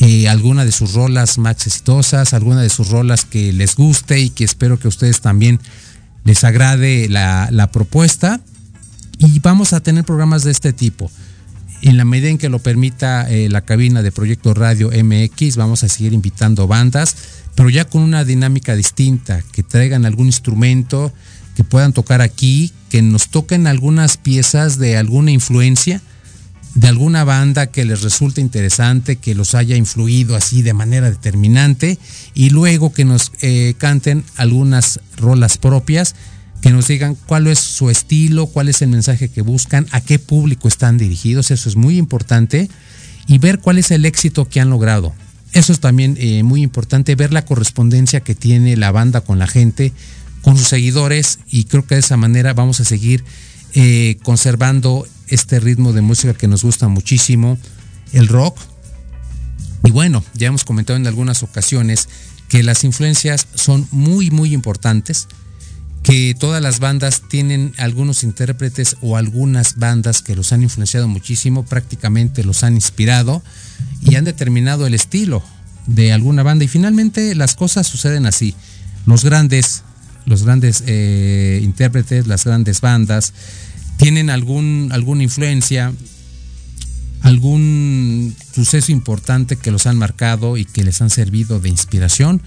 Eh, 0.00 0.28
alguna 0.28 0.64
de 0.64 0.70
sus 0.70 0.94
rolas 0.94 1.38
más 1.38 1.66
exitosas, 1.66 2.32
alguna 2.32 2.62
de 2.62 2.68
sus 2.68 2.88
rolas 2.88 3.24
que 3.24 3.52
les 3.52 3.74
guste 3.74 4.20
y 4.20 4.30
que 4.30 4.44
espero 4.44 4.78
que 4.78 4.86
a 4.86 4.90
ustedes 4.90 5.20
también 5.20 5.58
les 6.22 6.44
agrade 6.44 7.08
la, 7.08 7.48
la 7.50 7.72
propuesta. 7.72 8.40
Y 9.18 9.40
vamos 9.40 9.72
a 9.72 9.80
tener 9.80 10.04
programas 10.04 10.44
de 10.44 10.52
este 10.52 10.72
tipo 10.72 11.10
en 11.82 11.96
la 11.96 12.04
medida 12.04 12.28
en 12.28 12.38
que 12.38 12.48
lo 12.48 12.58
permita 12.58 13.28
eh, 13.30 13.48
la 13.48 13.62
cabina 13.62 14.02
de 14.02 14.12
Proyecto 14.12 14.54
Radio 14.54 14.90
MX, 14.90 15.56
vamos 15.56 15.84
a 15.84 15.88
seguir 15.88 16.12
invitando 16.12 16.66
bandas, 16.66 17.16
pero 17.54 17.70
ya 17.70 17.84
con 17.84 18.02
una 18.02 18.24
dinámica 18.24 18.74
distinta, 18.74 19.42
que 19.52 19.62
traigan 19.62 20.04
algún 20.04 20.26
instrumento, 20.26 21.12
que 21.56 21.64
puedan 21.64 21.92
tocar 21.92 22.20
aquí, 22.20 22.72
que 22.88 23.02
nos 23.02 23.28
toquen 23.28 23.66
algunas 23.66 24.16
piezas 24.16 24.78
de 24.78 24.96
alguna 24.96 25.30
influencia, 25.30 26.00
de 26.74 26.88
alguna 26.88 27.24
banda 27.24 27.68
que 27.68 27.84
les 27.84 28.02
resulte 28.02 28.40
interesante, 28.40 29.16
que 29.16 29.34
los 29.34 29.54
haya 29.54 29.76
influido 29.76 30.36
así 30.36 30.62
de 30.62 30.74
manera 30.74 31.10
determinante, 31.10 31.98
y 32.34 32.50
luego 32.50 32.92
que 32.92 33.04
nos 33.04 33.32
eh, 33.40 33.74
canten 33.78 34.24
algunas 34.36 35.00
rolas 35.16 35.58
propias 35.58 36.14
que 36.60 36.70
nos 36.70 36.88
digan 36.88 37.16
cuál 37.26 37.46
es 37.46 37.58
su 37.58 37.90
estilo, 37.90 38.46
cuál 38.46 38.68
es 38.68 38.82
el 38.82 38.88
mensaje 38.88 39.28
que 39.28 39.42
buscan, 39.42 39.86
a 39.92 40.00
qué 40.00 40.18
público 40.18 40.68
están 40.68 40.98
dirigidos, 40.98 41.50
eso 41.50 41.68
es 41.68 41.76
muy 41.76 41.98
importante, 41.98 42.68
y 43.26 43.38
ver 43.38 43.60
cuál 43.60 43.78
es 43.78 43.90
el 43.90 44.04
éxito 44.04 44.46
que 44.46 44.60
han 44.60 44.70
logrado. 44.70 45.14
Eso 45.52 45.72
es 45.72 45.80
también 45.80 46.16
eh, 46.18 46.42
muy 46.42 46.62
importante, 46.62 47.14
ver 47.14 47.32
la 47.32 47.44
correspondencia 47.44 48.20
que 48.20 48.34
tiene 48.34 48.76
la 48.76 48.90
banda 48.90 49.20
con 49.20 49.38
la 49.38 49.46
gente, 49.46 49.92
con 50.42 50.56
sus 50.56 50.68
seguidores, 50.68 51.38
y 51.48 51.64
creo 51.64 51.86
que 51.86 51.94
de 51.94 52.00
esa 52.00 52.16
manera 52.16 52.54
vamos 52.54 52.80
a 52.80 52.84
seguir 52.84 53.24
eh, 53.74 54.18
conservando 54.22 55.06
este 55.28 55.60
ritmo 55.60 55.92
de 55.92 56.00
música 56.00 56.34
que 56.34 56.48
nos 56.48 56.64
gusta 56.64 56.88
muchísimo, 56.88 57.58
el 58.12 58.28
rock. 58.28 58.58
Y 59.84 59.90
bueno, 59.90 60.24
ya 60.34 60.48
hemos 60.48 60.64
comentado 60.64 60.96
en 60.96 61.06
algunas 61.06 61.42
ocasiones 61.42 62.08
que 62.48 62.62
las 62.62 62.82
influencias 62.82 63.46
son 63.54 63.86
muy, 63.90 64.30
muy 64.30 64.54
importantes 64.54 65.28
que 66.08 66.34
todas 66.34 66.62
las 66.62 66.80
bandas 66.80 67.20
tienen 67.28 67.74
algunos 67.76 68.24
intérpretes 68.24 68.96
o 69.02 69.18
algunas 69.18 69.76
bandas 69.76 70.22
que 70.22 70.34
los 70.34 70.54
han 70.54 70.62
influenciado 70.62 71.06
muchísimo, 71.06 71.66
prácticamente 71.66 72.44
los 72.44 72.64
han 72.64 72.76
inspirado 72.76 73.42
y 74.00 74.14
han 74.14 74.24
determinado 74.24 74.86
el 74.86 74.94
estilo 74.94 75.42
de 75.86 76.14
alguna 76.14 76.42
banda. 76.42 76.64
Y 76.64 76.68
finalmente 76.68 77.34
las 77.34 77.54
cosas 77.54 77.86
suceden 77.86 78.24
así. 78.24 78.54
Los 79.04 79.22
grandes, 79.22 79.82
los 80.24 80.44
grandes 80.44 80.82
eh, 80.86 81.60
intérpretes, 81.62 82.26
las 82.26 82.46
grandes 82.46 82.80
bandas, 82.80 83.34
tienen 83.98 84.30
algún, 84.30 84.88
alguna 84.92 85.24
influencia 85.24 85.92
algún 87.20 88.34
suceso 88.54 88.92
importante 88.92 89.56
que 89.56 89.70
los 89.70 89.86
han 89.86 89.98
marcado 89.98 90.56
y 90.56 90.64
que 90.64 90.84
les 90.84 91.02
han 91.02 91.10
servido 91.10 91.60
de 91.60 91.68
inspiración. 91.68 92.40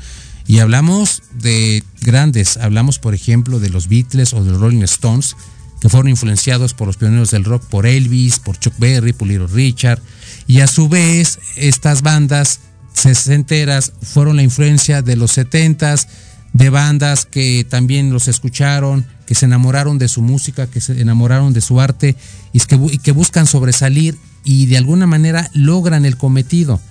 Y 0.48 0.60
hablamos 0.60 1.24
de 1.34 1.84
grandes, 2.02 2.58
hablamos 2.58 3.00
por 3.00 3.14
ejemplo 3.14 3.60
de 3.60 3.70
los 3.70 3.88
Beatles 3.88 4.34
o 4.34 4.44
de 4.44 4.52
los 4.52 4.62
Rolling 4.62 4.84
Stones, 4.84 5.36
que 5.80 5.89
fueron 5.89 6.10
influenciados 6.10 6.74
por 6.74 6.88
los 6.88 6.98
pioneros 6.98 7.32
del 7.32 7.44
rock, 7.44 7.64
por 7.66 7.86
Elvis, 7.86 8.39
por 8.39 8.58
Chuck 8.58 8.74
Berry, 8.78 9.14
por 9.14 9.28
Little 9.28 9.48
Richard, 9.48 10.02
y 10.48 10.60
a 10.60 10.68
su 10.68 10.89
vez 10.89 11.39
estas 11.56 12.02
bandas 12.02 12.60
sesenteras 12.94 13.94
fueron 14.02 14.36
la 14.36 14.44
influencia 14.44 15.02
de 15.02 15.16
los 15.16 15.32
setentas, 15.32 16.08
de 16.54 16.70
bandas 16.70 17.26
que 17.26 17.66
también 17.68 18.12
los 18.12 18.28
escucharon, 18.28 19.06
que 19.26 19.36
se 19.36 19.46
enamoraron 19.46 19.98
de 19.98 20.08
su 20.08 20.22
música, 20.22 20.68
que 20.68 20.82
se 20.82 21.00
enamoraron 21.00 21.54
de 21.54 21.62
su 21.62 21.80
arte 21.80 22.16
y 22.52 22.60
que, 22.60 22.76
y 22.92 22.98
que 22.98 23.12
buscan 23.12 23.48
sobresalir 23.48 24.18
y 24.44 24.66
de 24.66 24.78
alguna 24.78 25.08
manera 25.08 25.50
logran 25.54 26.06
el 26.06 26.18
cometido. 26.18 26.82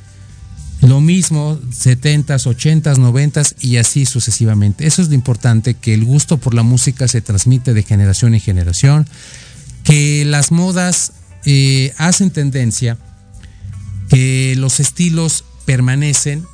Lo 0.83 1.01
mismo 1.01 1.59
70s, 1.61 2.47
80s, 2.47 2.97
90s 2.97 3.55
y 3.61 3.77
así 3.77 4.07
sucesivamente. 4.07 4.87
Eso 4.87 5.03
es 5.03 5.09
lo 5.09 5.15
importante, 5.15 5.75
que 5.75 5.93
el 5.93 6.05
gusto 6.05 6.39
por 6.39 6.55
la 6.55 6.63
música 6.63 7.07
se 7.07 7.21
transmite 7.21 7.75
de 7.75 7.83
generación 7.83 8.35
en 8.35 8.41
generación, 8.41 9.07
que 9.85 10.25
las 10.25 10.53
modas 10.53 11.13
eh, 11.45 11.93
hacen 11.99 12.31
tendencia, 12.31 12.97
que 14.09 14.55
los 14.57 14.81
estilos 14.81 15.45
permanecen 15.67 16.45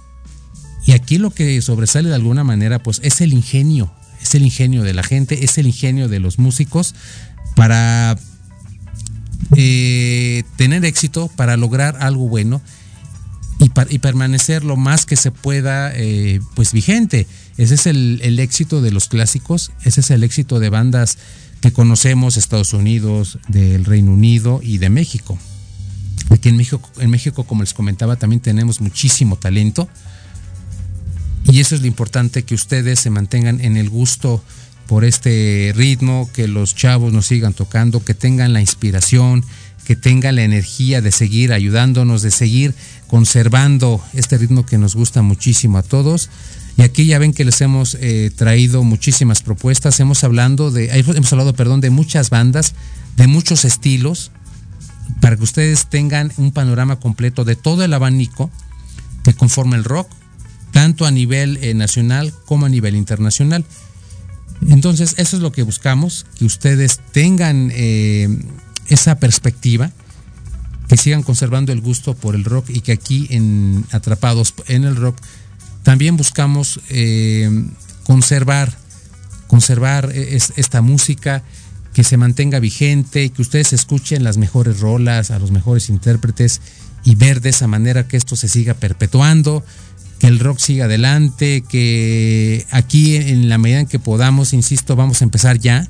y 0.86 0.92
aquí 0.92 1.18
lo 1.18 1.30
que 1.30 1.60
sobresale 1.62 2.08
de 2.08 2.14
alguna 2.14 2.44
manera 2.44 2.80
pues 2.80 3.00
es 3.04 3.20
el 3.20 3.32
ingenio, 3.32 3.92
es 4.20 4.34
el 4.34 4.42
ingenio 4.42 4.82
de 4.82 4.94
la 4.94 5.02
gente, 5.02 5.44
es 5.44 5.58
el 5.58 5.66
ingenio 5.66 6.08
de 6.08 6.20
los 6.20 6.38
músicos 6.38 6.94
para 7.54 8.16
eh, 9.56 10.42
tener 10.56 10.84
éxito, 10.84 11.28
para 11.36 11.56
lograr 11.56 11.96
algo 12.00 12.28
bueno 12.28 12.60
y, 13.88 13.98
permanecer 13.98 14.64
lo 14.64 14.76
más 14.76 15.06
que 15.06 15.16
se 15.16 15.30
pueda 15.30 15.92
eh, 15.94 16.40
pues 16.54 16.72
vigente. 16.72 17.26
Ese 17.56 17.74
es 17.74 17.86
el, 17.86 18.20
el, 18.22 18.38
éxito 18.38 18.80
de 18.80 18.90
los 18.90 19.08
clásicos, 19.08 19.72
ese 19.84 20.00
es 20.00 20.10
el 20.10 20.22
éxito 20.24 20.60
de 20.60 20.70
bandas 20.70 21.18
que 21.60 21.72
conocemos, 21.72 22.36
Estados 22.36 22.72
Unidos, 22.72 23.38
del 23.48 23.84
Reino 23.84 24.12
Unido 24.12 24.60
y 24.62 24.78
de 24.78 24.90
México. 24.90 25.38
Aquí 26.30 26.48
en 26.48 26.56
México, 26.56 26.90
en 26.98 27.10
México, 27.10 27.44
como 27.44 27.62
les 27.62 27.74
comentaba, 27.74 28.16
también 28.16 28.40
tenemos 28.40 28.80
muchísimo 28.80 29.36
talento. 29.36 29.88
Y 31.44 31.60
eso 31.60 31.74
es 31.74 31.80
lo 31.80 31.86
importante, 31.86 32.42
que 32.42 32.54
ustedes 32.54 33.00
se 33.00 33.10
mantengan 33.10 33.60
en 33.60 33.76
el 33.76 33.88
gusto 33.88 34.42
por 34.86 35.04
este 35.04 35.72
ritmo, 35.74 36.28
que 36.32 36.48
los 36.48 36.74
chavos 36.74 37.12
nos 37.12 37.26
sigan 37.26 37.54
tocando, 37.54 38.04
que 38.04 38.14
tengan 38.14 38.52
la 38.52 38.60
inspiración, 38.60 39.44
que 39.86 39.94
tengan 39.94 40.34
la 40.34 40.42
energía 40.42 41.00
de 41.00 41.12
seguir 41.12 41.52
ayudándonos, 41.52 42.22
de 42.22 42.32
seguir 42.32 42.74
conservando 43.06 44.02
este 44.14 44.36
ritmo 44.36 44.66
que 44.66 44.78
nos 44.78 44.96
gusta 44.96 45.22
muchísimo 45.22 45.78
a 45.78 45.82
todos. 45.84 46.28
Y 46.76 46.82
aquí 46.82 47.06
ya 47.06 47.20
ven 47.20 47.32
que 47.32 47.44
les 47.44 47.60
hemos 47.60 47.96
eh, 48.00 48.32
traído 48.34 48.82
muchísimas 48.82 49.42
propuestas. 49.42 50.00
Hemos 50.00 50.22
de, 50.22 50.90
hemos 50.90 51.32
hablado, 51.32 51.54
perdón, 51.54 51.80
de 51.80 51.90
muchas 51.90 52.30
bandas, 52.30 52.74
de 53.16 53.28
muchos 53.28 53.64
estilos, 53.64 54.32
para 55.20 55.36
que 55.36 55.44
ustedes 55.44 55.86
tengan 55.86 56.32
un 56.36 56.50
panorama 56.50 56.96
completo 56.96 57.44
de 57.44 57.54
todo 57.54 57.84
el 57.84 57.94
abanico 57.94 58.50
que 59.22 59.34
conforma 59.34 59.76
el 59.76 59.84
rock, 59.84 60.10
tanto 60.72 61.06
a 61.06 61.12
nivel 61.12 61.58
eh, 61.62 61.74
nacional 61.74 62.34
como 62.44 62.66
a 62.66 62.68
nivel 62.68 62.96
internacional. 62.96 63.64
Entonces, 64.68 65.14
eso 65.18 65.36
es 65.36 65.42
lo 65.42 65.52
que 65.52 65.62
buscamos, 65.62 66.26
que 66.38 66.44
ustedes 66.44 67.00
tengan 67.12 67.70
eh, 67.72 68.28
esa 68.88 69.18
perspectiva, 69.18 69.90
que 70.88 70.96
sigan 70.96 71.22
conservando 71.22 71.72
el 71.72 71.80
gusto 71.80 72.14
por 72.14 72.34
el 72.34 72.44
rock 72.44 72.70
y 72.70 72.80
que 72.80 72.92
aquí 72.92 73.26
en 73.30 73.84
Atrapados 73.90 74.54
en 74.68 74.84
el 74.84 74.96
Rock 74.96 75.16
también 75.82 76.16
buscamos 76.16 76.80
eh, 76.88 77.50
conservar, 78.04 78.76
conservar 79.46 80.10
es, 80.14 80.52
esta 80.56 80.82
música, 80.82 81.42
que 81.92 82.04
se 82.04 82.16
mantenga 82.16 82.60
vigente, 82.60 83.30
que 83.30 83.40
ustedes 83.40 83.72
escuchen 83.72 84.22
las 84.22 84.36
mejores 84.36 84.80
rolas, 84.80 85.30
a 85.30 85.38
los 85.38 85.50
mejores 85.50 85.88
intérpretes 85.88 86.60
y 87.04 87.14
ver 87.14 87.40
de 87.40 87.50
esa 87.50 87.66
manera 87.68 88.06
que 88.06 88.16
esto 88.16 88.36
se 88.36 88.48
siga 88.48 88.74
perpetuando, 88.74 89.64
que 90.18 90.26
el 90.26 90.38
rock 90.40 90.58
siga 90.58 90.84
adelante, 90.84 91.64
que 91.66 92.66
aquí 92.70 93.16
en 93.16 93.48
la 93.48 93.56
medida 93.56 93.80
en 93.80 93.86
que 93.86 93.98
podamos, 93.98 94.52
insisto, 94.52 94.94
vamos 94.94 95.22
a 95.22 95.24
empezar 95.24 95.58
ya 95.58 95.88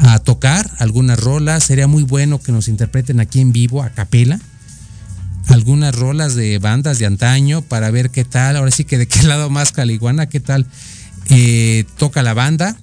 a 0.00 0.18
tocar 0.18 0.70
algunas 0.78 1.18
rolas. 1.18 1.64
Sería 1.64 1.86
muy 1.86 2.02
bueno 2.02 2.40
que 2.40 2.52
nos 2.52 2.68
interpreten 2.68 3.20
aquí 3.20 3.40
en 3.40 3.52
vivo, 3.52 3.82
a 3.82 3.90
capela, 3.90 4.40
algunas 5.48 5.94
rolas 5.94 6.34
de 6.34 6.58
bandas 6.58 6.98
de 6.98 7.06
antaño 7.06 7.62
para 7.62 7.90
ver 7.90 8.10
qué 8.10 8.24
tal, 8.24 8.56
ahora 8.56 8.70
sí 8.70 8.84
que 8.84 8.98
de 8.98 9.06
qué 9.06 9.22
lado 9.24 9.50
más 9.50 9.72
caliguana, 9.72 10.28
qué 10.28 10.40
tal 10.40 10.66
eh, 11.28 11.84
toca 11.96 12.22
la 12.22 12.34
banda 12.34 12.76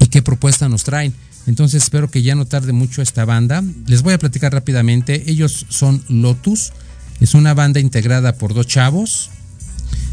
y 0.00 0.06
qué 0.08 0.22
propuesta 0.22 0.68
nos 0.68 0.84
traen. 0.84 1.14
Entonces 1.46 1.84
espero 1.84 2.10
que 2.10 2.22
ya 2.22 2.34
no 2.34 2.44
tarde 2.44 2.72
mucho 2.72 3.02
esta 3.02 3.24
banda. 3.24 3.62
Les 3.86 4.02
voy 4.02 4.14
a 4.14 4.18
platicar 4.18 4.52
rápidamente. 4.52 5.30
Ellos 5.30 5.66
son 5.68 6.02
Lotus. 6.08 6.72
Es 7.20 7.34
una 7.34 7.54
banda 7.54 7.78
integrada 7.78 8.34
por 8.34 8.52
dos 8.52 8.66
chavos. 8.66 9.30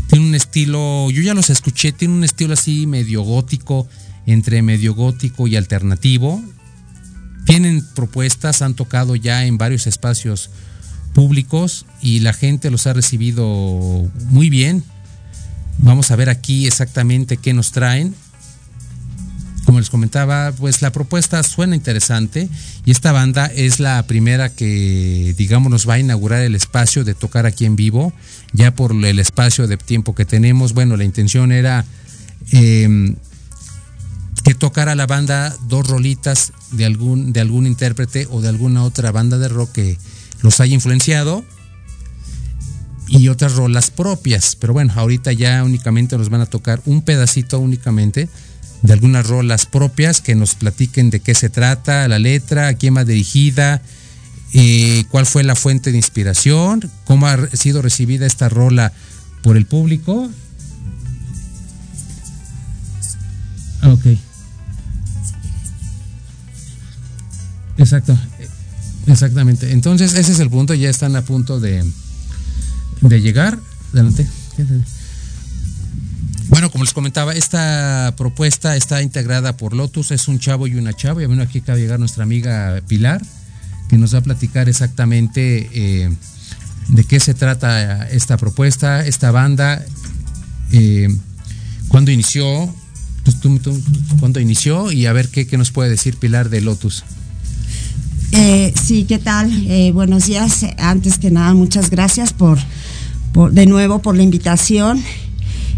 Tiene 0.08 0.28
un 0.28 0.36
estilo, 0.36 1.10
yo 1.10 1.24
ya 1.24 1.34
los 1.34 1.50
escuché, 1.50 1.92
tiene 1.92 2.14
un 2.14 2.24
estilo 2.24 2.54
así 2.54 2.86
medio 2.86 3.24
gótico, 3.24 3.88
entre 4.26 4.62
medio 4.62 4.94
gótico 4.94 5.48
y 5.48 5.56
alternativo. 5.56 6.42
Tienen 7.46 7.86
propuestas, 7.94 8.62
han 8.62 8.74
tocado 8.74 9.16
ya 9.16 9.46
en 9.46 9.58
varios 9.58 9.88
espacios 9.88 10.50
públicos 11.14 11.86
y 12.02 12.20
la 12.22 12.34
gente 12.34 12.72
los 12.72 12.88
ha 12.88 12.94
recibido 12.94 14.10
muy 14.30 14.50
bien. 14.50 14.84
Vamos 15.80 16.12
a 16.12 16.16
ver 16.16 16.30
aquí 16.30 16.68
exactamente 16.68 17.38
qué 17.38 17.54
nos 17.54 17.72
traen 17.72 18.16
como 19.66 19.80
les 19.80 19.90
comentaba, 19.90 20.52
pues 20.52 20.82
la 20.82 20.92
propuesta 20.92 21.42
suena 21.44 21.76
interesante 21.76 22.50
y 22.86 22.92
esta 22.92 23.12
banda 23.12 23.46
es 23.48 23.80
la 23.80 24.04
primera 24.04 24.50
que, 24.50 25.34
digamos, 25.38 25.72
nos 25.72 25.88
va 25.88 25.96
a 25.96 26.00
inaugurar 26.00 26.42
el 26.42 26.56
espacio 26.56 27.04
de 27.04 27.14
tocar 27.14 27.46
aquí 27.46 27.66
en 27.66 27.76
vivo, 27.76 28.14
ya 28.52 28.76
por 28.76 28.92
el 28.92 29.20
espacio 29.20 29.68
de 29.68 29.78
tiempo 29.78 30.16
que 30.16 30.26
tenemos. 30.26 30.74
Bueno, 30.74 30.98
la 30.98 31.06
intención 31.06 31.52
era 31.52 31.86
eh, 32.52 33.16
que 34.44 34.56
tocara 34.56 34.96
la 34.96 35.08
banda 35.08 35.56
dos 35.68 35.88
rolitas 35.88 36.54
de 36.72 36.86
algún, 36.86 37.34
de 37.34 37.42
algún 37.42 37.68
intérprete 37.68 38.28
o 38.32 38.42
de 38.42 38.50
alguna 38.50 38.84
otra 38.84 39.12
banda 39.12 39.38
de 39.38 39.48
rock 39.48 39.72
que 39.74 39.98
los 40.42 40.60
haya 40.60 40.74
influenciado 40.74 41.46
y 43.08 43.28
otras 43.28 43.56
rolas 43.56 43.92
propias. 43.92 44.56
Pero 44.56 44.74
bueno, 44.74 44.94
ahorita 44.96 45.32
ya 45.32 45.64
únicamente 45.64 46.18
nos 46.18 46.30
van 46.30 46.42
a 46.42 46.46
tocar 46.46 46.82
un 46.86 47.02
pedacito 47.02 47.60
únicamente 47.60 48.30
de 48.82 48.94
algunas 48.94 49.28
rolas 49.28 49.66
propias 49.66 50.22
que 50.22 50.36
nos 50.36 50.56
platiquen 50.56 51.10
de 51.10 51.22
qué 51.22 51.36
se 51.36 51.50
trata, 51.50 52.08
la 52.08 52.20
letra, 52.20 52.68
a 52.68 52.74
quién 52.74 52.98
va 52.98 53.06
dirigida, 53.06 53.82
eh, 54.54 55.06
cuál 55.10 55.26
fue 55.26 55.44
la 55.44 55.56
fuente 55.56 55.92
de 55.92 55.98
inspiración, 55.98 56.92
cómo 57.06 57.28
ha 57.28 57.48
sido 57.54 57.82
recibida 57.82 58.26
esta 58.26 58.50
rola 58.50 58.92
por 59.42 59.58
el 59.58 59.66
público. 59.66 60.30
Ok. 63.86 64.06
Exacto. 67.78 68.18
Exactamente. 69.08 69.72
Entonces, 69.72 70.14
ese 70.14 70.32
es 70.32 70.40
el 70.40 70.50
punto. 70.50 70.74
Ya 70.74 70.90
están 70.90 71.16
a 71.16 71.24
punto 71.24 71.60
de, 71.60 71.84
de 73.02 73.22
llegar. 73.22 73.60
Adelante. 73.92 74.28
Bueno, 76.48 76.70
como 76.70 76.84
les 76.84 76.94
comentaba, 76.94 77.34
esta 77.34 78.14
propuesta 78.16 78.76
está 78.76 79.02
integrada 79.02 79.58
por 79.58 79.74
Lotus, 79.74 80.12
es 80.12 80.28
un 80.28 80.40
chavo 80.40 80.68
y 80.68 80.76
una 80.76 80.94
chava. 80.94 81.24
Y 81.24 81.26
bueno, 81.26 81.42
aquí 81.42 81.60
acaba 81.60 81.78
de 81.78 81.82
llegar 81.82 82.00
nuestra 82.00 82.24
amiga 82.24 82.82
Pilar, 82.88 83.22
que 83.90 83.98
nos 83.98 84.14
va 84.14 84.20
a 84.20 84.22
platicar 84.22 84.70
exactamente 84.70 85.70
eh, 85.74 86.16
de 86.90 87.04
qué 87.06 87.20
se 87.20 87.34
trata 87.34 88.08
esta 88.10 88.38
propuesta, 88.38 89.06
esta 89.06 89.32
banda, 89.32 89.84
eh, 90.72 91.08
cuándo 91.88 92.12
inició, 92.12 92.74
pues, 93.24 93.40
tú, 93.40 93.58
tú, 93.60 93.80
cuándo 94.20 94.40
inició 94.40 94.92
y 94.92 95.06
a 95.06 95.14
ver 95.14 95.30
qué, 95.30 95.48
qué, 95.48 95.58
nos 95.58 95.72
puede 95.72 95.90
decir 95.90 96.18
Pilar 96.18 96.50
de 96.50 96.62
Lotus. 96.62 97.04
Eh, 98.32 98.74
sí, 98.82 99.06
¿qué 99.06 99.20
tal? 99.20 99.52
Eh, 99.70 99.92
buenos 99.94 100.26
días. 100.26 100.66
Antes 100.78 101.18
que 101.20 101.32
nada, 101.32 101.54
muchas 101.54 101.90
gracias 101.90 102.34
por, 102.34 102.58
por 103.32 103.52
de 103.52 103.66
nuevo 103.66 104.00
por 104.00 104.16
la 104.16 104.24
invitación. 104.24 105.04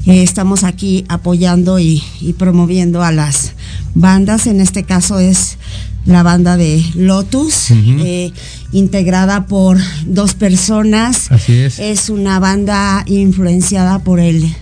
Eh, 0.06 0.24
estamos 0.24 0.64
aquí 0.64 1.04
apoyando 1.10 1.80
y, 1.80 2.02
y, 2.22 2.34
promoviendo 2.34 3.04
a 3.04 3.12
las 3.12 3.54
bandas. 3.94 4.48
En 4.48 4.62
este 4.62 4.84
caso 4.84 5.20
es 5.20 5.58
la 6.06 6.24
banda 6.24 6.58
de 6.58 6.84
Lotus, 6.96 7.72
uh 7.72 7.74
-huh. 7.74 8.02
eh, 8.06 8.32
integrada 8.72 9.48
por 9.48 9.78
dos 10.06 10.36
personas. 10.36 11.32
Así 11.32 11.54
es. 11.54 11.80
Es 11.80 12.10
una 12.10 12.40
banda 12.40 13.04
influenciada 13.08 14.00
por 14.00 14.20
el 14.20 14.56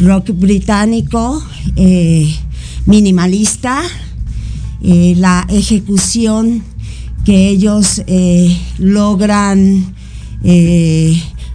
rock 0.00 0.30
británico, 0.32 1.42
eh, 1.76 2.34
minimalista. 2.86 3.82
Eh, 4.82 5.14
la 5.18 5.46
ejecución 5.50 6.62
que 7.24 7.48
ellos 7.48 8.02
eh, 8.06 8.58
logran, 8.78 9.94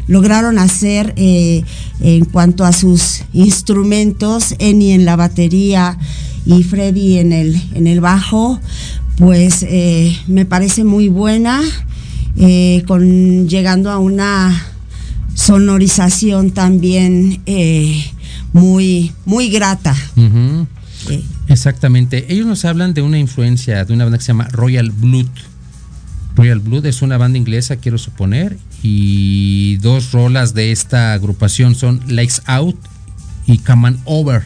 lograron 0.08 0.60
hacer 0.60 1.16
en 1.18 2.26
cuanto 2.26 2.66
a 2.66 2.72
sus 2.72 3.24
instrumentos, 3.34 4.54
Eni 4.60 4.92
en 4.92 5.06
la 5.06 5.16
batería 5.16 5.98
y 6.46 6.62
Freddy 6.62 7.18
en 7.18 7.34
el, 7.34 7.60
en 7.74 7.88
el 7.88 8.00
bajo, 8.00 8.60
pues 9.18 9.66
me 10.28 10.46
parece 10.46 10.84
muy 10.84 11.08
buena, 11.08 11.64
con, 12.86 13.50
llegando 13.50 13.90
a 13.90 13.98
una 13.98 14.68
sonorización 15.34 16.52
también 16.52 17.42
muy, 18.56 19.12
muy 19.26 19.50
grata. 19.50 19.94
Exactamente. 21.50 22.32
Ellos 22.34 22.48
nos 22.48 22.64
hablan 22.64 22.94
de 22.94 23.02
una 23.02 23.20
influencia 23.20 23.84
de 23.84 23.94
una 23.94 24.06
banda 24.06 24.18
que 24.18 24.24
se 24.24 24.30
llama 24.30 24.48
Royal 24.48 24.92
Blood. 24.92 25.28
Royal 26.36 26.60
Blood 26.60 26.86
es 26.86 27.02
una 27.02 27.18
banda 27.18 27.38
inglesa, 27.38 27.76
quiero 27.78 27.98
suponer, 27.98 28.58
y 28.82 29.78
dos 29.78 30.12
rolas 30.12 30.54
de 30.54 30.72
esta 30.72 31.14
agrupación 31.14 31.76
son 31.76 32.02
Lights 32.08 32.42
Out 32.46 32.78
y 33.46 33.58
Come 33.60 33.90
On 33.90 34.00
Over. 34.06 34.44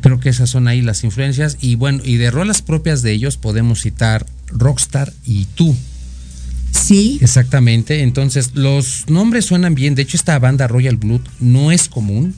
Creo 0.00 0.18
que 0.18 0.30
esas 0.30 0.48
son 0.48 0.66
ahí 0.66 0.80
las 0.82 1.04
influencias. 1.04 1.58
Y 1.60 1.74
bueno, 1.74 2.00
y 2.04 2.16
de 2.16 2.30
rolas 2.30 2.62
propias 2.62 3.02
de 3.02 3.12
ellos 3.12 3.36
podemos 3.36 3.82
citar 3.82 4.24
Rockstar 4.48 5.12
y 5.24 5.44
Tú. 5.44 5.76
Sí. 6.70 7.18
Exactamente. 7.20 8.02
Entonces, 8.02 8.52
los 8.54 9.04
nombres 9.08 9.46
suenan 9.46 9.74
bien. 9.74 9.94
De 9.94 10.02
hecho, 10.02 10.16
esta 10.16 10.38
banda 10.38 10.68
Royal 10.68 10.96
Blood 10.96 11.22
no 11.40 11.70
es 11.72 11.88
común. 11.88 12.34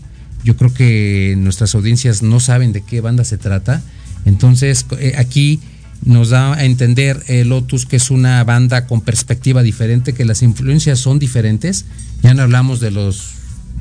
Yo 0.49 0.57
creo 0.57 0.73
que 0.73 1.35
nuestras 1.37 1.75
audiencias 1.75 2.23
no 2.23 2.41
saben 2.41 2.73
de 2.73 2.81
qué 2.81 3.03
banda 3.03 3.23
se 3.23 3.37
trata. 3.37 3.83
Entonces, 4.25 4.87
eh, 4.99 5.13
aquí 5.19 5.61
nos 6.03 6.31
da 6.31 6.55
a 6.55 6.65
entender 6.65 7.23
eh, 7.29 7.45
Lotus 7.45 7.85
que 7.85 7.97
es 7.97 8.11
una 8.11 8.43
banda 8.45 8.87
con 8.87 9.03
perspectiva 9.03 9.63
diferente, 9.63 10.15
que 10.15 10.25
las 10.25 10.41
influencias 10.41 11.01
son 11.01 11.19
diferentes. 11.19 11.85
Ya 12.23 12.33
no 12.33 12.41
hablamos 12.41 12.81
de 12.81 12.91
los 12.91 13.35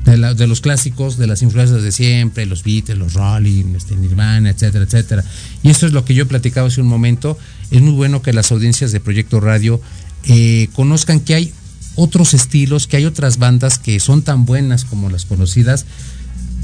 de, 0.04 0.46
los 0.46 0.60
clásicos, 0.60 1.16
de 1.16 1.26
las 1.26 1.40
influencias 1.40 1.82
de 1.82 1.90
siempre, 1.90 2.44
los 2.44 2.64
Beatles, 2.64 2.98
los 2.98 3.14
Rolling, 3.14 3.74
este, 3.74 3.96
Nirvana, 3.96 4.50
etcétera, 4.50 4.84
etcétera. 4.84 5.24
Y 5.62 5.70
esto 5.70 5.86
es 5.86 5.94
lo 5.94 6.04
que 6.04 6.12
yo 6.12 6.24
he 6.24 6.26
platicado 6.26 6.66
hace 6.66 6.82
un 6.82 6.86
momento. 6.86 7.38
Es 7.70 7.80
muy 7.80 7.94
bueno 7.94 8.20
que 8.20 8.34
las 8.34 8.52
audiencias 8.52 8.92
de 8.92 9.00
Proyecto 9.00 9.40
Radio 9.40 9.80
eh, 10.24 10.68
conozcan 10.74 11.20
que 11.20 11.34
hay 11.34 11.52
otros 11.94 12.34
estilos, 12.34 12.86
que 12.86 12.98
hay 12.98 13.06
otras 13.06 13.38
bandas 13.38 13.78
que 13.78 13.98
son 14.00 14.20
tan 14.20 14.44
buenas 14.44 14.84
como 14.84 15.08
las 15.08 15.24
conocidas, 15.24 15.86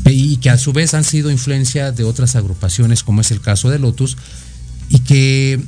y 0.06 0.36
que 0.36 0.50
a 0.50 0.58
su 0.58 0.72
vez 0.72 0.94
han 0.94 1.04
sido 1.04 1.30
influencia 1.30 1.92
de 1.92 2.04
otras 2.04 2.36
agrupaciones, 2.36 3.02
como 3.02 3.20
es 3.20 3.30
el 3.30 3.40
caso 3.40 3.70
de 3.70 3.78
Lotus, 3.78 4.16
y 4.88 5.00
que 5.00 5.60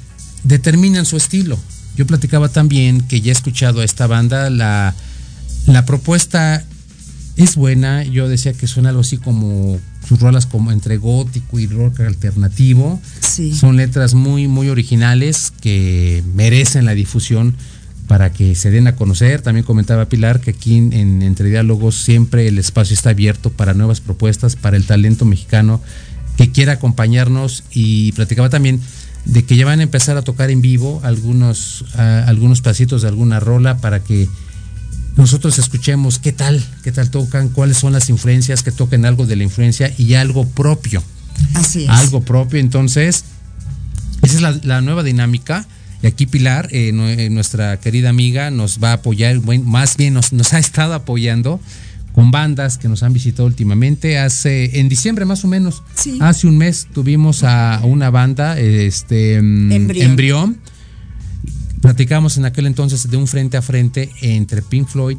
determinan 0.45 1.07
su 1.07 1.17
estilo. 1.17 1.59
Yo 1.97 2.07
platicaba 2.07 2.49
también 2.49 3.01
que 3.01 3.21
ya 3.21 3.31
he 3.31 3.33
escuchado 3.33 3.81
a 3.81 3.85
esta 3.85 4.07
banda, 4.07 4.51
la, 4.51 4.95
la 5.67 5.87
propuesta 5.87 6.65
es 7.37 7.57
buena, 7.57 8.03
yo 8.05 8.29
decía 8.29 8.53
que 8.53 8.67
suena 8.67 8.91
algo 8.91 9.03
así 9.03 9.19
como 9.19 9.79
sus 10.07 10.21
rolas 10.21 10.47
como 10.47 10.73
entre 10.73 10.97
gótico 10.97 11.59
y 11.59 11.67
rock 11.67 12.01
alternativo. 12.01 13.01
Son 13.21 13.77
letras 13.77 14.15
muy, 14.15 14.49
muy 14.49 14.69
originales 14.69 15.53
que 15.61 16.23
merecen 16.35 16.85
la 16.85 16.95
difusión 16.95 17.57
para 18.07 18.33
que 18.33 18.55
se 18.55 18.71
den 18.71 18.87
a 18.87 18.97
conocer. 18.97 19.43
También 19.43 19.65
comentaba 19.65 20.07
Pilar 20.07 20.41
que 20.41 20.51
aquí 20.51 20.77
en, 20.77 21.23
Entre 21.23 21.49
Diálogos 21.49 21.97
siempre 21.97 22.49
el 22.49 22.59
espacio 22.59 22.95
está 22.95 23.11
abierto 23.11 23.51
para 23.51 23.75
nuevas 23.75 24.01
propuestas, 24.01 24.57
para 24.57 24.77
el 24.77 24.85
talento 24.85 25.25
mexicano 25.25 25.81
que 26.37 26.51
quiera 26.53 26.75
acompañarnos 26.75 27.65
y 27.71 28.13
platicaba 28.13 28.51
también 28.51 28.81
de 29.25 29.45
que 29.45 29.57
ya 29.57 29.65
van 29.65 29.81
a 29.81 29.83
empezar 29.83 30.17
a 30.17 30.23
tocar 30.23 30.51
en 30.51 30.61
vivo 30.61 31.01
algunos, 31.03 31.85
algunos 31.97 32.61
pasitos 32.61 33.03
de 33.03 33.09
alguna 33.09 33.41
rola 33.41 33.79
para 33.79 34.05
que 34.05 34.29
nosotros 35.17 35.59
escuchemos 35.59 36.19
qué 36.19 36.33
tal, 36.33 36.63
qué 36.85 36.93
tal 36.93 37.11
tocan, 37.11 37.49
cuáles 37.49 37.79
son 37.79 37.95
las 37.95 38.11
influencias, 38.11 38.63
que 38.63 38.71
toquen 38.71 39.07
algo 39.07 39.27
de 39.27 39.35
la 39.37 39.45
influencia 39.45 39.93
y 39.97 40.15
algo 40.15 40.47
propio. 40.47 41.03
Así 41.55 41.85
es. 41.85 41.89
Algo 41.89 42.21
propio, 42.21 42.61
entonces, 42.61 43.25
esa 44.23 44.35
es 44.35 44.43
la, 44.43 44.61
la 44.63 44.81
nueva 44.83 45.03
dinámica 45.03 45.67
y 46.07 46.09
aquí 46.09 46.27
Pilar, 46.27 46.69
eh, 46.71 46.91
eh, 46.91 47.31
nuestra 47.31 47.81
querida 47.81 48.11
amiga, 48.11 48.53
nos 48.53 48.79
va 48.83 48.91
a 48.91 48.95
apoyar, 48.95 49.39
bueno, 49.39 49.65
más 49.65 49.97
bien 49.97 50.15
nos, 50.15 50.53
ha 50.53 50.59
estado 50.61 50.95
apoyando 50.95 51.61
con 52.13 52.31
bandas 52.31 52.79
que 52.79 52.89
nos 52.89 53.03
han 53.03 53.13
visitado 53.13 53.47
últimamente. 53.47 54.17
Hace, 54.17 54.79
en 54.79 54.89
diciembre 54.89 55.25
más 55.25 55.45
o 55.45 55.49
menos, 55.49 55.83
hace 56.21 56.47
un 56.47 56.59
mes 56.59 56.87
tuvimos 56.95 57.43
a 57.43 57.81
una 57.83 58.11
banda, 58.11 58.57
este 58.57 59.43
mm, 59.43 59.91
Embrión. 59.97 60.59
Platicamos 61.83 62.37
en 62.37 62.45
aquel 62.45 62.67
entonces 62.67 63.11
de 63.11 63.17
un 63.17 63.27
frente 63.27 63.57
a 63.57 63.63
frente 63.63 64.09
entre 64.23 64.63
Pink 64.63 64.87
Floyd 64.87 65.19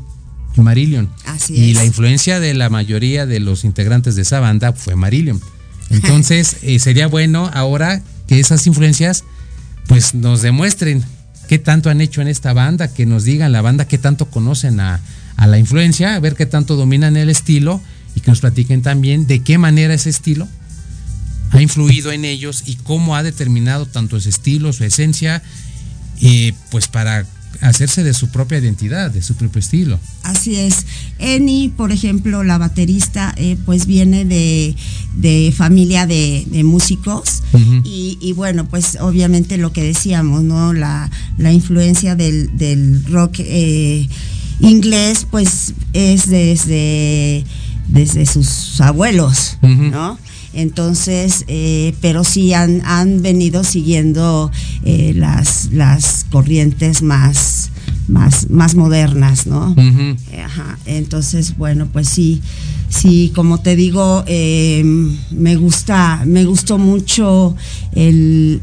y 0.55 0.61
Marillion. 0.61 1.09
Así 1.25 1.53
y 1.53 1.73
la 1.73 1.83
influencia 1.83 2.39
de 2.39 2.53
la 2.53 2.69
mayoría 2.69 3.25
de 3.25 3.41
los 3.41 3.65
integrantes 3.65 4.15
de 4.15 4.21
esa 4.21 4.39
banda 4.39 4.71
fue 4.71 4.95
Marillion. 4.95 5.41
Entonces, 5.89 6.57
eh, 6.61 6.79
sería 6.79 7.07
bueno 7.07 7.51
ahora 7.53 8.01
que 8.27 8.39
esas 8.39 8.65
influencias 8.67 9.25
pues 9.87 10.13
nos 10.13 10.41
demuestren 10.41 11.03
qué 11.47 11.57
tanto 11.57 11.89
han 11.89 12.01
hecho 12.01 12.21
en 12.21 12.27
esta 12.27 12.53
banda, 12.53 12.93
que 12.93 13.05
nos 13.05 13.23
digan 13.23 13.51
la 13.51 13.61
banda 13.61 13.87
qué 13.87 13.97
tanto 13.97 14.29
conocen 14.29 14.79
a, 14.79 14.99
la 15.37 15.57
influencia, 15.57 16.15
a 16.15 16.19
ver 16.19 16.35
qué 16.35 16.45
tanto 16.45 16.75
dominan 16.75 17.15
el 17.15 17.29
estilo 17.29 17.81
y 18.15 18.21
que 18.21 18.31
nos 18.31 18.41
platiquen 18.41 18.81
también 18.81 19.27
de 19.27 19.41
qué 19.41 19.57
manera 19.57 19.93
ese 19.93 20.09
estilo 20.09 20.47
ha 21.51 21.61
influido 21.61 22.11
en 22.11 22.25
ellos 22.25 22.63
y 22.65 22.75
cómo 22.75 23.15
ha 23.15 23.23
determinado 23.23 23.85
tanto 23.85 24.17
ese 24.17 24.29
estilo, 24.29 24.73
su 24.73 24.83
esencia, 24.83 25.41
eh, 26.21 26.53
pues 26.71 26.87
para 26.87 27.25
hacerse 27.61 28.03
de 28.03 28.13
su 28.13 28.29
propia 28.29 28.57
identidad, 28.57 29.11
de 29.11 29.21
su 29.21 29.35
propio 29.35 29.59
estilo. 29.59 29.99
Así 30.23 30.55
es. 30.55 30.85
Eni, 31.19 31.69
por 31.69 31.91
ejemplo, 31.91 32.43
la 32.43 32.57
baterista, 32.57 33.33
eh, 33.37 33.57
pues 33.65 33.85
viene 33.85 34.25
de, 34.25 35.53
familia 35.55 36.05
de, 36.05 36.45
músicos 36.63 37.43
y, 37.83 38.33
bueno, 38.35 38.65
pues 38.65 38.97
obviamente 38.99 39.57
lo 39.57 39.71
que 39.73 39.83
decíamos, 39.83 40.43
¿no? 40.43 40.73
La, 40.73 41.09
influencia 41.51 42.15
del, 42.15 43.03
rock 43.09 43.35
eh, 43.39 44.07
inglés, 44.59 45.25
pues 45.29 45.73
es 45.93 46.29
desde, 46.29 47.45
desde 47.87 48.25
sus 48.25 48.79
abuelos, 48.81 49.57
¿no? 49.61 50.17
Entonces, 50.53 51.45
eh, 51.47 51.93
pero 52.01 52.23
sí 52.23 52.53
han, 52.53 52.81
han 52.85 53.21
venido 53.21 53.63
siguiendo 53.63 54.51
eh, 54.83 55.13
las, 55.15 55.69
las 55.71 56.25
corrientes 56.31 57.01
más, 57.01 57.71
más, 58.07 58.49
más 58.49 58.75
modernas, 58.75 59.47
¿no? 59.47 59.75
Ajá. 60.43 60.77
Entonces, 60.85 61.57
bueno, 61.57 61.87
pues 61.91 62.09
sí, 62.09 62.41
sí, 62.89 63.31
como 63.35 63.59
te 63.59 63.75
digo, 63.75 64.23
em, 64.27 65.17
me 65.31 65.55
gusta, 65.55 66.23
me 66.25 66.45
gustó 66.45 66.77
mucho 66.77 67.55
el, 67.93 68.61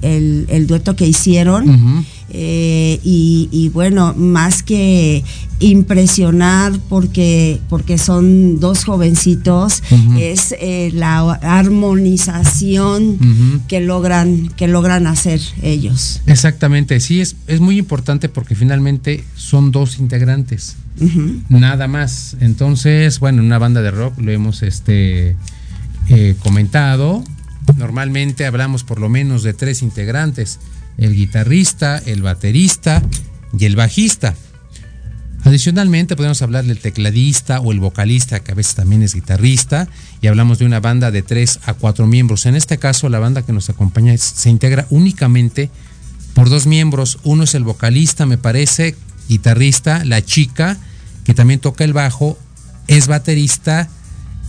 dueto 0.66 0.96
que 0.96 1.06
hicieron. 1.06 2.04
Eh, 2.36 2.98
y, 3.04 3.70
bueno, 3.72 4.12
más 4.16 4.64
que 4.64 5.22
impresionar 5.60 6.72
porque, 6.88 7.60
porque 7.68 7.96
son 7.96 8.58
dos 8.58 8.84
jovencitos, 8.84 9.84
es 10.18 10.52
eh, 10.58 10.90
la 10.92 11.20
armonización 11.20 13.62
que, 13.68 13.78
logran, 13.78 14.48
que 14.48 14.66
logran 14.66 15.06
hacer 15.06 15.40
ellos. 15.62 16.22
Exactamente, 16.26 16.98
sí, 16.98 17.20
es, 17.20 17.36
es 17.46 17.60
muy 17.60 17.78
importante 17.78 18.28
porque 18.28 18.56
finalmente 18.56 19.22
son 19.36 19.70
dos 19.70 20.00
integrantes, 20.00 20.74
nada 21.48 21.86
más. 21.86 22.36
Entonces, 22.40 23.20
bueno, 23.20 23.42
en 23.42 23.46
una 23.46 23.58
banda 23.58 23.80
de 23.80 23.92
rock 23.92 24.18
lo 24.18 24.32
hemos 24.32 24.64
este, 24.64 25.36
eh, 26.08 26.34
comentado, 26.40 27.22
normalmente 27.76 28.44
hablamos 28.44 28.82
por 28.82 28.98
lo 28.98 29.08
menos 29.08 29.44
de 29.44 29.54
tres 29.54 29.82
integrantes 29.82 30.58
el 30.98 31.14
guitarrista, 31.14 31.98
el 31.98 32.22
baterista 32.22 33.02
y 33.58 33.64
el 33.64 33.76
bajista. 33.76 34.34
Adicionalmente 35.44 36.16
podemos 36.16 36.40
hablar 36.40 36.64
del 36.64 36.78
tecladista 36.78 37.60
o 37.60 37.70
el 37.72 37.78
vocalista, 37.78 38.40
que 38.40 38.52
a 38.52 38.54
veces 38.54 38.74
también 38.74 39.02
es 39.02 39.14
guitarrista, 39.14 39.88
y 40.22 40.26
hablamos 40.26 40.58
de 40.58 40.64
una 40.64 40.80
banda 40.80 41.10
de 41.10 41.22
tres 41.22 41.60
a 41.66 41.74
cuatro 41.74 42.06
miembros. 42.06 42.46
En 42.46 42.56
este 42.56 42.78
caso, 42.78 43.10
la 43.10 43.18
banda 43.18 43.42
que 43.42 43.52
nos 43.52 43.68
acompaña 43.68 44.16
se 44.16 44.48
integra 44.48 44.86
únicamente 44.88 45.70
por 46.32 46.48
dos 46.48 46.66
miembros. 46.66 47.18
Uno 47.24 47.44
es 47.44 47.54
el 47.54 47.64
vocalista, 47.64 48.24
me 48.24 48.38
parece, 48.38 48.96
guitarrista, 49.28 50.02
la 50.06 50.22
chica, 50.22 50.78
que 51.24 51.34
también 51.34 51.60
toca 51.60 51.84
el 51.84 51.92
bajo, 51.92 52.38
es 52.88 53.06
baterista 53.06 53.90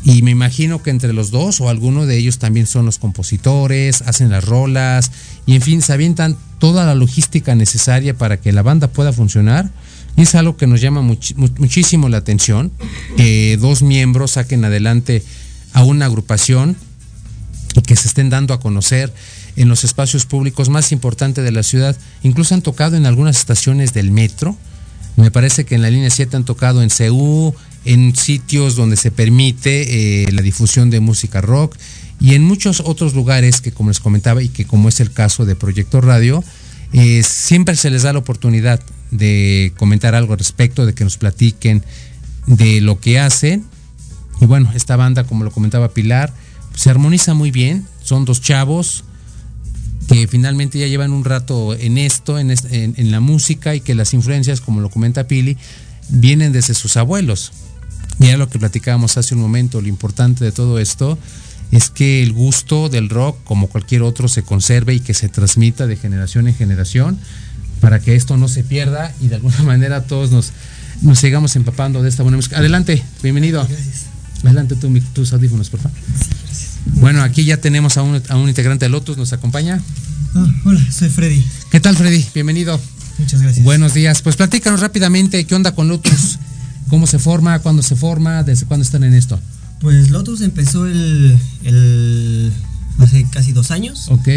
y 0.06 0.22
me 0.22 0.30
imagino 0.30 0.84
que 0.84 0.92
entre 0.92 1.14
los 1.14 1.32
dos 1.32 1.60
o 1.60 1.68
alguno 1.68 2.06
de 2.06 2.16
ellos 2.16 2.38
también 2.38 2.68
son 2.68 2.86
los 2.86 3.00
compositores, 3.00 4.04
hacen 4.04 4.30
las 4.30 4.46
rolas 4.46 5.12
y 5.48 5.56
en 5.56 5.64
fin, 5.64 5.82
se 5.82 5.94
avientan 5.94 6.38
toda 6.60 6.86
la 6.86 6.94
logística 6.94 7.56
necesaria 7.56 8.16
para 8.16 8.38
que 8.38 8.52
la 8.52 8.62
banda 8.62 8.88
pueda 8.88 9.12
funcionar. 9.12 9.72
Y 10.16 10.22
es 10.22 10.36
algo 10.36 10.58
que 10.58 10.68
nos 10.68 10.80
llama 10.80 11.02
muchísimo 11.02 12.08
la 12.08 12.18
atención. 12.18 12.72
que 13.18 13.58
dos 13.60 13.82
miembros 13.82 14.32
saquen 14.32 14.64
adelante 14.64 15.24
a 15.74 15.84
una 15.84 16.06
agrupación 16.06 16.78
y 17.76 17.82
que 17.82 17.96
se 17.96 18.08
estén 18.08 18.30
dando 18.30 18.54
a 18.54 18.60
conocer. 18.60 19.12
en 19.58 19.70
los 19.70 19.86
espacios 19.86 20.26
públicos 20.26 20.68
más 20.68 20.92
importantes 20.92 21.44
de 21.44 21.52
la 21.52 21.64
ciudad. 21.64 21.96
Incluso 22.24 22.54
han 22.54 22.62
tocado 22.62 22.96
en 22.98 23.06
algunas 23.06 23.38
estaciones 23.38 23.94
del 23.94 24.12
metro. 24.12 24.56
Me 25.16 25.32
parece 25.32 25.66
que 25.66 25.76
en 25.76 25.82
la 25.82 25.90
línea 25.90 26.10
7 26.10 26.36
han 26.36 26.44
tocado 26.44 26.84
en 26.84 26.90
CEU, 26.90 27.56
en 27.86 28.16
sitios 28.16 28.76
donde 28.76 28.98
se 28.98 29.12
permite 29.12 30.24
eh, 30.24 30.32
la 30.32 30.42
difusión 30.42 30.90
de 30.90 31.00
música 31.00 31.42
rock 31.42 31.76
y 32.20 32.34
en 32.34 32.44
muchos 32.44 32.82
otros 32.82 33.14
lugares 33.14 33.62
que 33.62 33.72
como 33.72 33.90
les 33.90 34.00
comentaba 34.00 34.42
y 34.42 34.50
que 34.50 34.66
como 34.66 34.90
es 34.90 35.00
el 35.00 35.12
caso 35.12 35.46
de 35.46 35.56
Proyecto 35.56 36.02
Radio, 36.02 36.44
eh, 36.94 37.24
siempre 37.24 37.76
se 37.76 37.90
les 37.90 38.04
da 38.04 38.14
la 38.14 38.20
oportunidad 38.20 38.82
de 39.12 39.74
comentar 39.78 40.16
algo 40.16 40.34
al 40.34 40.40
respecto, 40.40 40.86
de 40.86 40.94
que 40.94 41.04
nos 41.04 41.18
platiquen 41.18 41.84
de 42.48 42.82
lo 42.82 43.00
que 43.00 43.20
hacen. 43.20 43.66
Y 44.42 44.46
bueno, 44.46 44.72
esta 44.76 44.96
banda, 44.96 45.26
como 45.26 45.44
lo 45.44 45.52
comentaba 45.52 45.94
Pilar, 45.94 46.34
se 46.76 46.90
armoniza 46.90 47.34
muy 47.34 47.52
bien. 47.52 47.86
Son 48.02 48.26
dos 48.26 48.42
chavos 48.42 49.04
que 50.08 50.28
finalmente 50.28 50.78
ya 50.78 50.88
llevan 50.88 51.12
un 51.12 51.26
rato 51.26 51.74
en 51.74 51.98
esto, 51.98 52.38
en, 52.38 52.52
en, 52.52 53.12
la 53.12 53.20
música 53.20 53.76
y 53.76 53.82
que 53.82 53.96
las 53.96 54.14
influencias, 54.14 54.62
como 54.62 54.82
lo 54.82 54.90
comenta 54.90 55.28
Pili, 55.28 55.58
vienen 56.10 56.52
desde 56.52 56.76
sus 56.76 56.96
abuelos. 56.96 57.52
Y 58.20 58.32
lo 58.32 58.50
que 58.50 58.60
platicábamos 58.60 59.18
hace 59.18 59.36
un 59.36 59.42
momento, 59.42 59.82
lo 59.82 59.88
importante 59.88 60.44
de 60.44 60.52
todo 60.52 60.80
esto 60.80 61.18
es 61.72 61.90
que 61.90 62.24
el 62.24 62.32
gusto 62.32 62.90
del 62.90 63.10
rock, 63.10 63.38
como 63.44 63.68
cualquier 63.68 64.04
otro, 64.04 64.28
se 64.28 64.44
conserve 64.44 64.94
y 64.94 65.00
que 65.00 65.14
se 65.14 65.30
transmita 65.30 65.88
de 65.88 65.98
generación 65.98 66.48
en 66.48 66.56
generación 66.56 67.20
para 67.82 68.00
que 68.00 68.16
esto 68.16 68.38
no 68.38 68.48
se 68.48 68.64
pierda 68.64 69.14
y 69.22 69.28
de 69.28 69.36
alguna 69.36 69.58
manera 69.64 70.04
todos 70.04 70.32
nos, 70.32 70.52
nos 71.02 71.20
sigamos 71.20 71.56
empapando 71.56 72.02
de 72.02 72.10
esta 72.10 72.24
buena 72.24 72.38
música. 72.38 72.58
Adelante, 72.58 73.04
bienvenido. 73.22 73.66
Gracias. 73.68 74.06
Adelante 74.44 74.76
tú, 74.76 74.94
tus 75.14 75.34
audífonos, 75.34 75.70
por 75.70 75.80
favor. 75.80 75.98
Bueno, 76.96 77.24
aquí 77.24 77.44
ya 77.44 77.58
tenemos 77.58 77.98
a 77.98 78.04
un, 78.04 78.22
a 78.30 78.36
un 78.38 78.48
integrante 78.48 78.86
de 78.86 78.90
Lotus, 78.90 79.18
¿nos 79.18 79.34
acompaña? 79.34 79.82
Ah, 80.36 80.46
hola, 80.66 80.92
soy 80.92 81.10
Freddy. 81.10 81.44
¿Qué 81.72 81.80
tal, 81.80 81.96
Freddy? 81.96 82.26
Bienvenido. 82.34 82.80
Muchas 83.18 83.42
gracias. 83.42 83.64
Buenos 83.64 83.94
días. 83.94 84.22
Pues 84.22 84.36
platícanos 84.36 84.82
rápidamente 84.82 85.46
qué 85.46 85.56
onda 85.56 85.74
con 85.74 85.88
Lotus, 85.88 86.38
cómo 86.90 87.08
se 87.08 87.20
forma, 87.20 87.60
cuándo 87.60 87.82
se 87.82 87.96
forma, 87.96 88.44
desde 88.44 88.66
cuándo 88.66 88.84
están 88.84 89.04
en 89.04 89.14
esto. 89.14 89.40
Pues 89.80 90.10
Lotus 90.10 90.42
empezó 90.42 90.88
el, 90.88 91.38
el 91.64 92.52
hace 93.00 93.26
casi 93.30 93.52
dos 93.52 93.72
años. 93.72 94.08
Ok. 94.10 94.28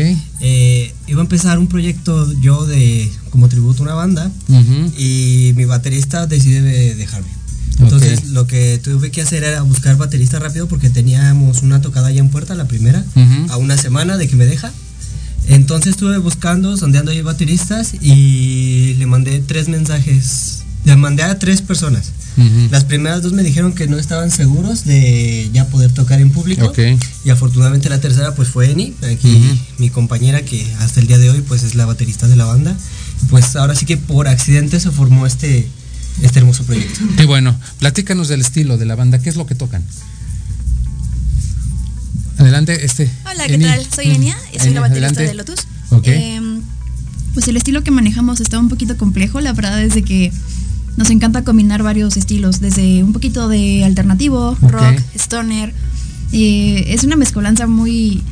Eh, 0.41 0.93
iba 1.07 1.21
a 1.21 1.23
empezar 1.23 1.59
un 1.59 1.69
proyecto 1.69 2.33
yo 2.41 2.67
de 2.67 3.11
como 3.31 3.49
tributo 3.49 3.83
a 3.83 3.87
una 3.87 3.95
banda 3.95 4.31
y 4.97 5.53
mi 5.57 5.65
baterista 5.65 6.27
decide 6.27 6.95
dejarme. 6.95 7.29
Entonces 7.79 8.31
lo 8.31 8.47
que 8.47 8.81
tuve 8.83 9.13
que 9.13 9.23
hacer 9.23 9.45
era 9.45 9.63
buscar 9.63 9.97
baterista 9.97 10.41
rápido 10.41 10.67
porque 10.67 10.91
teníamos 10.91 11.63
una 11.63 11.81
tocada 11.81 12.11
ya 12.11 12.21
en 12.21 12.29
puerta, 12.29 12.55
la 12.55 12.67
primera, 12.67 13.05
a 13.51 13.57
una 13.57 13.77
semana 13.77 14.17
de 14.17 14.29
que 14.29 14.37
me 14.37 14.47
deja. 14.47 14.73
Entonces 15.47 15.93
estuve 15.93 16.19
buscando, 16.19 16.77
sondeando 16.77 17.11
ahí 17.11 17.23
bateristas 17.23 17.95
y 18.01 18.95
le 18.99 19.07
mandé 19.07 19.41
tres 19.41 19.69
mensajes. 19.69 20.65
Le 20.89 20.97
mandé 20.97 21.23
a 21.23 21.39
tres 21.39 21.61
personas. 21.61 22.13
Las 22.71 22.85
primeras 22.85 23.21
dos 23.21 23.35
me 23.35 23.43
dijeron 23.43 23.75
que 23.75 23.87
no 23.89 23.99
estaban 23.99 24.31
seguros 24.31 24.87
de 24.87 25.51
ya 25.53 25.67
poder 25.67 25.93
tocar 25.93 26.19
en 26.19 26.31
público. 26.31 26.73
Y 27.27 27.29
afortunadamente 27.29 27.91
la 27.91 28.01
tercera 28.01 28.35
pues 28.35 28.49
fue 28.49 28.71
Eni, 28.71 28.95
aquí 29.03 29.61
mi 29.77 29.91
compañera 29.91 30.41
que 30.41 30.67
hasta 30.81 31.01
el 31.01 31.07
día 31.07 31.19
de 31.19 31.29
hoy 31.29 31.43
pues 31.43 31.63
es 31.63 31.75
la 31.75 31.85
baterista 31.85 32.27
de 32.27 32.37
la 32.37 32.47
banda. 32.47 32.75
Pues 33.29 33.55
ahora 33.57 33.75
sí 33.75 33.85
que 33.85 33.99
por 33.99 34.29
accidente 34.29 34.81
se 34.81 34.91
formó 34.91 35.27
este, 35.27 35.69
este 36.23 36.39
hermoso 36.39 36.65
proyecto. 36.65 37.01
Qué 37.19 37.27
bueno. 37.27 37.55
Platícanos 37.81 38.29
del 38.29 38.41
estilo 38.41 38.79
de 38.79 38.87
la 38.87 38.95
banda, 38.95 39.19
¿qué 39.19 39.29
es 39.29 39.37
lo 39.37 39.45
que 39.45 39.55
tocan? 39.55 39.85
Adelante, 42.39 42.87
este. 42.87 43.11
Hola, 43.31 43.47
¿qué 43.47 43.59
tal? 43.59 43.87
Soy 43.95 44.07
Enia 44.07 44.39
y 44.55 44.59
soy 44.59 44.71
la 44.71 44.81
baterista 44.81 45.21
de 45.21 45.35
Lotus. 45.35 45.67
Em, 46.05 46.63
pues 47.35 47.47
el 47.47 47.59
estilo 47.59 47.85
que 47.85 47.91
manejamos 47.91 48.41
está 48.41 48.59
un 48.59 48.71
poquito 48.71 48.97
complejo, 48.97 49.43
la 49.43 49.53
verdad 49.53 49.83
es 49.83 49.95
de 49.95 50.03
que 50.03 50.33
nos 50.99 51.11
encanta 51.11 51.45
combinar 51.45 51.85
varios 51.85 52.17
estilos, 52.17 52.61
desde 52.61 53.05
un 53.05 53.13
poquito 53.13 53.49
de 53.49 53.85
alternativo, 53.85 54.59
rock, 54.61 55.01
stoner. 55.15 55.73
Eh, 56.33 56.87
es 56.89 57.05
una 57.05 57.15
mezcolanza 57.15 57.69
muy 57.69 58.25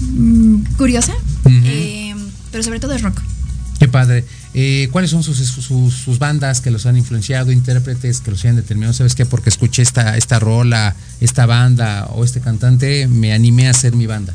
mm, 0.00 0.56
curiosa, 0.76 1.14
eh, 1.46 2.12
pero 2.50 2.64
sobre 2.64 2.80
todo 2.80 2.92
es 2.92 3.02
rock. 3.02 3.22
Qué 3.78 3.86
padre. 3.86 4.24
Eh, 4.52 4.88
¿Cuáles 4.90 5.12
son 5.12 5.22
sus, 5.22 5.38
sus, 5.38 6.18
bandas 6.18 6.60
que 6.60 6.72
los 6.72 6.86
han 6.86 6.96
influenciado, 6.96 7.52
intérpretes 7.52 8.20
que 8.20 8.32
los 8.32 8.44
hayan 8.44 8.56
determinado? 8.56 8.92
¿Sabes 8.92 9.14
qué? 9.14 9.24
Porque 9.24 9.48
escuché 9.48 9.82
esta, 9.82 10.16
esta 10.16 10.40
rola, 10.40 10.96
esta 11.20 11.46
banda 11.46 12.06
o 12.12 12.24
este 12.24 12.40
cantante, 12.40 13.06
me 13.06 13.32
animé 13.32 13.68
a 13.68 13.70
hacer 13.70 13.94
mi 13.94 14.06
banda. 14.06 14.34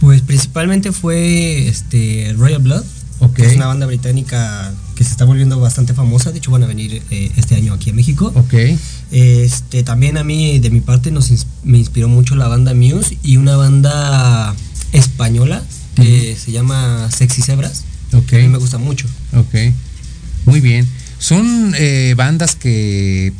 Pues 0.00 0.22
principalmente 0.22 0.92
fue 0.92 1.68
este 1.68 2.34
Royal 2.38 2.62
Blood. 2.62 2.84
Okay. 3.20 3.46
es 3.46 3.56
una 3.56 3.66
banda 3.66 3.86
británica 3.86 4.72
que 4.94 5.04
se 5.04 5.10
está 5.10 5.24
volviendo 5.24 5.58
bastante 5.60 5.94
famosa. 5.94 6.32
De 6.32 6.38
hecho, 6.38 6.50
van 6.50 6.62
a 6.62 6.66
venir 6.66 7.02
eh, 7.10 7.32
este 7.36 7.54
año 7.54 7.72
aquí 7.72 7.90
a 7.90 7.92
México. 7.92 8.32
Ok. 8.34 8.54
Este, 9.10 9.82
también 9.82 10.18
a 10.18 10.24
mí, 10.24 10.58
de 10.58 10.70
mi 10.70 10.80
parte, 10.80 11.10
nos, 11.10 11.30
me 11.62 11.78
inspiró 11.78 12.08
mucho 12.08 12.34
la 12.36 12.48
banda 12.48 12.74
Muse 12.74 13.16
y 13.22 13.36
una 13.36 13.56
banda 13.56 14.54
española 14.92 15.62
que 15.96 16.36
se 16.36 16.52
llama 16.52 17.08
Sexy 17.10 17.42
Zebras. 17.42 17.84
Ok. 18.12 18.34
A 18.34 18.36
mí 18.38 18.48
me 18.48 18.58
gusta 18.58 18.78
mucho. 18.78 19.06
Ok. 19.34 19.54
Muy 20.46 20.60
bien. 20.60 20.86
Son 21.18 21.74
eh, 21.78 22.14
bandas 22.16 22.56
que 22.56 23.32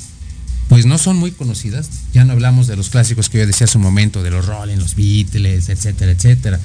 pues 0.68 0.86
no 0.86 0.98
son 0.98 1.16
muy 1.16 1.30
conocidas. 1.30 1.88
Ya 2.12 2.24
no 2.24 2.32
hablamos 2.32 2.66
de 2.66 2.76
los 2.76 2.88
clásicos 2.88 3.28
que 3.28 3.38
yo 3.38 3.46
decía 3.46 3.66
hace 3.66 3.78
un 3.78 3.84
momento, 3.84 4.22
de 4.22 4.30
los 4.30 4.46
Rolling, 4.46 4.76
los 4.76 4.96
Beatles, 4.96 5.68
etcétera, 5.68 6.12
etcétera. 6.12 6.60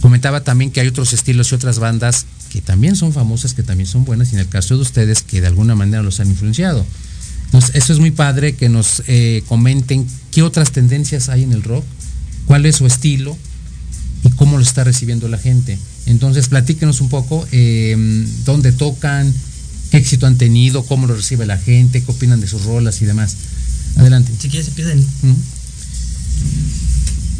Comentaba 0.00 0.42
también 0.42 0.70
que 0.70 0.80
hay 0.80 0.88
otros 0.88 1.12
estilos 1.12 1.52
y 1.52 1.54
otras 1.54 1.78
bandas 1.78 2.26
que 2.50 2.60
también 2.60 2.96
son 2.96 3.12
famosas, 3.12 3.54
que 3.54 3.62
también 3.62 3.88
son 3.88 4.04
buenas, 4.04 4.32
y 4.32 4.34
en 4.34 4.40
el 4.40 4.48
caso 4.48 4.76
de 4.76 4.82
ustedes, 4.82 5.22
que 5.22 5.40
de 5.40 5.46
alguna 5.46 5.74
manera 5.74 6.02
los 6.02 6.20
han 6.20 6.28
influenciado. 6.28 6.84
Entonces, 7.46 7.74
eso 7.74 7.92
es 7.92 7.98
muy 8.00 8.10
padre 8.10 8.54
que 8.54 8.68
nos 8.68 9.02
eh, 9.06 9.42
comenten 9.46 10.06
qué 10.30 10.42
otras 10.42 10.72
tendencias 10.72 11.28
hay 11.28 11.42
en 11.42 11.52
el 11.52 11.62
rock, 11.62 11.84
cuál 12.46 12.66
es 12.66 12.76
su 12.76 12.86
estilo 12.86 13.36
y 14.24 14.30
cómo 14.30 14.56
lo 14.56 14.62
está 14.62 14.84
recibiendo 14.84 15.28
la 15.28 15.38
gente. 15.38 15.78
Entonces, 16.06 16.48
platíquenos 16.48 17.00
un 17.00 17.08
poco 17.08 17.46
eh, 17.52 17.96
dónde 18.44 18.72
tocan, 18.72 19.32
qué 19.90 19.98
éxito 19.98 20.26
han 20.26 20.38
tenido, 20.38 20.84
cómo 20.84 21.06
lo 21.06 21.14
recibe 21.16 21.46
la 21.46 21.58
gente, 21.58 22.02
qué 22.02 22.10
opinan 22.10 22.40
de 22.40 22.46
sus 22.46 22.64
rolas 22.64 23.00
y 23.02 23.06
demás. 23.06 23.36
Adelante. 23.96 24.32
Si 24.38 24.48
quieres, 24.48 24.68
empiecen. 24.68 25.06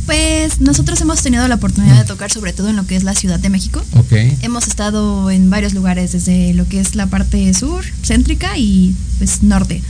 Pues 0.06 0.60
nosotros 0.60 1.00
hemos 1.00 1.22
tenido 1.22 1.46
la 1.48 1.56
oportunidad 1.56 1.98
de 1.98 2.04
tocar 2.04 2.30
sobre 2.30 2.52
todo 2.52 2.68
en 2.68 2.76
lo 2.76 2.86
que 2.86 2.96
es 2.96 3.02
la 3.02 3.14
Ciudad 3.14 3.40
de 3.40 3.50
México. 3.50 3.82
Okay. 3.92 4.36
Hemos 4.42 4.68
estado 4.68 5.30
en 5.30 5.50
varios 5.50 5.74
lugares, 5.74 6.12
desde 6.12 6.54
lo 6.54 6.68
que 6.68 6.80
es 6.80 6.94
la 6.94 7.06
parte 7.06 7.52
sur, 7.54 7.84
céntrica 8.02 8.56
y 8.56 8.94
pues 9.18 9.42
norte. 9.42 9.82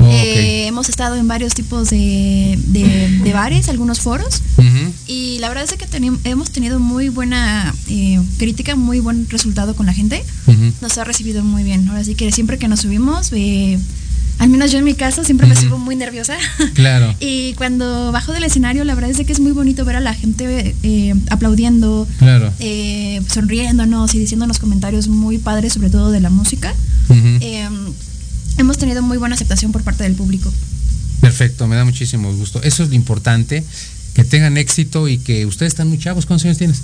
Oh, 0.00 0.08
eh, 0.10 0.66
hemos 0.66 0.88
estado 0.88 1.16
en 1.16 1.26
varios 1.26 1.54
tipos 1.54 1.90
de, 1.90 2.58
de, 2.66 3.32
bares, 3.32 3.68
algunos 3.68 4.00
foros. 4.00 4.42
Y 5.06 5.38
la 5.38 5.48
verdad 5.48 5.64
es 5.64 5.72
que 5.72 6.12
hemos 6.24 6.50
tenido 6.50 6.78
muy 6.78 7.08
buena 7.08 7.74
eh, 7.88 8.20
crítica, 8.38 8.76
muy 8.76 9.00
buen 9.00 9.28
resultado 9.28 9.74
con 9.74 9.86
la 9.86 9.92
gente. 9.92 10.24
Nos 10.80 10.98
ha 10.98 11.04
recibido 11.04 11.42
muy 11.42 11.62
bien. 11.62 11.88
Ahora 11.88 12.04
sí 12.04 12.14
que 12.14 12.30
siempre 12.32 12.58
que 12.58 12.68
nos 12.68 12.80
subimos, 12.80 13.32
eh, 13.32 13.78
al 14.38 14.48
menos 14.48 14.70
yo 14.70 14.78
en 14.78 14.84
mi 14.84 14.94
caso 14.94 15.24
siempre 15.24 15.46
me 15.46 15.56
subo 15.56 15.78
muy 15.78 15.96
nerviosa. 15.96 16.36
Claro. 16.74 17.14
y 17.18 17.54
cuando 17.54 18.12
bajo 18.12 18.32
del 18.32 18.44
escenario, 18.44 18.84
la 18.84 18.94
verdad 18.94 19.10
es 19.10 19.26
que 19.26 19.32
es 19.32 19.40
muy 19.40 19.52
bonito 19.52 19.84
ver 19.84 19.96
a 19.96 20.00
la 20.00 20.14
gente 20.14 20.74
eh, 20.82 21.14
aplaudiendo, 21.30 22.06
claro. 22.18 22.52
eh, 22.60 23.20
sonriéndonos 23.32 24.14
y 24.14 24.18
diciéndonos 24.20 24.58
comentarios 24.58 25.08
muy 25.08 25.38
padres, 25.38 25.72
sobre 25.72 25.90
todo 25.90 26.12
de 26.12 26.20
la 26.20 26.30
música. 26.30 26.72
Em, 27.10 27.74
hemos 28.58 28.78
tenido 28.78 29.02
muy 29.02 29.18
buena 29.18 29.34
aceptación 29.34 29.72
por 29.72 29.82
parte 29.82 30.04
del 30.04 30.14
público. 30.14 30.52
Perfecto, 31.20 31.66
me 31.66 31.74
da 31.76 31.84
muchísimo 31.84 32.32
gusto. 32.32 32.62
Eso 32.62 32.84
es 32.84 32.90
lo 32.90 32.94
importante, 32.94 33.64
que 34.14 34.24
tengan 34.24 34.56
éxito 34.56 35.08
y 35.08 35.18
que 35.18 35.46
ustedes 35.46 35.72
están 35.72 35.88
muy 35.88 35.98
chavos. 35.98 36.26
¿Cuántos 36.26 36.44
años 36.46 36.58
tienes? 36.58 36.82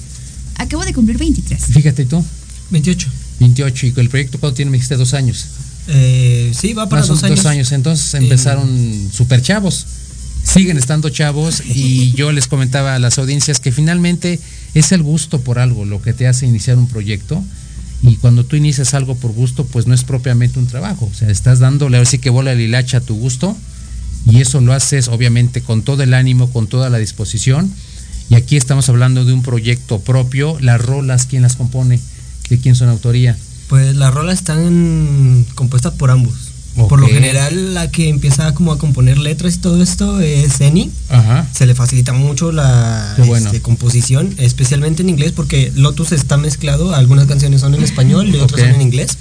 Acabo 0.57 0.85
de 0.85 0.93
cumplir 0.93 1.19
23. 1.19 1.67
Fíjate 1.67 2.05
tú. 2.07 2.25
28. 2.71 3.09
28. 3.41 3.87
¿Y 3.87 3.93
el 3.97 4.09
proyecto 4.09 4.41
cuánto 4.41 4.57
tiene? 4.57 4.71
Me 4.71 4.77
dijiste 4.79 4.97
dos 4.97 5.15
años. 5.15 5.47
Eh, 5.89 6.53
sí, 6.55 6.73
va 6.73 6.89
para 6.89 7.03
dos 7.03 7.23
años. 7.25 7.39
dos 7.39 7.47
años. 7.47 7.73
Entonces 7.73 8.15
empezaron 8.15 9.11
súper 9.13 9.43
chavos. 9.43 9.87
Siguen 10.43 10.77
estando 10.77 11.09
chavos 11.09 11.63
y 11.67 12.13
yo 12.17 12.33
les 12.33 12.47
comentaba 12.47 12.95
a 12.95 12.99
las 12.99 13.19
audiencias 13.19 13.61
que 13.61 13.73
finalmente 13.73 14.39
es 14.75 14.93
el 14.93 15.03
gusto 15.03 15.41
por 15.41 15.59
algo 15.59 15.85
lo 15.85 16.03
que 16.03 16.13
te 16.13 16.27
hace 16.27 16.47
iniciar 16.47 16.77
un 16.77 16.89
proyecto. 16.89 17.43
Y 18.03 18.17
cuando 18.17 18.45
tú 18.45 18.57
inicias 18.57 18.93
algo 18.93 19.15
por 19.15 19.33
gusto, 19.33 19.65
pues 19.65 19.87
no 19.87 19.95
es 19.95 20.05
propiamente 20.05 20.59
un 20.59 20.67
trabajo. 20.67 21.09
O 21.11 21.15
sea, 21.15 21.31
estás 21.31 21.59
dándole 21.59 21.97
ahora 21.97 22.09
sí 22.09 22.19
que 22.19 22.29
bola 22.29 22.53
el 22.53 22.61
hilacha 22.61 22.99
a 22.99 23.01
tu 23.01 23.17
gusto. 23.17 23.57
Y 24.31 24.41
eso 24.41 24.61
lo 24.61 24.73
haces 24.73 25.09
obviamente 25.09 25.63
con 25.63 25.83
todo 25.83 26.03
el 26.03 26.15
ánimo, 26.15 26.51
con 26.51 26.67
toda 26.67 26.91
la 26.91 26.99
disposición. 26.99 27.73
Y 28.31 28.35
aquí 28.35 28.57
estamos 28.57 28.89
hablando 28.89 29.25
de 29.25 29.33
un 29.33 29.43
proyecto 29.43 30.01
propio. 30.01 30.59
Las 30.61 30.81
rolas, 30.81 31.27
¿quién 31.27 31.43
las 31.43 31.57
compone? 31.57 32.01
¿De 32.49 32.59
quién 32.59 32.75
son 32.75 32.89
autoría? 32.89 33.37
Pues 33.69 33.97
las 33.97 34.13
rolas 34.13 34.35
están 34.35 35.47
compuestas 35.55 35.95
por 35.95 36.11
ambos. 36.11 36.35
Por 36.89 37.01
lo 37.01 37.07
general, 37.07 37.73
la 37.73 37.91
que 37.91 38.09
empieza 38.09 38.53
como 38.53 38.73
a 38.73 38.79
componer 38.79 39.17
letras 39.17 39.55
y 39.55 39.59
todo 39.59 39.81
esto 39.81 40.21
es 40.21 40.61
Eni. 40.61 40.91
Ajá. 41.09 41.47
Se 41.55 41.67
le 41.67 41.75
facilita 41.75 42.13
mucho 42.13 42.51
la 42.51 43.17
este, 43.17 43.61
composición, 43.61 44.35
especialmente 44.39 45.03
en 45.03 45.09
inglés, 45.09 45.31
porque 45.31 45.73
Lotus 45.77 46.11
está 46.11 46.37
mezclado. 46.37 46.93
Algunas 46.93 47.27
canciones 47.27 47.61
son 47.61 47.75
en 47.75 47.85
español 47.85 48.29
y 48.35 48.39
otras 48.39 48.61
son 48.61 48.75
en 48.75 48.83
inglés. 48.83 49.17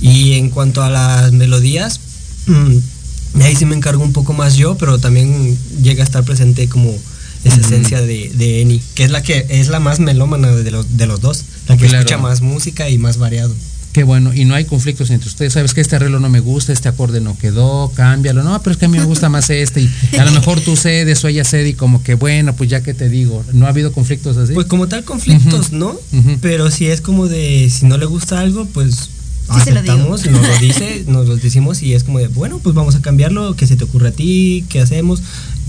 Y 0.00 0.34
en 0.34 0.50
cuanto 0.50 0.82
a 0.82 0.88
las 0.88 1.32
melodías, 1.32 1.98
mm, 2.46 3.42
ahí 3.42 3.56
sí 3.56 3.66
me 3.66 3.74
encargo 3.74 4.04
un 4.04 4.12
poco 4.12 4.32
más 4.32 4.54
yo, 4.54 4.76
pero 4.76 4.98
también 4.98 5.58
llega 5.82 6.04
a 6.04 6.06
estar 6.06 6.22
presente 6.22 6.68
como 6.68 6.94
esa 7.42 7.60
esencia 7.60 8.00
de, 8.00 8.30
de, 8.34 8.60
Eni, 8.60 8.82
que 8.94 9.04
es 9.04 9.10
la 9.10 9.22
que 9.22 9.46
es 9.48 9.68
la 9.68 9.80
más 9.80 9.98
melómana 9.98 10.48
de 10.54 10.70
los, 10.70 10.96
de 10.96 11.06
los 11.06 11.20
dos, 11.20 11.44
la 11.70 11.76
que 11.76 11.86
escucha 11.86 12.18
más 12.18 12.40
música 12.40 12.88
y 12.88 12.98
más 12.98 13.18
variado. 13.18 13.54
Qué 13.92 14.04
bueno, 14.04 14.32
y 14.32 14.44
no 14.44 14.54
hay 14.54 14.66
conflictos 14.66 15.10
entre 15.10 15.28
ustedes. 15.28 15.54
Sabes 15.54 15.74
que 15.74 15.80
este 15.80 15.96
arreglo 15.96 16.20
no 16.20 16.28
me 16.28 16.38
gusta, 16.38 16.72
este 16.72 16.88
acorde 16.88 17.20
no 17.20 17.36
quedó, 17.36 17.90
cámbialo. 17.96 18.44
No, 18.44 18.62
pero 18.62 18.72
es 18.72 18.76
que 18.76 18.84
a 18.84 18.88
mí 18.88 18.98
me 18.98 19.04
gusta 19.04 19.28
más 19.28 19.50
este. 19.50 19.80
Y 19.80 20.16
a 20.16 20.24
lo 20.24 20.30
mejor 20.30 20.60
tú 20.60 20.76
cedes 20.76 21.24
o 21.24 21.28
ella 21.28 21.44
cede 21.44 21.70
y 21.70 21.74
como 21.74 22.00
que 22.04 22.14
bueno, 22.14 22.54
pues 22.54 22.70
ya 22.70 22.82
que 22.84 22.94
te 22.94 23.08
digo, 23.08 23.44
¿no 23.52 23.66
ha 23.66 23.70
habido 23.70 23.90
conflictos 23.92 24.36
así? 24.36 24.54
Pues 24.54 24.68
como 24.68 24.86
tal 24.86 25.02
conflictos, 25.02 25.72
¿no? 25.72 25.98
Pero 26.40 26.70
si 26.70 26.86
es 26.86 27.00
como 27.00 27.26
de, 27.26 27.68
si 27.68 27.86
no 27.86 27.98
le 27.98 28.06
gusta 28.06 28.38
algo, 28.38 28.64
pues 28.66 29.10
aceptamos, 29.48 30.24
nos 30.26 30.46
lo 30.46 30.58
dice, 30.58 31.04
nos 31.08 31.26
lo 31.26 31.36
decimos 31.36 31.82
y 31.82 31.94
es 31.94 32.04
como 32.04 32.20
de, 32.20 32.28
bueno, 32.28 32.60
pues 32.62 32.74
vamos 32.76 32.94
a 32.94 33.02
cambiarlo, 33.02 33.56
que 33.56 33.66
se 33.66 33.76
te 33.76 33.82
ocurre 33.82 34.10
a 34.10 34.12
ti, 34.12 34.64
qué 34.68 34.80
hacemos. 34.80 35.20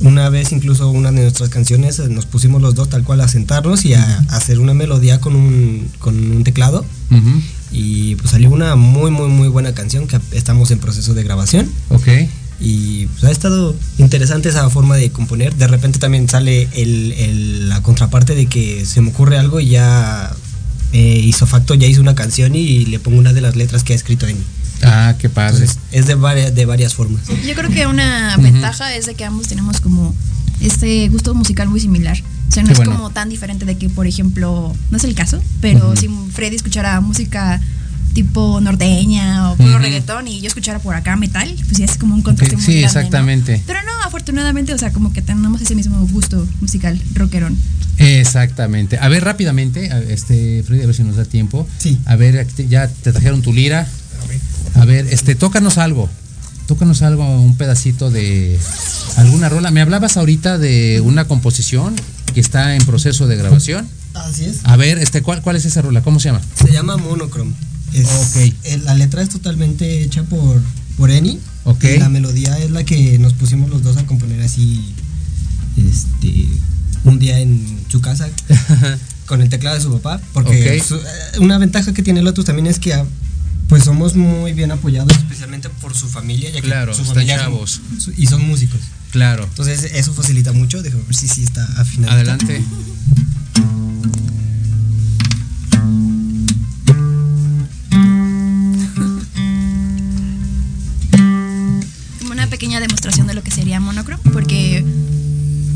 Una 0.01 0.29
vez 0.29 0.51
incluso 0.51 0.89
una 0.89 1.11
de 1.11 1.21
nuestras 1.21 1.49
canciones 1.49 1.99
eh, 1.99 2.09
nos 2.09 2.25
pusimos 2.25 2.61
los 2.61 2.75
dos 2.75 2.89
tal 2.89 3.03
cual 3.03 3.21
a 3.21 3.27
sentarnos 3.27 3.85
y 3.85 3.93
a, 3.93 4.19
hacer 4.29 4.59
una 4.59 4.73
melodía 4.73 5.19
con 5.19 5.35
un, 5.35 5.87
con 5.99 6.15
un 6.31 6.43
teclado. 6.43 6.85
Y 7.71 8.15
pues 8.15 8.31
salió 8.31 8.49
una 8.49 8.75
muy, 8.75 9.11
muy, 9.11 9.27
muy 9.27 9.47
buena 9.47 9.73
canción 9.73 10.07
que 10.07 10.19
estamos 10.31 10.71
en 10.71 10.79
proceso 10.79 11.13
de 11.13 11.23
grabación. 11.23 11.69
Ok. 11.89 12.07
Y 12.59 13.07
pues 13.07 13.23
ha 13.23 13.31
estado 13.31 13.75
interesante 13.97 14.49
esa 14.49 14.69
forma 14.69 14.95
de 14.95 15.11
componer. 15.11 15.55
De 15.55 15.67
repente 15.67 15.99
también 15.99 16.29
sale 16.29 16.67
el, 16.73 17.69
la 17.69 17.81
contraparte 17.81 18.35
de 18.35 18.45
que 18.45 18.85
se 18.85 19.01
me 19.01 19.09
ocurre 19.09 19.37
algo 19.37 19.59
y 19.59 19.69
ya 19.69 20.35
eh, 20.93 21.21
Isofacto 21.23 21.73
ya 21.73 21.87
hizo 21.87 22.01
una 22.01 22.15
canción 22.15 22.55
y 22.55 22.85
le 22.85 22.99
pongo 22.99 23.17
una 23.17 23.33
de 23.33 23.41
las 23.41 23.55
letras 23.55 23.83
que 23.83 23.93
ha 23.93 23.95
escrito 23.95 24.27
en 24.27 24.37
Ah, 24.83 25.15
qué 25.19 25.29
padre. 25.29 25.65
es 25.91 26.07
de 26.07 26.15
varias, 26.15 26.53
de 26.53 26.65
varias 26.65 26.93
formas. 26.93 27.21
Yo 27.45 27.53
creo 27.55 27.69
que 27.69 27.87
una 27.87 28.35
ventaja 28.37 28.95
es 28.95 29.05
de 29.05 29.15
que 29.15 29.25
ambos 29.25 29.47
tenemos 29.47 29.81
como 29.81 30.13
este 30.59 31.09
gusto 31.09 31.33
musical 31.33 31.69
muy 31.69 31.79
similar. 31.79 32.17
O 32.49 32.53
sea, 32.53 32.63
no 32.63 32.71
es 32.71 32.79
como 32.79 33.09
tan 33.11 33.29
diferente 33.29 33.65
de 33.65 33.77
que, 33.77 33.89
por 33.89 34.07
ejemplo, 34.07 34.75
no 34.89 34.97
es 34.97 35.03
el 35.05 35.15
caso, 35.15 35.41
pero 35.61 35.95
si 35.95 36.09
Freddy 36.33 36.57
escuchara 36.57 36.99
música 36.99 37.61
tipo 38.13 38.59
norteña 38.59 39.51
o 39.51 39.55
puro 39.55 39.79
reggaetón 39.79 40.27
y 40.27 40.41
yo 40.41 40.47
escuchara 40.47 40.79
por 40.79 40.95
acá 40.95 41.15
metal, 41.15 41.49
pues 41.67 41.77
ya 41.77 41.85
es 41.85 41.97
como 41.97 42.13
un 42.13 42.21
contraste 42.21 42.57
muy 42.57 42.65
Sí, 42.65 42.83
exactamente. 42.83 43.61
Pero 43.65 43.79
no, 43.83 44.03
afortunadamente, 44.03 44.73
o 44.73 44.77
sea, 44.77 44.91
como 44.91 45.13
que 45.13 45.21
tenemos 45.21 45.61
ese 45.61 45.75
mismo 45.75 46.05
gusto 46.07 46.45
musical 46.59 47.01
rockerón. 47.13 47.57
Exactamente. 47.97 48.97
A 48.99 49.07
ver, 49.07 49.23
rápidamente, 49.23 49.89
este, 50.09 50.63
Freddy, 50.63 50.83
a 50.83 50.87
ver 50.87 50.95
si 50.95 51.03
nos 51.03 51.15
da 51.15 51.25
tiempo. 51.25 51.67
Sí. 51.77 51.99
A 52.05 52.15
ver, 52.15 52.47
ya 52.67 52.87
te 52.87 53.11
trajeron 53.11 53.41
tu 53.41 53.53
lira. 53.53 53.87
A 54.75 54.85
ver, 54.85 55.07
este, 55.07 55.35
tócanos 55.35 55.77
algo. 55.77 56.09
Tócanos 56.67 57.01
algo, 57.01 57.41
un 57.41 57.57
pedacito 57.57 58.11
de 58.11 58.59
alguna 59.17 59.49
rola. 59.49 59.71
Me 59.71 59.81
hablabas 59.81 60.17
ahorita 60.17 60.57
de 60.57 61.01
una 61.01 61.25
composición 61.25 61.95
que 62.33 62.39
está 62.39 62.75
en 62.75 62.85
proceso 62.85 63.27
de 63.27 63.35
grabación. 63.35 63.87
Así 64.13 64.45
es. 64.45 64.59
A 64.63 64.77
ver, 64.77 64.97
este, 64.97 65.21
¿cuál, 65.21 65.41
cuál 65.41 65.55
es 65.55 65.65
esa 65.65 65.81
rola? 65.81 66.01
¿Cómo 66.01 66.19
se 66.19 66.29
llama? 66.29 66.41
Se 66.55 66.71
llama 66.71 66.97
Monochrome. 66.97 67.53
Es, 67.93 68.53
la 68.83 68.93
letra 68.95 69.21
es 69.21 69.29
totalmente 69.29 70.03
hecha 70.03 70.23
por, 70.23 70.61
por 70.97 71.11
Eni. 71.11 71.39
Ok. 71.65 71.83
la 71.99 72.09
melodía 72.09 72.57
es 72.57 72.71
la 72.71 72.83
que 72.83 73.19
nos 73.19 73.33
pusimos 73.33 73.69
los 73.69 73.83
dos 73.83 73.97
a 73.97 74.05
componer 74.05 74.41
así. 74.41 74.93
Este. 75.77 76.47
Un 77.03 77.19
día 77.19 77.39
en 77.39 77.79
su 77.89 77.99
casa. 77.99 78.29
con 79.31 79.41
el 79.41 79.47
teclado 79.47 79.77
de 79.77 79.81
su 79.81 79.93
papá. 79.93 80.21
Porque 80.33 80.75
eh, 80.75 80.83
una 81.39 81.57
ventaja 81.57 81.93
que 81.93 82.03
tiene 82.03 82.21
Lotus 82.21 82.43
también 82.43 82.67
es 82.67 82.79
que 82.79 82.93
pues 83.71 83.85
somos 83.85 84.17
muy 84.17 84.51
bien 84.51 84.69
apoyados, 84.69 85.13
especialmente 85.13 85.69
por 85.69 85.95
su 85.95 86.09
familia, 86.09 86.49
ya 86.49 86.59
que 86.59 86.67
claro, 86.67 86.93
su 86.93 87.05
familia 87.05 87.37
chavos. 87.37 87.79
y 88.17 88.25
son 88.27 88.45
músicos. 88.45 88.81
Claro. 89.11 89.45
Entonces 89.45 89.93
eso 89.93 90.11
facilita 90.11 90.51
mucho. 90.51 90.83
Déjame 90.83 91.03
ver 91.03 91.15
si 91.15 91.29
sí 91.29 91.41
está 91.41 91.63
afinado. 91.79 92.11
Adelante. 92.11 92.61
Como 102.19 102.31
una 102.33 102.47
pequeña 102.47 102.81
demostración 102.81 103.25
de 103.27 103.35
lo 103.35 103.41
que 103.41 103.51
sería 103.51 103.79
monochrome, 103.79 104.21
porque 104.33 104.83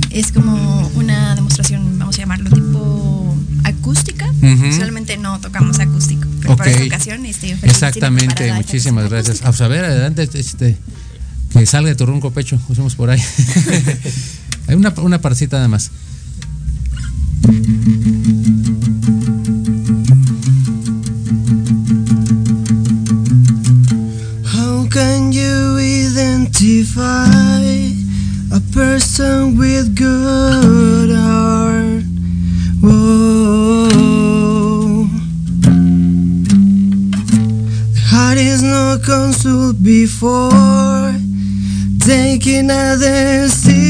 es 0.10 0.34
como 0.34 0.86
una 0.96 1.34
demostración, 1.36 1.98
vamos 1.98 2.16
a 2.18 2.20
llamarlo 2.20 2.50
tipo 2.50 3.38
acústica. 3.64 4.30
Solamente 4.78 5.16
no 5.16 5.40
tocamos 5.40 5.80
acústico. 5.80 6.25
Pero 6.46 6.58
para 6.58 6.72
esta 6.72 6.86
ocasión, 6.86 7.26
este, 7.26 7.58
Exactamente, 7.64 8.54
muchísimas 8.54 9.10
gracias. 9.10 9.42
Vamos 9.42 9.60
a 9.62 9.68
ver, 9.68 9.86
adelante, 9.86 10.30
este, 10.34 10.78
que 11.52 11.66
salga 11.66 11.90
de 11.90 11.96
tu 11.96 12.06
ronco 12.06 12.32
pecho, 12.32 12.60
usamos 12.70 12.96
por 12.96 13.10
ahí. 13.10 13.22
Hay 14.68 14.76
una, 14.76 14.94
una 14.98 15.22
parcita 15.22 15.58
nada 15.58 15.68
más. 15.68 15.92
How 24.54 24.88
can 24.90 25.32
you 25.32 25.80
identify 25.80 27.64
a 28.52 28.60
person 28.72 29.58
with 29.58 29.96
good 29.96 30.75
before 39.86 41.14
taking 42.00 42.72
a 42.72 42.98
decision. 42.98 43.86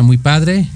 Muy 0.00 0.16
padre, 0.16 0.66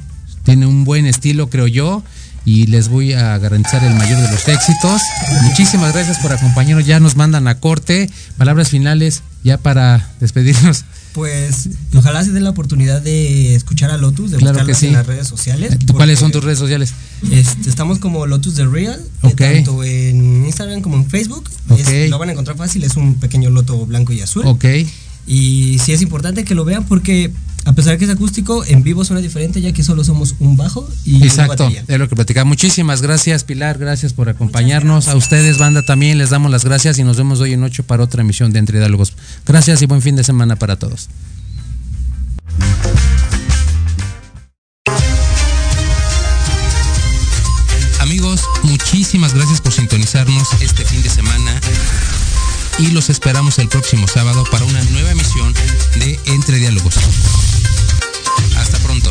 tiene 0.42 0.66
un 0.66 0.84
buen 0.84 1.06
estilo, 1.06 1.48
creo 1.48 1.66
yo, 1.66 2.02
y 2.44 2.66
les 2.66 2.88
voy 2.88 3.12
a 3.12 3.36
garantizar 3.38 3.82
el 3.82 3.94
mayor 3.94 4.20
de 4.20 4.30
los 4.30 4.46
éxitos. 4.46 5.00
Muchísimas 5.42 5.92
gracias 5.94 6.18
por 6.18 6.32
acompañarnos, 6.32 6.86
ya 6.86 7.00
nos 7.00 7.16
mandan 7.16 7.48
a 7.48 7.58
corte. 7.58 8.10
Palabras 8.36 8.68
finales 8.68 9.22
ya 9.42 9.58
para 9.58 10.12
despedirnos. 10.20 10.84
Pues 11.12 11.70
ojalá 11.94 12.22
se 12.22 12.30
den 12.30 12.44
la 12.44 12.50
oportunidad 12.50 13.00
de 13.00 13.54
escuchar 13.54 13.90
a 13.90 13.96
Lotus, 13.96 14.32
de 14.32 14.36
claro 14.36 14.66
que 14.66 14.74
sí. 14.74 14.88
en 14.88 14.92
las 14.92 15.06
redes 15.06 15.26
sociales. 15.26 15.72
Eh, 15.72 15.78
¿Cuáles 15.92 16.18
son 16.18 16.30
tus 16.30 16.44
redes 16.44 16.58
sociales? 16.58 16.92
Este, 17.30 17.70
estamos 17.70 17.98
como 17.98 18.26
Lotus 18.26 18.54
The 18.54 18.66
Real, 18.66 19.00
okay. 19.22 19.54
tanto 19.64 19.82
en 19.82 20.44
Instagram 20.44 20.82
como 20.82 20.96
en 20.96 21.08
Facebook. 21.08 21.48
lo 22.10 22.18
van 22.18 22.28
a 22.28 22.32
encontrar 22.32 22.58
fácil, 22.58 22.84
es 22.84 22.96
un 22.96 23.14
pequeño 23.14 23.48
loto 23.48 23.86
blanco 23.86 24.12
y 24.12 24.20
azul. 24.20 24.42
Ok. 24.46 24.66
Y 25.26 25.80
sí 25.82 25.92
es 25.92 26.02
importante 26.02 26.44
que 26.44 26.54
lo 26.54 26.66
vean 26.66 26.84
porque 26.84 27.32
a 27.66 27.72
pesar 27.72 27.92
de 27.92 27.98
que 27.98 28.04
es 28.04 28.10
acústico, 28.10 28.64
en 28.64 28.84
vivo 28.84 29.04
suena 29.04 29.20
diferente, 29.20 29.60
ya 29.60 29.72
que 29.72 29.82
solo 29.82 30.04
somos 30.04 30.36
un 30.38 30.56
bajo 30.56 30.88
y 31.04 31.22
Exacto, 31.24 31.68
es 31.88 31.98
lo 31.98 32.08
que 32.08 32.14
platicaba. 32.14 32.44
Muchísimas 32.44 33.02
gracias, 33.02 33.42
Pilar, 33.42 33.76
gracias 33.76 34.12
por 34.12 34.28
acompañarnos. 34.28 35.08
A 35.08 35.16
ustedes, 35.16 35.58
banda, 35.58 35.82
también 35.82 36.16
les 36.16 36.30
damos 36.30 36.52
las 36.52 36.64
gracias 36.64 36.96
y 37.00 37.02
nos 37.02 37.16
vemos 37.16 37.40
hoy 37.40 37.54
en 37.54 37.64
ocho 37.64 37.82
para 37.82 38.04
otra 38.04 38.22
emisión 38.22 38.52
de 38.52 38.60
Entre 38.60 38.78
Diálogos. 38.78 39.14
Gracias 39.44 39.82
y 39.82 39.86
buen 39.86 40.00
fin 40.00 40.14
de 40.14 40.22
semana 40.22 40.54
para 40.54 40.76
todos. 40.76 41.08
Amigos, 47.98 48.42
muchísimas 48.62 49.34
gracias 49.34 49.60
por 49.60 49.72
sintonizarnos 49.72 50.46
este 50.62 50.84
fin 50.84 51.02
de 51.02 51.10
semana 51.10 51.45
y 52.78 52.88
los 52.90 53.10
esperamos 53.10 53.58
el 53.58 53.68
próximo 53.68 54.06
sábado 54.06 54.44
para 54.50 54.64
una 54.64 54.82
nueva 54.84 55.10
emisión 55.10 55.54
de 55.98 56.18
Entre 56.26 56.58
Diálogos. 56.58 56.94
Hasta 58.56 58.78
pronto. 58.78 59.10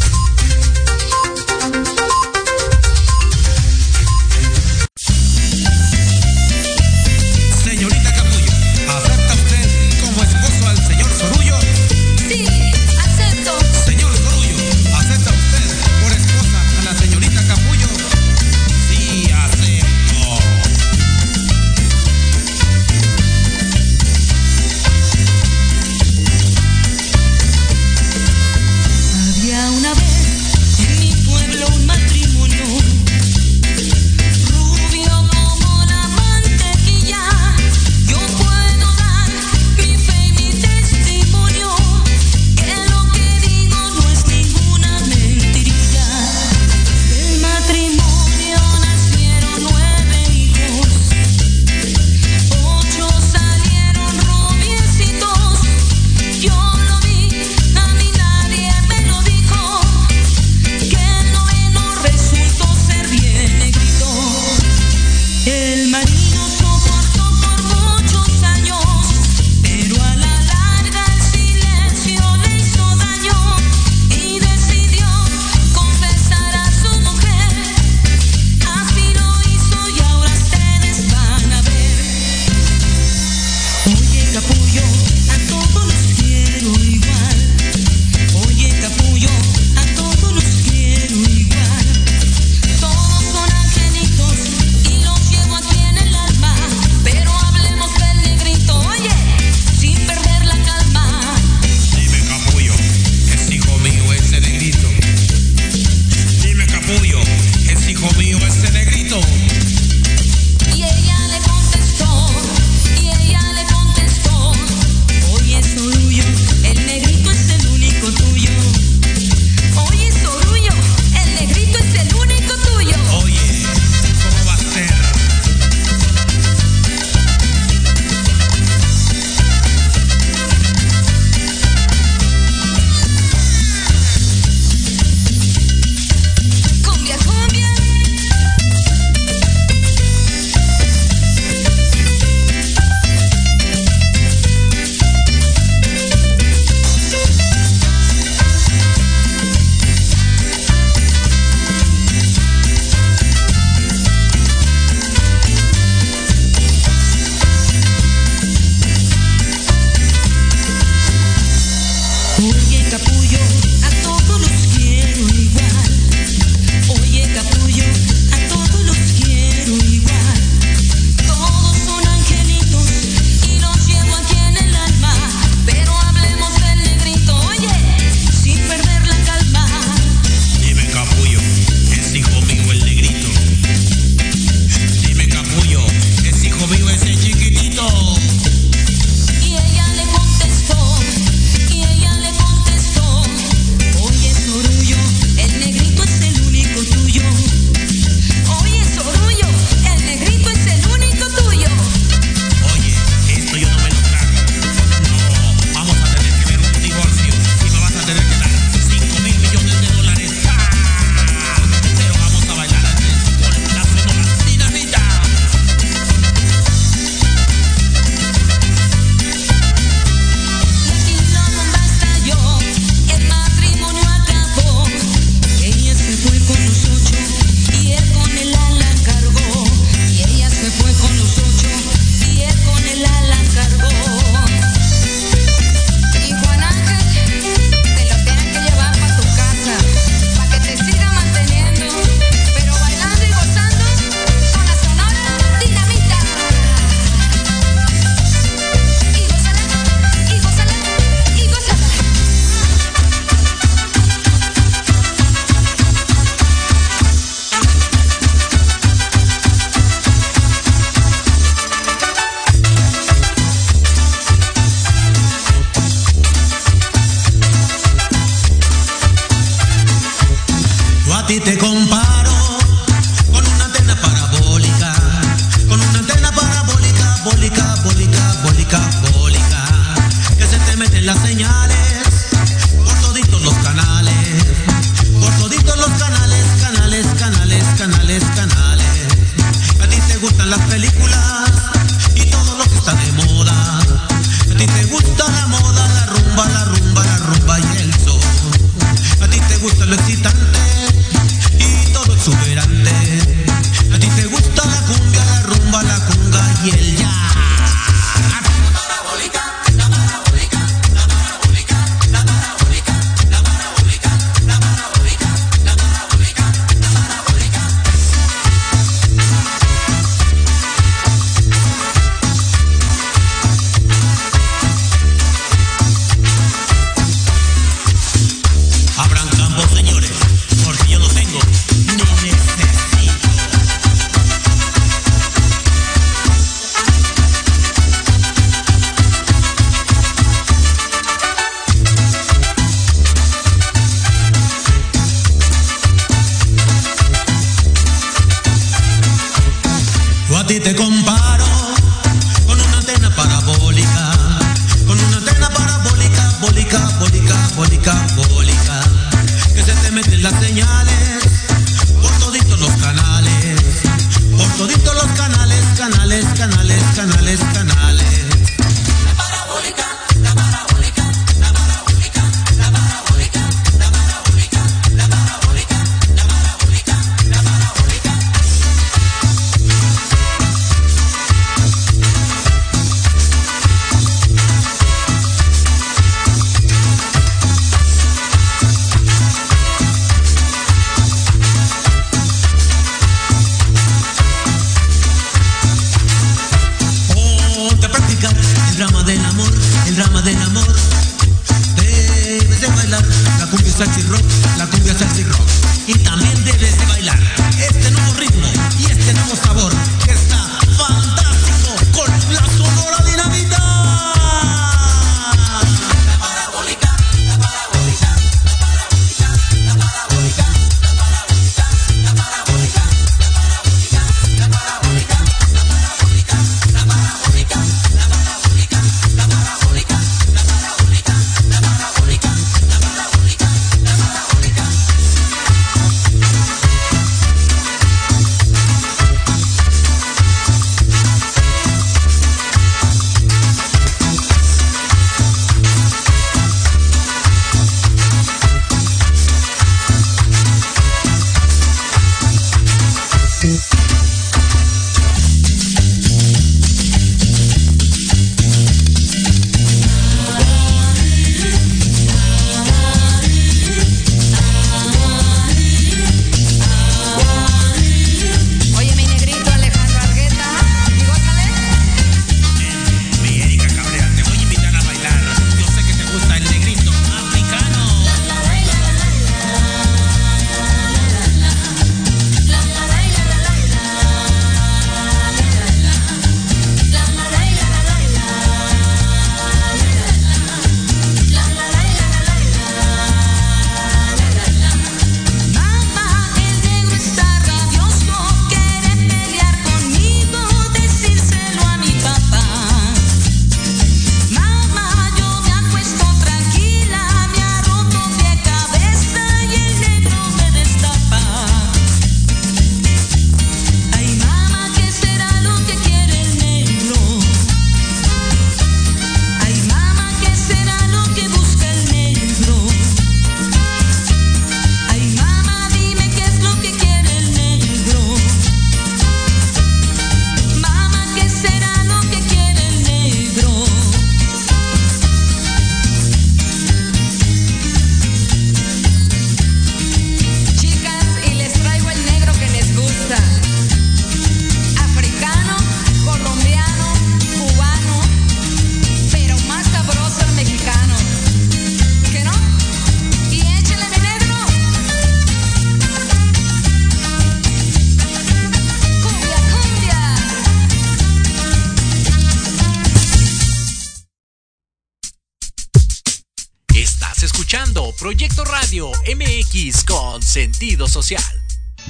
sentido 570.36 570.90
social. 570.90 571.24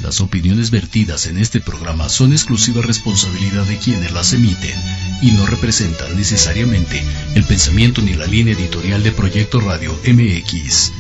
Las 0.04 0.22
opiniones 0.22 0.70
vertidas 0.70 1.26
en 1.26 1.40
este 1.40 1.62
programa 1.62 2.10
son 2.10 2.32
exclusiva 2.32 2.84
responsabilidad 2.84 3.64
de 3.64 3.80
quienes 3.80 4.12
las 4.12 4.34
emiten 4.34 4.80
y 5.24 5.32
no 5.32 5.48
representan 5.48 6.16
necesariamente 6.16 7.04
el 7.34 7.44
pensamiento 7.44 8.04
ni 8.04 8.14
la 8.14 8.28
línea 8.28 8.54
editorial 8.54 9.02
de 9.02 9.12
Proyecto 9.14 9.62
Radio 9.62 10.00
MX. 10.06 10.92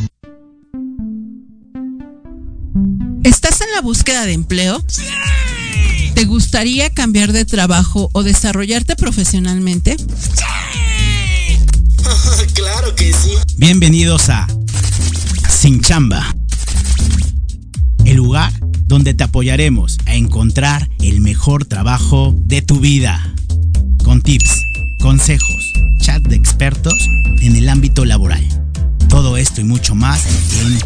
¿Estás 3.23 3.61
en 3.61 3.71
la 3.75 3.81
búsqueda 3.81 4.25
de 4.25 4.33
empleo? 4.33 4.83
¿Te 6.15 6.25
gustaría 6.25 6.89
cambiar 6.89 7.31
de 7.31 7.45
trabajo 7.45 8.09
o 8.13 8.23
desarrollarte 8.23 8.95
profesionalmente? 8.95 9.97
Claro 12.55 12.95
que 12.95 13.13
sí. 13.13 13.31
Bienvenidos 13.57 14.29
a 14.29 14.47
Sin 15.47 15.81
Chamba 15.81 16.35
el 18.16 18.22
lugar 18.22 18.53
donde 18.88 19.13
te 19.13 19.26
apoyaremos 19.26 19.97
a 20.05 20.16
encontrar 20.16 20.89
el 20.99 21.20
mejor 21.20 21.66
trabajo 21.66 22.34
de 22.45 22.61
tu 22.61 22.80
vida. 22.80 23.36
Con 24.05 24.22
tips, 24.22 24.61
consejos, 25.01 25.74
chat 25.99 26.24
de 26.24 26.38
expertos 26.38 26.95
en 27.41 27.57
el 27.57 27.68
ámbito 27.68 28.05
laboral. 28.05 28.41
Todo 29.09 29.36
esto 29.36 29.59
y 29.59 29.66
mucho 29.66 29.95
más 29.95 30.26
en 30.61 30.80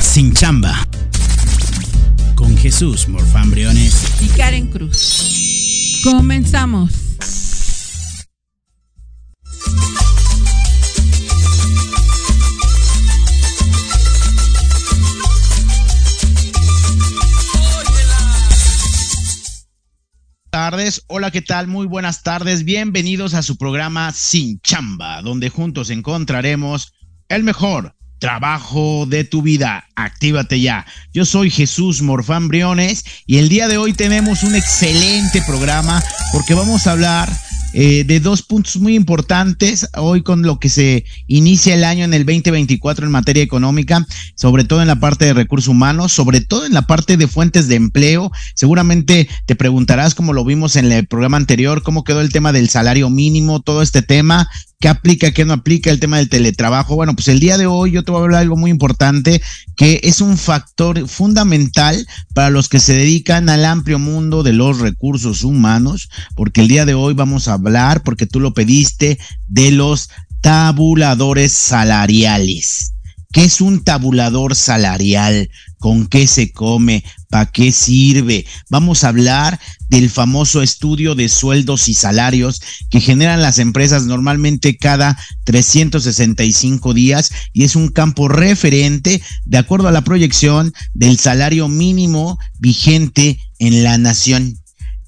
Sin 0.00 0.32
Chamba 0.32 0.88
con 2.34 2.56
Jesús 2.56 3.08
Morfán 3.08 3.50
Briones 3.50 4.02
y 4.22 4.28
Karen 4.28 4.68
Cruz. 4.68 6.00
Comenzamos. 6.02 7.11
Tardes. 20.70 21.02
Hola, 21.08 21.32
¿qué 21.32 21.42
tal? 21.42 21.66
Muy 21.66 21.88
buenas 21.88 22.22
tardes. 22.22 22.64
Bienvenidos 22.64 23.34
a 23.34 23.42
su 23.42 23.56
programa 23.56 24.12
Sin 24.12 24.60
Chamba, 24.60 25.20
donde 25.20 25.48
juntos 25.48 25.90
encontraremos 25.90 26.92
el 27.28 27.42
mejor 27.42 27.96
trabajo 28.20 29.04
de 29.08 29.24
tu 29.24 29.42
vida. 29.42 29.88
Actívate 29.96 30.60
ya. 30.60 30.86
Yo 31.12 31.24
soy 31.24 31.50
Jesús 31.50 32.00
Morfán 32.00 32.46
Briones 32.46 33.04
y 33.26 33.38
el 33.38 33.48
día 33.48 33.66
de 33.66 33.76
hoy 33.76 33.92
tenemos 33.92 34.44
un 34.44 34.54
excelente 34.54 35.42
programa 35.42 36.00
porque 36.30 36.54
vamos 36.54 36.86
a 36.86 36.92
hablar 36.92 37.28
eh, 37.72 38.04
de 38.04 38.20
dos 38.20 38.42
puntos 38.42 38.76
muy 38.76 38.94
importantes 38.94 39.88
hoy 39.94 40.22
con 40.22 40.42
lo 40.42 40.58
que 40.58 40.68
se 40.68 41.04
inicia 41.26 41.74
el 41.74 41.84
año 41.84 42.04
en 42.04 42.14
el 42.14 42.26
2024 42.26 43.06
en 43.06 43.12
materia 43.12 43.42
económica, 43.42 44.06
sobre 44.34 44.64
todo 44.64 44.82
en 44.82 44.88
la 44.88 45.00
parte 45.00 45.24
de 45.24 45.34
recursos 45.34 45.68
humanos, 45.68 46.12
sobre 46.12 46.40
todo 46.40 46.66
en 46.66 46.74
la 46.74 46.82
parte 46.82 47.16
de 47.16 47.26
fuentes 47.26 47.68
de 47.68 47.76
empleo. 47.76 48.30
Seguramente 48.54 49.28
te 49.46 49.56
preguntarás, 49.56 50.14
como 50.14 50.32
lo 50.32 50.44
vimos 50.44 50.76
en 50.76 50.92
el 50.92 51.06
programa 51.06 51.36
anterior, 51.36 51.82
cómo 51.82 52.04
quedó 52.04 52.20
el 52.20 52.32
tema 52.32 52.52
del 52.52 52.68
salario 52.68 53.08
mínimo, 53.10 53.60
todo 53.60 53.82
este 53.82 54.02
tema, 54.02 54.48
qué 54.82 54.88
aplica, 54.88 55.30
qué 55.30 55.44
no 55.44 55.54
aplica, 55.54 55.90
el 55.90 56.00
tema 56.00 56.18
del 56.18 56.28
teletrabajo. 56.28 56.96
Bueno, 56.96 57.14
pues 57.14 57.28
el 57.28 57.38
día 57.38 57.56
de 57.56 57.66
hoy 57.66 57.92
yo 57.92 58.02
te 58.02 58.10
voy 58.10 58.20
a 58.20 58.24
hablar 58.24 58.40
de 58.40 58.42
algo 58.42 58.56
muy 58.56 58.70
importante 58.72 59.40
que 59.76 60.00
es 60.02 60.20
un 60.20 60.36
factor 60.36 61.08
fundamental 61.08 62.04
para 62.34 62.50
los 62.50 62.68
que 62.68 62.80
se 62.80 62.94
dedican 62.94 63.48
al 63.48 63.64
amplio 63.64 64.00
mundo 64.00 64.42
de 64.42 64.52
los 64.52 64.80
recursos 64.80 65.44
humanos, 65.44 66.10
porque 66.34 66.62
el 66.62 66.68
día 66.68 66.84
de 66.84 66.94
hoy 66.94 67.14
vamos 67.14 67.46
a 67.46 67.52
hablar, 67.52 68.02
porque 68.02 68.26
tú 68.26 68.40
lo 68.40 68.54
pediste, 68.54 69.20
de 69.48 69.70
los 69.70 70.10
tabuladores 70.40 71.52
salariales. 71.52 72.91
¿Qué 73.32 73.44
es 73.44 73.62
un 73.62 73.82
tabulador 73.82 74.54
salarial? 74.54 75.48
¿Con 75.78 76.06
qué 76.06 76.26
se 76.26 76.52
come? 76.52 77.02
¿Para 77.30 77.50
qué 77.50 77.72
sirve? 77.72 78.44
Vamos 78.68 79.04
a 79.04 79.08
hablar 79.08 79.58
del 79.88 80.10
famoso 80.10 80.60
estudio 80.60 81.14
de 81.14 81.30
sueldos 81.30 81.88
y 81.88 81.94
salarios 81.94 82.60
que 82.90 83.00
generan 83.00 83.40
las 83.40 83.58
empresas 83.58 84.04
normalmente 84.04 84.76
cada 84.76 85.18
365 85.44 86.92
días 86.92 87.32
y 87.54 87.64
es 87.64 87.74
un 87.74 87.88
campo 87.88 88.28
referente 88.28 89.22
de 89.46 89.58
acuerdo 89.58 89.88
a 89.88 89.92
la 89.92 90.04
proyección 90.04 90.74
del 90.92 91.18
salario 91.18 91.68
mínimo 91.68 92.38
vigente 92.58 93.40
en 93.58 93.82
la 93.82 93.96
nación 93.96 94.61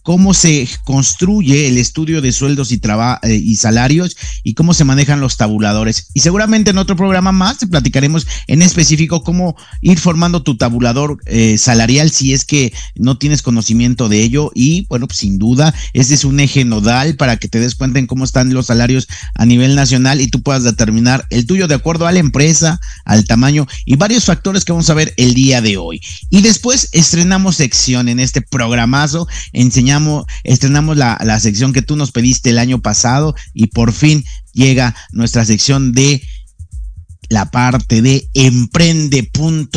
cómo 0.05 0.35
se 0.35 0.69
construye 0.85 1.67
el 1.67 1.79
estudio 1.79 2.21
de 2.21 2.31
sueldos 2.31 2.71
y, 2.71 2.81
eh, 3.23 3.35
y 3.35 3.57
salarios 3.57 4.17
y 4.43 4.53
cómo 4.53 4.75
se 4.75 4.85
manejan 4.85 5.19
los 5.19 5.39
tabuladores. 5.39 6.09
Y 6.13 6.21
seguramente 6.21 6.73
en 6.73 6.79
otro 6.79 6.95
programa 6.95 7.33
más 7.33 7.57
te 7.59 7.67
platicaremos 7.67 8.27
en 8.47 8.61
específico 8.61 9.25
cómo 9.25 9.57
ir 9.81 9.99
formando 9.99 10.43
tu 10.43 10.59
tabulador 10.59 11.19
eh, 11.25 11.57
salarial 11.57 12.11
si 12.11 12.35
es 12.35 12.45
que 12.45 12.73
no 12.95 13.17
tienes 13.17 13.41
conocimiento 13.41 14.11
de 14.11 14.23
ello. 14.23 14.53
Y 14.55 14.87
bueno, 14.89 15.07
pues 15.07 15.21
sin 15.21 15.39
duda, 15.39 15.75
este 15.95 16.13
es 16.13 16.25
un 16.25 16.39
eje 16.39 16.67
nodal 16.67 17.17
para 17.17 17.39
que 17.39 17.49
te 17.49 17.59
des 17.59 17.75
cuenta 17.75 17.99
en 17.99 18.07
cómo 18.07 18.25
están 18.25 18.53
los 18.53 18.67
salarios 18.67 19.09
a 19.35 19.47
nivel 19.47 19.75
nacional 19.75 20.21
y 20.21 20.29
tú 20.29 20.43
puedas 20.43 20.65
determinar 20.65 21.27
el 21.31 21.47
tuyo 21.47 21.67
de 21.67 21.77
acuerdo 21.77 22.07
a 22.07 22.13
la 22.13 22.19
empresa, 22.19 22.79
al 23.07 23.25
tamaño 23.25 23.67
y 23.87 23.97
varios 23.97 24.27
factores 24.27 24.67
que 24.67 24.73
vamos 24.73 24.91
a 24.91 24.95
ver 24.95 25.15
el 25.17 25.33
día 25.33 25.63
de 25.63 25.79
hoy. 25.79 26.03
Y 26.29 26.43
después 26.43 26.91
estrenamos 26.93 27.57
sección 27.57 28.11
en 28.11 28.21
este 28.21 28.43
programazo, 28.43 29.27
enseñando 29.55 29.94
estrenamos 30.45 30.97
la, 30.97 31.19
la 31.25 31.41
sección 31.41 31.73
que 31.73 31.83
tú 31.83 31.97
nos 31.97 32.13
pediste 32.13 32.51
el 32.51 32.59
año 32.59 32.81
pasado 32.81 33.35
y 33.53 33.69
por 33.69 33.93
fin 33.93 34.25
llega 34.53 34.95
nuestra 35.13 35.45
sección 35.45 35.93
de 35.93 36.23
la 37.29 37.51
parte 37.51 38.03
de 38.03 38.29
emprende.com, 38.35 39.71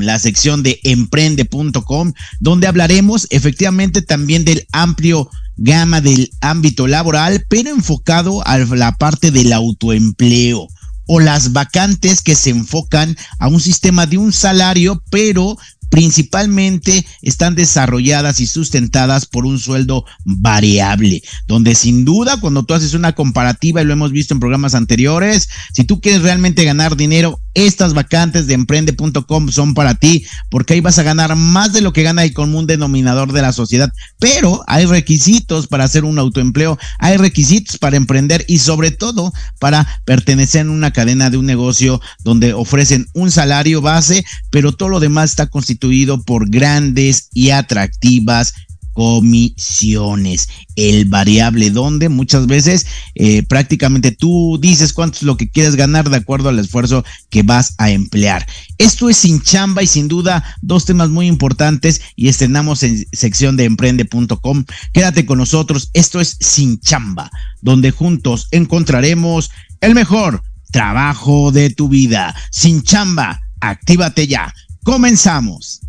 la 0.00 0.18
sección 0.18 0.62
de 0.62 0.80
emprende.com, 0.84 2.12
donde 2.40 2.66
hablaremos 2.66 3.26
efectivamente 3.30 4.02
también 4.02 4.44
del 4.44 4.66
amplio 4.72 5.30
gama 5.56 6.00
del 6.00 6.30
ámbito 6.40 6.86
laboral, 6.86 7.44
pero 7.48 7.70
enfocado 7.70 8.46
a 8.46 8.58
la 8.58 8.92
parte 8.96 9.30
del 9.30 9.52
autoempleo 9.52 10.68
o 11.06 11.20
las 11.20 11.52
vacantes 11.52 12.22
que 12.22 12.34
se 12.34 12.50
enfocan 12.50 13.16
a 13.38 13.48
un 13.48 13.60
sistema 13.60 14.06
de 14.06 14.16
un 14.16 14.32
salario, 14.32 15.02
pero 15.10 15.56
principalmente 15.94 17.06
están 17.22 17.54
desarrolladas 17.54 18.40
y 18.40 18.48
sustentadas 18.48 19.26
por 19.26 19.46
un 19.46 19.60
sueldo 19.60 20.04
variable, 20.24 21.22
donde 21.46 21.76
sin 21.76 22.04
duda 22.04 22.40
cuando 22.40 22.64
tú 22.64 22.74
haces 22.74 22.94
una 22.94 23.12
comparativa 23.12 23.80
y 23.80 23.84
lo 23.84 23.92
hemos 23.92 24.10
visto 24.10 24.34
en 24.34 24.40
programas 24.40 24.74
anteriores, 24.74 25.48
si 25.72 25.84
tú 25.84 26.00
quieres 26.00 26.22
realmente 26.22 26.64
ganar 26.64 26.96
dinero, 26.96 27.40
estas 27.54 27.94
vacantes 27.94 28.46
de 28.46 28.54
emprende.com 28.54 29.48
son 29.48 29.74
para 29.74 29.94
ti, 29.94 30.24
porque 30.50 30.74
ahí 30.74 30.80
vas 30.80 30.98
a 30.98 31.02
ganar 31.02 31.36
más 31.36 31.72
de 31.72 31.80
lo 31.80 31.92
que 31.92 32.02
gana 32.02 32.24
el 32.24 32.32
común 32.32 32.66
denominador 32.66 33.32
de 33.32 33.42
la 33.42 33.52
sociedad, 33.52 33.92
pero 34.18 34.62
hay 34.66 34.86
requisitos 34.86 35.66
para 35.66 35.84
hacer 35.84 36.04
un 36.04 36.18
autoempleo, 36.18 36.78
hay 36.98 37.16
requisitos 37.16 37.78
para 37.78 37.96
emprender 37.96 38.44
y 38.48 38.58
sobre 38.58 38.90
todo 38.90 39.32
para 39.58 39.86
pertenecer 40.04 40.66
a 40.66 40.70
una 40.70 40.92
cadena 40.92 41.30
de 41.30 41.36
un 41.36 41.46
negocio 41.46 42.00
donde 42.22 42.52
ofrecen 42.52 43.06
un 43.14 43.30
salario 43.30 43.80
base, 43.80 44.24
pero 44.50 44.72
todo 44.72 44.88
lo 44.88 45.00
demás 45.00 45.30
está 45.30 45.46
constituido 45.46 46.22
por 46.22 46.48
grandes 46.48 47.28
y 47.32 47.50
atractivas 47.50 48.54
comisiones. 48.94 50.48
El 50.76 51.04
variable 51.04 51.70
donde 51.70 52.08
muchas 52.08 52.46
veces 52.46 52.86
eh, 53.14 53.42
prácticamente 53.42 54.12
tú 54.12 54.58
dices 54.60 54.92
cuánto 54.92 55.18
es 55.18 55.22
lo 55.24 55.36
que 55.36 55.50
quieres 55.50 55.76
ganar 55.76 56.08
de 56.08 56.16
acuerdo 56.16 56.48
al 56.48 56.58
esfuerzo 56.58 57.04
que 57.28 57.42
vas 57.42 57.74
a 57.78 57.90
emplear. 57.90 58.46
Esto 58.78 59.10
es 59.10 59.18
sin 59.18 59.42
chamba 59.42 59.82
y 59.82 59.86
sin 59.86 60.08
duda 60.08 60.42
dos 60.62 60.86
temas 60.86 61.10
muy 61.10 61.26
importantes 61.26 62.00
y 62.16 62.28
estrenamos 62.28 62.82
en 62.82 63.06
sección 63.12 63.56
de 63.56 63.64
emprende.com. 63.64 64.64
Quédate 64.92 65.26
con 65.26 65.38
nosotros. 65.38 65.90
Esto 65.92 66.20
es 66.20 66.36
sin 66.40 66.80
chamba, 66.80 67.30
donde 67.60 67.90
juntos 67.90 68.48
encontraremos 68.50 69.50
el 69.80 69.94
mejor 69.94 70.42
trabajo 70.70 71.52
de 71.52 71.70
tu 71.70 71.88
vida. 71.88 72.34
Sin 72.50 72.82
chamba, 72.82 73.40
actívate 73.60 74.26
ya. 74.26 74.52
Comenzamos. 74.82 75.80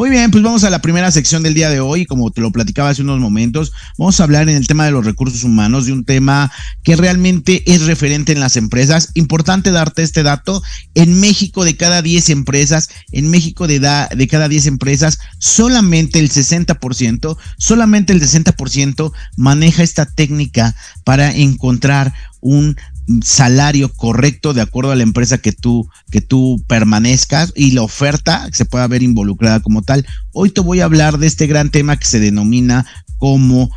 Muy 0.00 0.08
bien, 0.08 0.30
pues 0.30 0.42
vamos 0.42 0.64
a 0.64 0.70
la 0.70 0.80
primera 0.80 1.12
sección 1.12 1.42
del 1.42 1.52
día 1.52 1.68
de 1.68 1.80
hoy. 1.80 2.06
Como 2.06 2.30
te 2.30 2.40
lo 2.40 2.50
platicaba 2.50 2.88
hace 2.88 3.02
unos 3.02 3.20
momentos, 3.20 3.70
vamos 3.98 4.18
a 4.18 4.24
hablar 4.24 4.48
en 4.48 4.56
el 4.56 4.66
tema 4.66 4.86
de 4.86 4.92
los 4.92 5.04
recursos 5.04 5.44
humanos, 5.44 5.84
de 5.84 5.92
un 5.92 6.06
tema 6.06 6.50
que 6.82 6.96
realmente 6.96 7.70
es 7.70 7.82
referente 7.82 8.32
en 8.32 8.40
las 8.40 8.56
empresas. 8.56 9.10
Importante 9.12 9.72
darte 9.72 10.02
este 10.02 10.22
dato. 10.22 10.62
En 10.94 11.20
México, 11.20 11.66
de 11.66 11.76
cada 11.76 12.00
10 12.00 12.30
empresas, 12.30 12.88
en 13.12 13.28
México 13.28 13.66
de, 13.66 13.78
de 13.78 14.26
cada 14.26 14.48
10 14.48 14.68
empresas, 14.68 15.18
solamente 15.38 16.18
el 16.18 16.30
60%, 16.30 17.36
solamente 17.58 18.14
el 18.14 18.22
60% 18.22 19.12
maneja 19.36 19.82
esta 19.82 20.06
técnica 20.06 20.74
para 21.04 21.30
encontrar 21.30 22.14
un 22.40 22.74
salario 23.22 23.88
correcto 23.92 24.52
de 24.54 24.62
acuerdo 24.62 24.92
a 24.92 24.96
la 24.96 25.02
empresa 25.02 25.38
que 25.38 25.52
tú, 25.52 25.88
que 26.10 26.20
tú 26.20 26.62
permanezcas 26.66 27.52
y 27.54 27.72
la 27.72 27.82
oferta 27.82 28.48
se 28.52 28.64
pueda 28.64 28.86
ver 28.86 29.02
involucrada 29.02 29.60
como 29.60 29.82
tal. 29.82 30.06
Hoy 30.32 30.50
te 30.50 30.60
voy 30.60 30.80
a 30.80 30.84
hablar 30.84 31.18
de 31.18 31.26
este 31.26 31.46
gran 31.46 31.70
tema 31.70 31.96
que 31.96 32.06
se 32.06 32.20
denomina 32.20 32.86
como 33.18 33.70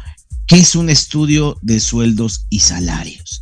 ¿qué 0.47 0.57
es 0.57 0.76
un 0.76 0.89
estudio 0.89 1.57
de 1.61 1.80
sueldos 1.80 2.45
y 2.49 2.60
salarios? 2.60 3.41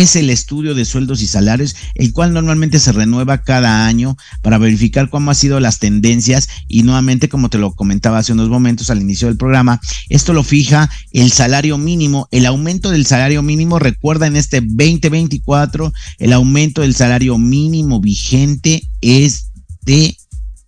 Es 0.00 0.16
el 0.16 0.30
estudio 0.30 0.74
de 0.74 0.84
sueldos 0.84 1.22
y 1.22 1.26
salarios, 1.26 1.76
el 1.94 2.12
cual 2.12 2.32
normalmente 2.32 2.80
se 2.80 2.92
renueva 2.92 3.42
cada 3.42 3.86
año 3.86 4.16
para 4.42 4.58
verificar 4.58 5.10
cómo 5.10 5.30
han 5.30 5.36
sido 5.36 5.60
las 5.60 5.78
tendencias. 5.78 6.48
Y 6.68 6.82
nuevamente, 6.82 7.28
como 7.28 7.48
te 7.48 7.58
lo 7.58 7.72
comentaba 7.74 8.18
hace 8.18 8.32
unos 8.32 8.48
momentos 8.48 8.90
al 8.90 9.00
inicio 9.00 9.28
del 9.28 9.36
programa, 9.36 9.80
esto 10.08 10.32
lo 10.32 10.42
fija 10.42 10.90
el 11.12 11.30
salario 11.32 11.78
mínimo, 11.78 12.28
el 12.30 12.46
aumento 12.46 12.90
del 12.90 13.06
salario 13.06 13.42
mínimo, 13.42 13.78
recuerda 13.78 14.26
en 14.26 14.36
este 14.36 14.60
2024, 14.60 15.92
el 16.18 16.32
aumento 16.32 16.82
del 16.82 16.94
salario 16.94 17.38
mínimo 17.38 18.00
vigente 18.00 18.82
es 19.00 19.50
de 19.82 20.16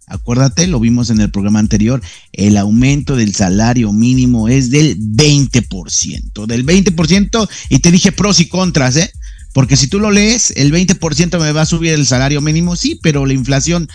Acuérdate, 0.06 0.68
lo 0.68 0.78
vimos 0.78 1.10
en 1.10 1.20
el 1.20 1.30
programa 1.32 1.58
anterior, 1.58 2.00
el 2.32 2.56
aumento 2.56 3.16
del 3.16 3.34
salario 3.34 3.92
mínimo 3.92 4.48
es 4.48 4.70
del 4.70 4.96
20%, 4.98 6.46
del 6.46 6.64
20%, 6.64 7.48
y 7.70 7.78
te 7.80 7.90
dije 7.90 8.12
pros 8.12 8.38
y 8.38 8.46
contras, 8.48 8.96
¿eh? 8.96 9.10
Porque 9.52 9.76
si 9.76 9.88
tú 9.88 9.98
lo 9.98 10.12
lees, 10.12 10.52
el 10.56 10.72
20% 10.72 11.40
me 11.40 11.50
va 11.50 11.62
a 11.62 11.66
subir 11.66 11.92
el 11.92 12.06
salario 12.06 12.40
mínimo, 12.40 12.76
sí, 12.76 13.00
pero 13.02 13.26
la 13.26 13.32
inflación 13.32 13.88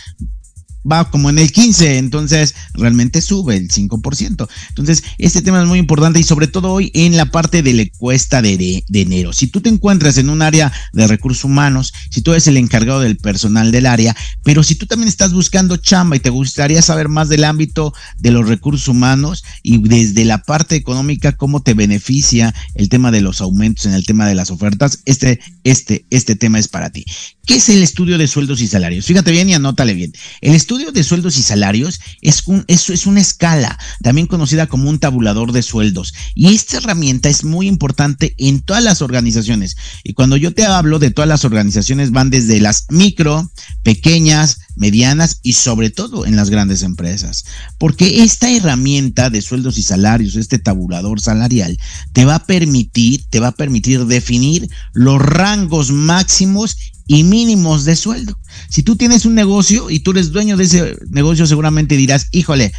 va 0.90 1.10
como 1.10 1.30
en 1.30 1.40
el 1.40 1.52
15, 1.52 1.98
entonces 1.98 2.56
realmente 2.74 3.22
sube 3.22 3.56
el 3.56 3.70
5%. 3.70 4.48
Entonces, 4.70 5.04
este 5.18 5.42
tema 5.42 5.62
es 5.62 5.68
muy 5.68 5.80
importante 5.80 6.20
y 6.20 6.24
sobre 6.24 6.48
todo 6.48 6.72
hoy 6.72 6.92
en 6.94 7.18
la 7.18 7.26
parte 7.26 7.64
de 7.64 7.74
la 7.74 7.82
encuesta 7.84 8.42
de, 8.42 8.58
de, 8.88 9.02
enero. 9.02 9.34
Si 9.34 9.48
tú 9.48 9.62
te 9.62 9.70
encuentras 9.70 10.18
en 10.18 10.30
un 10.30 10.42
área 10.42 10.72
de 10.94 11.08
recursos 11.08 11.44
humanos, 11.44 11.94
si 12.10 12.22
tú 12.22 12.32
eres 12.32 12.48
el 12.48 12.58
encargado 12.58 13.00
del 13.02 13.18
personal 13.18 13.72
del 13.72 13.86
área, 13.86 14.16
pero 14.44 14.64
si 14.64 14.76
tú 14.76 14.86
también 14.86 15.10
estás 15.10 15.34
buscando 15.34 15.78
chamba 15.78 16.16
y 16.16 16.20
te 16.20 16.30
gustaría 16.30 16.82
saber 16.82 17.10
más 17.10 17.30
del 17.30 17.44
ámbito 17.44 17.94
de 18.20 18.32
los 18.32 18.48
recursos 18.48 18.88
humanos 18.88 19.44
y 19.64 19.78
desde 19.80 20.26
la 20.26 20.40
parte 20.40 20.76
económica, 20.76 21.34
cómo 21.34 21.62
te 21.62 21.74
beneficia 21.74 22.54
el 22.76 22.90
tema 22.90 23.12
de 23.12 23.22
los 23.22 23.42
aumentos 23.42 23.86
en 23.86 23.94
el 23.94 24.06
tema 24.06 24.28
de 24.28 24.36
las 24.36 24.52
ofertas, 24.52 25.00
este, 25.06 25.40
este, 25.64 26.06
este 26.10 26.36
tema 26.36 26.60
es 26.60 26.68
para 26.68 26.90
ti. 26.90 27.06
¿Qué 27.46 27.56
es 27.56 27.70
el 27.70 27.82
estudio 27.82 28.18
de 28.18 28.28
sueldos 28.28 28.62
y 28.62 28.68
salarios? 28.68 29.06
Fíjate 29.06 29.32
bien 29.32 29.50
y 29.50 29.54
anótale 29.54 29.94
bien. 29.94 30.14
El 30.42 30.54
estudio 30.54 30.71
de 30.78 31.04
sueldos 31.04 31.38
y 31.38 31.44
salarios 31.44 32.00
es, 32.22 32.48
un, 32.48 32.64
es 32.68 33.06
una 33.06 33.20
escala, 33.20 33.78
también 34.02 34.28
conocida 34.28 34.68
como 34.68 34.90
un 34.90 35.00
tabulador 35.00 35.52
de 35.52 35.64
sueldos. 35.64 36.14
Y 36.34 36.54
esta 36.54 36.78
herramienta 36.78 37.30
es 37.30 37.44
muy 37.44 37.68
importante 37.68 38.34
en 38.38 38.62
todas 38.62 38.84
las 38.84 39.02
organizaciones. 39.02 39.76
Y 40.04 40.14
cuando 40.14 40.38
yo 40.38 40.54
te 40.54 40.66
hablo 40.66 41.00
de 41.00 41.12
todas 41.12 41.28
las 41.28 41.44
organizaciones, 41.44 42.12
van 42.12 42.30
desde 42.30 42.62
las 42.62 42.86
micro, 42.90 43.52
pequeñas, 43.84 44.60
medianas 44.76 45.40
y 45.44 45.54
sobre 45.54 45.90
todo 45.90 46.26
en 46.26 46.36
las 46.36 46.50
grandes 46.50 46.84
empresas. 46.84 47.44
Porque 47.78 48.24
esta 48.24 48.50
herramienta 48.50 49.30
de 49.30 49.42
sueldos 49.42 49.78
y 49.78 49.84
salarios, 49.84 50.36
este 50.36 50.60
tabulador 50.60 51.20
salarial, 51.20 51.78
te 52.14 52.26
va 52.26 52.36
a 52.36 52.46
permitir, 52.46 53.26
te 53.30 53.40
va 53.40 53.48
a 53.48 53.56
permitir 53.56 54.06
definir 54.06 54.70
los 54.94 55.22
rangos 55.22 55.92
máximos 55.92 56.78
y 57.12 57.26
mínimos 57.26 57.84
de 57.84 57.98
sueldo. 57.98 58.40
Si 58.70 58.84
tú 58.84 58.96
tienes 58.96 59.26
un 59.26 59.36
negocio 59.36 59.90
y 59.90 60.00
tú 60.00 60.12
eres 60.12 60.32
dueño 60.32 60.56
de 60.56 60.64
ese 60.64 60.98
negocio, 61.10 61.46
seguramente 61.46 61.98
dirás, 61.98 62.28
híjole, 62.32 62.72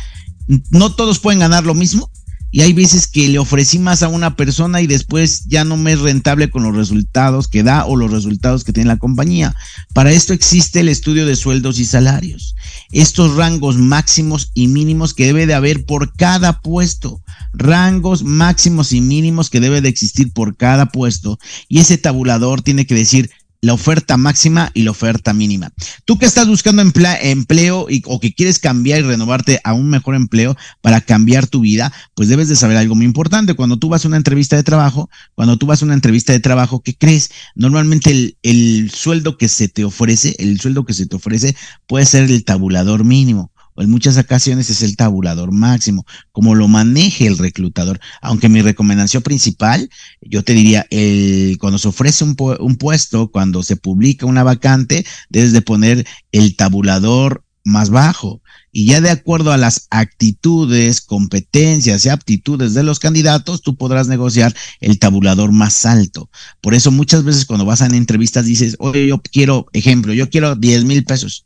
no 0.71 0.95
todos 0.95 1.19
pueden 1.19 1.41
ganar 1.41 1.67
lo 1.67 1.75
mismo. 1.75 2.11
Y 2.51 2.63
hay 2.63 2.73
veces 2.73 3.07
que 3.07 3.29
le 3.29 3.39
ofrecí 3.39 3.79
más 3.79 4.03
a 4.03 4.09
una 4.09 4.35
persona 4.37 4.81
y 4.81 4.87
después 4.87 5.45
ya 5.49 5.65
no 5.65 5.77
me 5.77 5.93
es 5.93 6.01
rentable 6.01 6.49
con 6.49 6.63
los 6.63 6.75
resultados 6.75 7.47
que 7.47 7.63
da 7.63 7.85
o 7.85 7.95
los 7.95 8.11
resultados 8.11 8.65
que 8.65 8.73
tiene 8.73 8.89
la 8.89 8.99
compañía. 8.99 9.55
Para 9.93 10.13
esto 10.13 10.33
existe 10.33 10.81
el 10.81 10.89
estudio 10.89 11.27
de 11.27 11.37
sueldos 11.37 11.79
y 11.79 11.85
salarios. 11.85 12.55
Estos 12.91 13.37
rangos 13.37 13.77
máximos 13.77 14.51
y 14.55 14.69
mínimos 14.69 15.13
que 15.13 15.27
debe 15.27 15.47
de 15.47 15.55
haber 15.55 15.85
por 15.85 16.15
cada 16.15 16.61
puesto. 16.61 17.23
Rangos 17.53 18.23
máximos 18.23 18.93
y 18.93 19.03
mínimos 19.03 19.51
que 19.51 19.61
debe 19.61 19.83
de 19.83 19.91
existir 19.91 20.33
por 20.33 20.57
cada 20.57 20.87
puesto. 20.91 21.39
Y 21.69 21.81
ese 21.81 21.99
tabulador 21.99 22.63
tiene 22.63 22.87
que 22.87 22.95
decir 22.95 23.31
la 23.63 23.73
oferta 23.73 24.17
máxima 24.17 24.73
y 24.75 24.83
la 24.83 24.91
oferta 24.91 25.33
mínima. 25.33 25.71
Tú 26.05 26.19
que 26.19 26.27
estás 26.27 26.49
buscando 26.49 26.83
empleo 26.83 27.87
y, 27.89 28.03
o 28.07 28.19
que 28.19 28.35
quieres 28.35 28.59
cambiar 28.59 28.99
y 28.99 29.03
renovarte 29.03 29.61
a 29.63 29.73
un 29.73 29.89
mejor 29.89 30.17
empleo 30.17 30.57
para 30.81 31.01
cambiar 31.01 31.47
tu 31.47 31.61
vida, 31.61 31.93
pues 32.15 32.29
debes 32.29 32.49
de 32.49 32.57
saber 32.57 32.77
algo 32.77 32.97
muy 32.97 33.07
importante. 33.07 33.55
Cuando 33.55 33.79
tú 33.79 33.89
vas 33.89 34.05
a 34.05 34.09
una 34.09 34.17
entrevista 34.17 34.57
de 34.57 34.65
trabajo, 34.65 35.09
cuando 35.37 35.57
tú 35.59 35.67
vas 35.67 35.81
a 35.81 35.85
una 35.85 35.95
entrevista 35.95 36.33
de 36.33 36.41
trabajo, 36.41 36.83
¿qué 36.83 36.97
crees? 36.97 37.31
Normalmente 37.55 38.11
el, 38.11 38.37
el 38.43 38.91
sueldo 38.91 39.39
que 39.39 39.49
se 39.49 39.69
te 39.69 39.85
ofrece, 39.85 40.35
el 40.41 40.61
sueldo 40.61 40.85
que 40.85 40.93
se 40.93 41.07
te 41.07 41.15
ofrece 41.15 41.55
puede 41.87 42.05
ser 42.05 42.25
el 42.25 42.45
tabulador 42.45 43.05
mínimo 43.05 43.52
en 43.77 43.91
muchas 43.91 44.19
ocasiones 44.19 44.71
es 44.71 44.83
el 44.83 44.97
tabulador 44.97 45.53
máximo, 45.53 46.05
como 46.31 46.55
lo 46.55 46.69
maneje 46.69 47.27
el 47.27 47.39
reclutador. 47.39 48.01
Aunque 48.21 48.49
mi 48.49 48.63
recomendación 48.63 49.23
principal, 49.23 49.89
yo 50.21 50.43
te 50.43 50.55
diría, 50.55 50.87
el, 50.91 51.57
cuando 51.59 51.79
se 51.79 51.89
ofrece 51.89 52.25
un, 52.25 52.37
un 52.61 52.77
puesto, 52.77 53.31
cuando 53.31 53.63
se 53.63 53.77
publica 53.77 54.27
una 54.27 54.43
vacante, 54.43 55.07
debes 55.31 55.53
de 55.53 55.63
poner 55.63 56.07
el 56.33 56.57
tabulador 56.57 57.45
más 57.65 57.91
bajo. 57.91 58.43
Y 58.75 58.87
ya 58.87 59.01
de 59.01 59.11
acuerdo 59.11 59.53
a 59.53 59.59
las 59.59 59.87
actitudes, 59.91 61.03
competencias 61.03 62.07
y 62.07 62.09
aptitudes 62.09 62.73
de 62.73 62.83
los 62.83 62.99
candidatos, 62.99 63.61
tú 63.61 63.77
podrás 63.77 64.09
negociar 64.09 64.55
el 64.81 64.99
tabulador 64.99 65.53
más 65.53 65.85
alto. 65.85 66.31
Por 66.63 66.75
eso 66.75 66.91
muchas 66.91 67.23
veces 67.23 67.45
cuando 67.45 67.67
vas 67.67 67.83
a 67.83 67.87
entrevistas 67.87 68.47
dices, 68.47 68.77
oye, 68.79 69.07
yo 69.07 69.21
quiero, 69.21 69.67
ejemplo, 69.75 70.15
yo 70.15 70.31
quiero 70.31 70.57
10 70.57 70.85
mil 70.85 71.05
pesos 71.05 71.45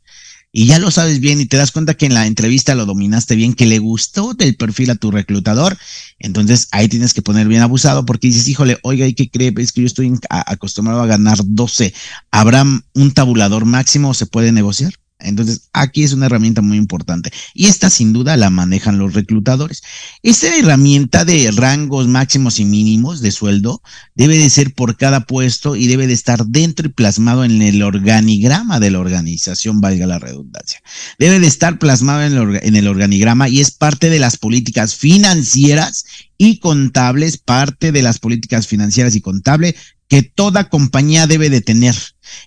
y 0.57 0.65
ya 0.65 0.79
lo 0.79 0.89
sabes 0.89 1.19
bien 1.19 1.39
y 1.39 1.45
te 1.45 1.55
das 1.55 1.71
cuenta 1.71 1.93
que 1.93 2.07
en 2.07 2.15
la 2.15 2.25
entrevista 2.25 2.73
lo 2.73 2.87
dominaste 2.87 3.35
bien, 3.35 3.53
que 3.53 3.67
le 3.67 3.77
gustó 3.77 4.33
del 4.33 4.55
perfil 4.55 4.89
a 4.89 4.95
tu 4.95 5.11
reclutador, 5.11 5.77
entonces 6.17 6.67
ahí 6.71 6.87
tienes 6.87 7.13
que 7.13 7.21
poner 7.21 7.47
bien 7.47 7.61
abusado 7.61 8.07
porque 8.07 8.25
dices, 8.25 8.47
híjole, 8.47 8.79
oiga, 8.81 9.05
¿y 9.05 9.13
qué 9.13 9.29
cree? 9.29 9.53
Es 9.57 9.71
que 9.71 9.81
yo 9.81 9.85
estoy 9.85 10.11
acostumbrado 10.31 11.03
a 11.03 11.05
ganar 11.05 11.37
12. 11.45 11.93
¿Habrá 12.31 12.63
un 12.63 13.11
tabulador 13.13 13.65
máximo 13.65 14.09
o 14.09 14.13
se 14.15 14.25
puede 14.25 14.51
negociar? 14.51 14.93
Entonces, 15.19 15.69
aquí 15.73 16.03
es 16.03 16.13
una 16.13 16.27
herramienta 16.27 16.61
muy 16.61 16.77
importante 16.77 17.31
y 17.55 17.65
esta 17.65 17.89
sin 17.89 18.13
duda 18.13 18.37
la 18.37 18.51
manejan 18.51 18.99
los 18.99 19.13
reclutadores. 19.13 19.81
Esta 20.21 20.55
herramienta 20.55 21.25
de 21.25 21.49
rangos 21.51 22.07
máximos 22.07 22.59
y 22.59 22.65
mínimos 22.65 23.21
de 23.21 23.31
sueldo 23.31 23.81
debe 24.13 24.37
de 24.37 24.49
ser 24.51 24.73
por 24.75 24.95
cada 24.95 25.21
puesto 25.21 25.75
y 25.75 25.87
debe 25.87 26.05
de 26.05 26.13
estar 26.13 26.45
dentro 26.45 26.87
y 26.87 26.91
plasmado 26.91 27.43
en 27.45 27.63
el 27.63 27.81
organigrama 27.81 28.79
de 28.79 28.91
la 28.91 28.99
organización, 28.99 29.81
valga 29.81 30.05
la 30.05 30.19
redundancia. 30.19 30.81
Debe 31.17 31.39
de 31.39 31.47
estar 31.47 31.79
plasmado 31.79 32.23
en 32.23 32.33
el, 32.33 32.59
en 32.61 32.75
el 32.75 32.87
organigrama 32.87 33.49
y 33.49 33.59
es 33.59 33.71
parte 33.71 34.11
de 34.11 34.19
las 34.19 34.37
políticas 34.37 34.95
financieras 34.95 36.05
y 36.37 36.59
contables, 36.59 37.37
parte 37.39 37.91
de 37.91 38.03
las 38.03 38.19
políticas 38.19 38.67
financieras 38.67 39.15
y 39.15 39.21
contables 39.21 39.75
que 40.07 40.23
toda 40.23 40.69
compañía 40.69 41.27
debe 41.27 41.49
de 41.49 41.61
tener. 41.61 41.95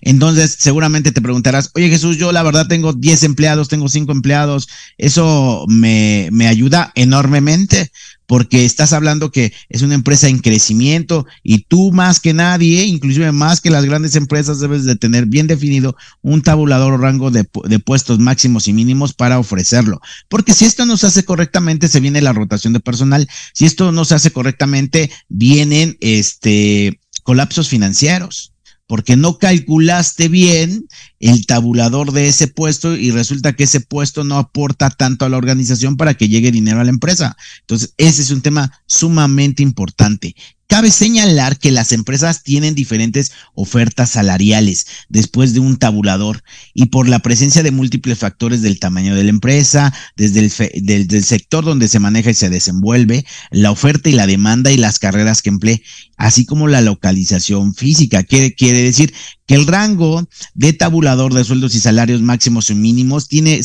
Entonces, 0.01 0.57
seguramente 0.59 1.11
te 1.11 1.21
preguntarás, 1.21 1.71
oye 1.73 1.89
Jesús, 1.89 2.17
yo 2.17 2.31
la 2.31 2.43
verdad 2.43 2.67
tengo 2.67 2.93
10 2.93 3.23
empleados, 3.23 3.67
tengo 3.67 3.89
5 3.89 4.11
empleados, 4.11 4.67
eso 4.97 5.65
me, 5.67 6.29
me 6.31 6.47
ayuda 6.47 6.91
enormemente 6.95 7.91
porque 8.31 8.63
estás 8.63 8.93
hablando 8.93 9.29
que 9.29 9.51
es 9.67 9.81
una 9.81 9.93
empresa 9.93 10.29
en 10.29 10.39
crecimiento 10.39 11.25
y 11.43 11.65
tú 11.65 11.91
más 11.91 12.21
que 12.21 12.33
nadie, 12.33 12.85
inclusive 12.85 13.29
más 13.33 13.59
que 13.59 13.69
las 13.69 13.83
grandes 13.83 14.15
empresas, 14.15 14.61
debes 14.61 14.85
de 14.85 14.95
tener 14.95 15.25
bien 15.25 15.47
definido 15.47 15.97
un 16.21 16.41
tabulador 16.41 16.93
o 16.93 16.97
rango 16.97 17.29
de, 17.29 17.45
de, 17.65 17.79
puestos 17.79 18.19
máximos 18.19 18.69
y 18.69 18.73
mínimos 18.73 19.13
para 19.13 19.37
ofrecerlo. 19.37 19.99
Porque 20.29 20.53
si 20.53 20.63
esto 20.63 20.85
no 20.85 20.95
se 20.95 21.07
hace 21.07 21.25
correctamente, 21.25 21.89
se 21.89 21.99
viene 21.99 22.21
la 22.21 22.31
rotación 22.31 22.71
de 22.71 22.79
personal. 22.79 23.27
Si 23.53 23.65
esto 23.65 23.91
no 23.91 24.05
se 24.05 24.15
hace 24.15 24.31
correctamente, 24.31 25.11
vienen 25.27 25.97
este 25.99 27.00
colapsos 27.23 27.69
financieros 27.69 28.51
porque 28.91 29.15
no 29.15 29.37
calculaste 29.37 30.27
bien 30.27 30.85
el 31.21 31.45
tabulador 31.45 32.11
de 32.11 32.27
ese 32.27 32.49
puesto 32.49 32.93
y 32.93 33.11
resulta 33.11 33.53
que 33.53 33.63
ese 33.63 33.79
puesto 33.79 34.25
no 34.25 34.37
aporta 34.37 34.89
tanto 34.89 35.23
a 35.23 35.29
la 35.29 35.37
organización 35.37 35.95
para 35.95 36.15
que 36.15 36.27
llegue 36.27 36.51
dinero 36.51 36.81
a 36.81 36.83
la 36.83 36.89
empresa. 36.89 37.37
Entonces, 37.61 37.93
ese 37.95 38.21
es 38.21 38.31
un 38.31 38.41
tema 38.41 38.81
sumamente 38.87 39.63
importante. 39.63 40.35
Cabe 40.71 40.89
señalar 40.89 41.59
que 41.59 41.69
las 41.69 41.91
empresas 41.91 42.43
tienen 42.43 42.75
diferentes 42.75 43.33
ofertas 43.55 44.11
salariales 44.11 44.87
después 45.09 45.53
de 45.53 45.59
un 45.59 45.75
tabulador 45.75 46.45
y 46.73 46.85
por 46.85 47.09
la 47.09 47.19
presencia 47.19 47.61
de 47.61 47.71
múltiples 47.71 48.17
factores 48.17 48.61
del 48.61 48.79
tamaño 48.79 49.13
de 49.13 49.25
la 49.25 49.31
empresa, 49.31 49.93
desde 50.15 50.39
el, 50.39 51.07
del, 51.09 51.23
sector 51.25 51.65
donde 51.65 51.89
se 51.89 51.99
maneja 51.99 52.29
y 52.29 52.35
se 52.35 52.49
desenvuelve, 52.49 53.25
la 53.49 53.69
oferta 53.69 54.09
y 54.09 54.13
la 54.13 54.27
demanda 54.27 54.71
y 54.71 54.77
las 54.77 54.97
carreras 54.97 55.41
que 55.41 55.49
emplee, 55.49 55.83
así 56.15 56.45
como 56.45 56.69
la 56.69 56.79
localización 56.79 57.75
física. 57.75 58.23
¿Qué 58.23 58.53
quiere 58.53 58.81
decir? 58.81 59.13
El 59.51 59.67
rango 59.67 60.25
de 60.53 60.71
tabulador 60.71 61.33
de 61.33 61.43
sueldos 61.43 61.75
y 61.75 61.81
salarios 61.81 62.21
máximos 62.21 62.69
y 62.69 62.73
mínimos 62.73 63.27
tiene 63.27 63.59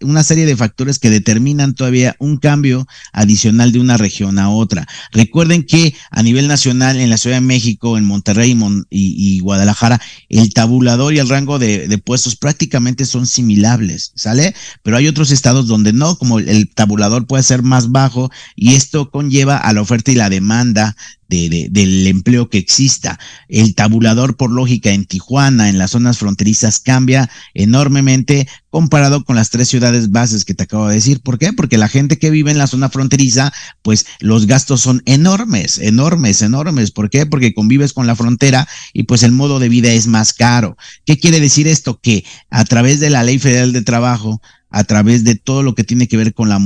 una 0.00 0.24
serie 0.24 0.44
de 0.44 0.56
factores 0.56 0.98
que 0.98 1.08
determinan 1.08 1.76
todavía 1.76 2.16
un 2.18 2.38
cambio 2.38 2.88
adicional 3.12 3.70
de 3.70 3.78
una 3.78 3.96
región 3.96 4.40
a 4.40 4.50
otra. 4.50 4.88
Recuerden 5.12 5.62
que 5.62 5.94
a 6.10 6.24
nivel 6.24 6.48
nacional, 6.48 6.98
en 6.98 7.10
la 7.10 7.16
Ciudad 7.16 7.36
de 7.36 7.42
México, 7.42 7.96
en 7.96 8.06
Monterrey 8.06 8.58
y, 8.90 9.38
Guadalajara, 9.38 10.00
el 10.28 10.52
tabulador 10.52 11.14
y 11.14 11.20
el 11.20 11.28
rango 11.28 11.60
de, 11.60 11.86
de, 11.86 11.98
puestos 11.98 12.34
prácticamente 12.34 13.04
son 13.04 13.24
similares, 13.28 14.10
¿sale? 14.16 14.52
Pero 14.82 14.96
hay 14.96 15.06
otros 15.06 15.30
estados 15.30 15.68
donde 15.68 15.92
no, 15.92 16.16
como 16.18 16.40
el 16.40 16.68
tabulador 16.74 17.28
puede 17.28 17.44
ser 17.44 17.62
más 17.62 17.92
bajo 17.92 18.32
y 18.56 18.74
esto 18.74 19.12
conlleva 19.12 19.58
a 19.58 19.72
la 19.74 19.82
oferta 19.82 20.10
y 20.10 20.16
la 20.16 20.28
demanda 20.28 20.96
de, 21.30 21.48
de, 21.48 21.68
del 21.70 22.06
empleo 22.08 22.50
que 22.50 22.58
exista. 22.58 23.18
El 23.48 23.74
tabulador, 23.74 24.36
por 24.36 24.50
lógica, 24.50 24.90
en 24.90 25.06
Tijuana, 25.06 25.68
en 25.68 25.78
las 25.78 25.92
zonas 25.92 26.18
fronterizas, 26.18 26.80
cambia 26.80 27.30
enormemente 27.54 28.48
comparado 28.68 29.24
con 29.24 29.36
las 29.36 29.50
tres 29.50 29.68
ciudades 29.68 30.10
bases 30.10 30.44
que 30.44 30.54
te 30.54 30.64
acabo 30.64 30.88
de 30.88 30.96
decir. 30.96 31.20
¿Por 31.20 31.38
qué? 31.38 31.52
Porque 31.52 31.78
la 31.78 31.88
gente 31.88 32.18
que 32.18 32.30
vive 32.30 32.50
en 32.50 32.58
la 32.58 32.66
zona 32.66 32.88
fronteriza, 32.88 33.52
pues 33.82 34.06
los 34.18 34.46
gastos 34.46 34.80
son 34.80 35.02
enormes, 35.06 35.78
enormes, 35.78 36.42
enormes. 36.42 36.90
¿Por 36.90 37.10
qué? 37.10 37.26
Porque 37.26 37.54
convives 37.54 37.92
con 37.92 38.06
la 38.06 38.16
frontera 38.16 38.68
y 38.92 39.04
pues 39.04 39.22
el 39.22 39.32
modo 39.32 39.58
de 39.60 39.68
vida 39.68 39.92
es 39.92 40.08
más 40.08 40.32
caro. 40.32 40.76
¿Qué 41.04 41.18
quiere 41.18 41.40
decir 41.40 41.68
esto? 41.68 42.00
Que 42.00 42.24
a 42.50 42.64
través 42.64 43.00
de 43.00 43.10
la 43.10 43.22
Ley 43.22 43.38
Federal 43.38 43.72
de 43.72 43.82
Trabajo, 43.82 44.40
a 44.70 44.84
través 44.84 45.24
de 45.24 45.34
todo 45.34 45.62
lo 45.62 45.74
que 45.74 45.84
tiene 45.84 46.08
que 46.08 46.16
ver 46.16 46.34
con 46.34 46.48
la 46.48 46.60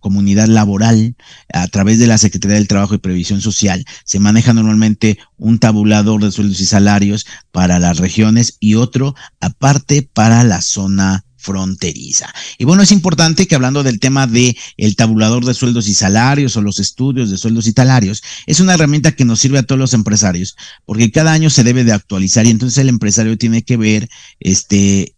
comunidad 0.00 0.46
laboral, 0.46 1.16
a 1.52 1.66
través 1.68 1.98
de 1.98 2.06
la 2.06 2.18
Secretaría 2.18 2.56
del 2.56 2.68
Trabajo 2.68 2.94
y 2.94 2.98
Previsión 2.98 3.40
Social, 3.40 3.84
se 4.04 4.20
maneja 4.20 4.52
normalmente 4.52 5.18
un 5.36 5.58
tabulador 5.58 6.22
de 6.22 6.30
sueldos 6.30 6.60
y 6.60 6.66
salarios 6.66 7.26
para 7.50 7.78
las 7.78 7.98
regiones 7.98 8.56
y 8.60 8.74
otro 8.74 9.14
aparte 9.40 10.08
para 10.12 10.44
la 10.44 10.60
zona 10.60 11.24
fronteriza. 11.40 12.32
Y 12.58 12.64
bueno, 12.64 12.82
es 12.82 12.92
importante 12.92 13.46
que 13.48 13.54
hablando 13.54 13.82
del 13.82 13.98
tema 13.98 14.26
de 14.26 14.56
el 14.76 14.94
tabulador 14.94 15.44
de 15.44 15.54
sueldos 15.54 15.88
y 15.88 15.94
salarios 15.94 16.56
o 16.56 16.60
los 16.60 16.78
estudios 16.78 17.30
de 17.30 17.38
sueldos 17.38 17.66
y 17.66 17.72
salarios, 17.72 18.22
es 18.46 18.60
una 18.60 18.74
herramienta 18.74 19.12
que 19.12 19.24
nos 19.24 19.40
sirve 19.40 19.58
a 19.58 19.62
todos 19.62 19.78
los 19.78 19.94
empresarios, 19.94 20.56
porque 20.84 21.10
cada 21.10 21.32
año 21.32 21.48
se 21.48 21.64
debe 21.64 21.82
de 21.82 21.92
actualizar 21.92 22.44
y 22.44 22.50
entonces 22.50 22.78
el 22.78 22.90
empresario 22.90 23.38
tiene 23.38 23.62
que 23.62 23.78
ver 23.78 24.08
este 24.38 25.16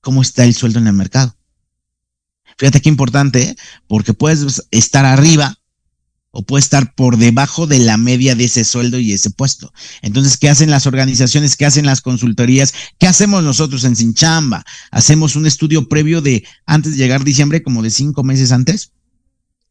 cómo 0.00 0.22
está 0.22 0.44
el 0.44 0.54
sueldo 0.54 0.78
en 0.78 0.86
el 0.86 0.94
mercado. 0.94 1.36
Fíjate 2.60 2.82
qué 2.82 2.90
importante, 2.90 3.42
¿eh? 3.42 3.56
porque 3.88 4.12
puedes 4.12 4.66
estar 4.70 5.06
arriba 5.06 5.56
o 6.30 6.42
puede 6.42 6.60
estar 6.60 6.94
por 6.94 7.16
debajo 7.16 7.66
de 7.66 7.78
la 7.78 7.96
media 7.96 8.34
de 8.34 8.44
ese 8.44 8.64
sueldo 8.64 8.98
y 8.98 9.14
ese 9.14 9.30
puesto. 9.30 9.72
Entonces, 10.02 10.36
¿qué 10.36 10.50
hacen 10.50 10.70
las 10.70 10.86
organizaciones? 10.86 11.56
¿Qué 11.56 11.64
hacen 11.64 11.86
las 11.86 12.02
consultorías? 12.02 12.74
¿Qué 12.98 13.06
hacemos 13.06 13.42
nosotros 13.42 13.84
en 13.84 13.96
Sinchamba? 13.96 14.66
Hacemos 14.90 15.36
un 15.36 15.46
estudio 15.46 15.88
previo 15.88 16.20
de 16.20 16.44
antes 16.66 16.92
de 16.92 16.98
llegar 16.98 17.24
diciembre, 17.24 17.62
como 17.62 17.82
de 17.82 17.88
cinco 17.88 18.24
meses 18.24 18.52
antes. 18.52 18.92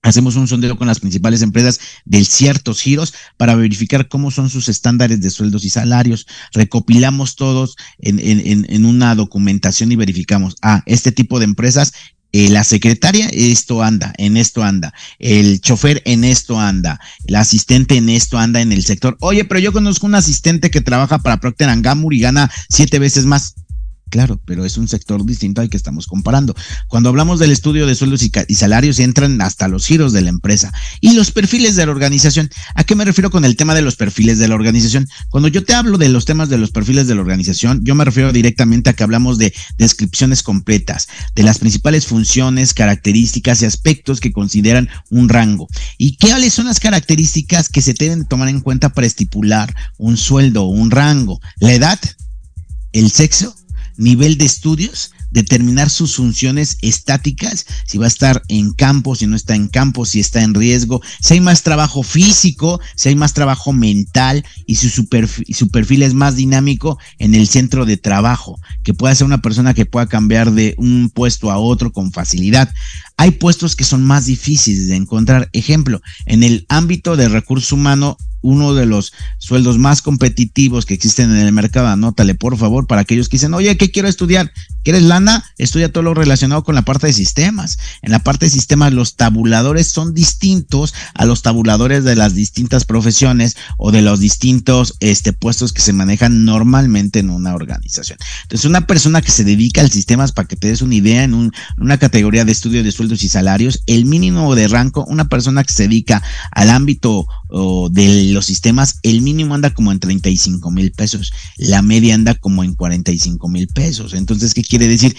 Hacemos 0.01 0.35
un 0.35 0.47
sondeo 0.47 0.75
con 0.75 0.87
las 0.87 0.99
principales 0.99 1.43
empresas 1.43 1.79
de 2.05 2.25
ciertos 2.25 2.81
giros 2.81 3.13
para 3.37 3.53
verificar 3.53 4.07
cómo 4.07 4.31
son 4.31 4.49
sus 4.49 4.67
estándares 4.67 5.21
de 5.21 5.29
sueldos 5.29 5.63
y 5.63 5.69
salarios. 5.69 6.25
Recopilamos 6.53 7.35
todos 7.35 7.75
en, 7.99 8.17
en, 8.17 8.65
en 8.67 8.85
una 8.85 9.13
documentación 9.13 9.91
y 9.91 9.95
verificamos, 9.95 10.55
ah, 10.63 10.81
este 10.87 11.11
tipo 11.11 11.37
de 11.37 11.45
empresas 11.45 11.93
eh, 12.31 12.49
la 12.49 12.63
secretaria, 12.63 13.27
esto 13.31 13.81
anda, 13.81 14.13
en 14.17 14.37
esto 14.37 14.63
anda, 14.63 14.93
el 15.17 15.61
chofer 15.61 16.01
en 16.05 16.23
esto 16.23 16.59
anda, 16.59 16.99
el 17.25 17.35
asistente 17.35 17.97
en 17.97 18.09
esto 18.09 18.37
anda 18.37 18.61
en 18.61 18.71
el 18.71 18.83
sector. 18.83 19.17
Oye, 19.19 19.45
pero 19.45 19.59
yo 19.59 19.73
conozco 19.73 20.05
un 20.05 20.15
asistente 20.15 20.69
que 20.69 20.81
trabaja 20.81 21.19
para 21.19 21.39
Procter 21.39 21.69
Gamble 21.81 22.15
y 22.15 22.21
gana 22.21 22.51
siete 22.69 22.99
veces 22.99 23.25
más. 23.25 23.55
Claro, 24.09 24.41
pero 24.45 24.65
es 24.65 24.77
un 24.77 24.87
sector 24.87 25.23
distinto 25.23 25.61
al 25.61 25.69
que 25.69 25.77
estamos 25.77 26.07
comparando. 26.07 26.55
Cuando 26.87 27.09
hablamos 27.09 27.39
del 27.39 27.51
estudio 27.51 27.85
de 27.85 27.93
sueldos 27.93 28.23
y, 28.23 28.55
salarios, 28.55 28.99
entran 28.99 29.39
hasta 29.41 29.67
los 29.67 29.85
giros 29.85 30.13
de 30.13 30.21
la 30.21 30.29
empresa 30.29 30.71
y 30.99 31.13
los 31.13 31.31
perfiles 31.31 31.75
de 31.75 31.85
la 31.85 31.91
organización. 31.91 32.49
¿A 32.73 32.83
qué 32.83 32.95
me 32.95 33.05
refiero 33.05 33.29
con 33.29 33.45
el 33.45 33.55
tema 33.55 33.75
de 33.75 33.83
los 33.83 33.95
perfiles 33.95 34.39
de 34.39 34.47
la 34.47 34.55
organización? 34.55 35.07
Cuando 35.29 35.47
yo 35.47 35.63
te 35.63 35.73
hablo 35.73 35.97
de 35.97 36.09
los 36.09 36.25
temas 36.25 36.49
de 36.49 36.57
los 36.57 36.71
perfiles 36.71 37.07
de 37.07 37.15
la 37.15 37.21
organización, 37.21 37.81
yo 37.83 37.93
me 37.93 38.05
refiero 38.05 38.33
directamente 38.33 38.89
a 38.89 38.93
que 38.93 39.03
hablamos 39.03 39.37
de 39.37 39.53
descripciones 39.77 40.41
completas, 40.41 41.07
de 41.35 41.43
las 41.43 41.59
principales 41.59 42.07
funciones, 42.07 42.73
características 42.73 43.61
y 43.61 43.65
aspectos 43.65 44.19
que 44.19 44.31
consideran 44.31 44.89
un 45.09 45.29
rango. 45.29 45.67
¿Y 45.97 46.17
cuáles 46.17 46.53
son 46.53 46.65
las 46.65 46.79
características 46.79 47.69
que 47.69 47.81
se 47.81 47.93
deben 47.93 48.25
tomar 48.25 48.49
en 48.49 48.61
cuenta 48.61 48.89
para 48.89 49.05
estipular 49.05 49.73
un 49.97 50.17
sueldo 50.17 50.63
o 50.63 50.69
un 50.69 50.89
rango? 50.89 51.39
La 51.59 51.73
edad, 51.73 51.99
el 52.91 53.11
sexo, 53.11 53.55
nivel 53.99 54.37
de 54.37 54.45
estudios, 54.45 55.11
determinar 55.31 55.89
sus 55.89 56.15
funciones 56.15 56.77
estáticas, 56.81 57.65
si 57.85 57.97
va 57.97 58.05
a 58.05 58.07
estar 58.07 58.41
en 58.47 58.71
campo, 58.73 59.15
si 59.15 59.27
no 59.27 59.35
está 59.35 59.55
en 59.55 59.67
campo, 59.67 60.05
si 60.05 60.19
está 60.19 60.41
en 60.41 60.53
riesgo, 60.53 61.01
si 61.21 61.35
hay 61.35 61.41
más 61.41 61.61
trabajo 61.63 62.01
físico, 62.01 62.79
si 62.95 63.09
hay 63.09 63.15
más 63.15 63.33
trabajo 63.33 63.73
mental 63.73 64.45
y 64.65 64.75
su, 64.75 64.89
su 64.89 65.69
perfil 65.69 66.03
es 66.03 66.13
más 66.13 66.35
dinámico 66.35 66.97
en 67.19 67.35
el 67.35 67.47
centro 67.47 67.85
de 67.85 67.97
trabajo, 67.97 68.59
que 68.83 68.93
pueda 68.93 69.13
ser 69.13 69.27
una 69.27 69.41
persona 69.41 69.73
que 69.73 69.85
pueda 69.85 70.07
cambiar 70.07 70.51
de 70.51 70.75
un 70.77 71.11
puesto 71.13 71.51
a 71.51 71.57
otro 71.57 71.91
con 71.91 72.11
facilidad. 72.11 72.73
Hay 73.17 73.31
puestos 73.31 73.75
que 73.75 73.83
son 73.83 74.03
más 74.03 74.25
difíciles 74.25 74.87
de 74.87 74.95
encontrar. 74.95 75.49
Ejemplo, 75.51 76.01
en 76.25 76.43
el 76.43 76.65
ámbito 76.69 77.17
de 77.17 77.27
recurso 77.27 77.75
humano, 77.75 78.17
uno 78.41 78.73
de 78.73 78.85
los 78.85 79.13
sueldos 79.37 79.77
más 79.77 80.01
competitivos 80.01 80.85
que 80.85 80.93
existen 80.93 81.31
en 81.31 81.45
el 81.45 81.51
mercado, 81.51 81.87
anótale 81.87 82.35
por 82.35 82.57
favor 82.57 82.87
para 82.87 83.01
aquellos 83.01 83.29
que 83.29 83.37
dicen, 83.37 83.53
oye, 83.53 83.77
¿qué 83.77 83.91
quiero 83.91 84.07
estudiar? 84.07 84.51
¿Quieres 84.83 85.03
lana? 85.03 85.43
Estudia 85.57 85.91
todo 85.91 86.03
lo 86.03 86.13
relacionado 86.13 86.63
con 86.63 86.73
la 86.73 86.83
parte 86.83 87.07
de 87.07 87.13
sistemas. 87.13 87.77
En 88.01 88.11
la 88.11 88.19
parte 88.19 88.45
de 88.45 88.51
sistemas 88.51 88.93
los 88.93 89.15
tabuladores 89.15 89.87
son 89.87 90.13
distintos 90.13 90.93
a 91.13 91.25
los 91.25 91.41
tabuladores 91.41 92.03
de 92.03 92.15
las 92.15 92.33
distintas 92.33 92.85
profesiones 92.85 93.57
o 93.77 93.91
de 93.91 94.01
los 94.01 94.19
distintos 94.19 94.95
este, 94.99 95.33
puestos 95.33 95.73
que 95.73 95.81
se 95.81 95.93
manejan 95.93 96.45
normalmente 96.45 97.19
en 97.19 97.29
una 97.29 97.53
organización. 97.53 98.17
Entonces, 98.43 98.65
una 98.65 98.87
persona 98.87 99.21
que 99.21 99.31
se 99.31 99.43
dedica 99.43 99.81
al 99.81 99.91
sistemas, 99.91 100.31
para 100.31 100.47
que 100.47 100.55
te 100.55 100.69
des 100.69 100.81
una 100.81 100.95
idea, 100.95 101.23
en 101.23 101.51
una 101.77 101.97
categoría 101.97 102.45
de 102.45 102.51
estudio 102.51 102.83
de 102.83 102.91
sueldos 102.91 103.23
y 103.23 103.29
salarios, 103.29 103.83
el 103.85 104.05
mínimo 104.05 104.55
de 104.55 104.67
rango, 104.67 105.05
una 105.05 105.27
persona 105.27 105.63
que 105.63 105.73
se 105.73 105.83
dedica 105.83 106.23
al 106.51 106.69
ámbito 106.69 107.27
de 107.49 108.25
los 108.31 108.45
sistemas, 108.45 108.99
el 109.03 109.21
mínimo 109.21 109.55
anda 109.55 109.73
como 109.73 109.91
en 109.91 109.99
35 109.99 110.69
mil 110.71 110.91
pesos, 110.91 111.31
la 111.57 111.81
media 111.81 112.15
anda 112.15 112.35
como 112.35 112.63
en 112.63 112.75
45 112.75 113.47
mil 113.49 113.67
pesos. 113.67 114.13
Entonces, 114.13 114.53
¿qué 114.53 114.63
quiere 114.63 114.87
decir? 114.87 115.15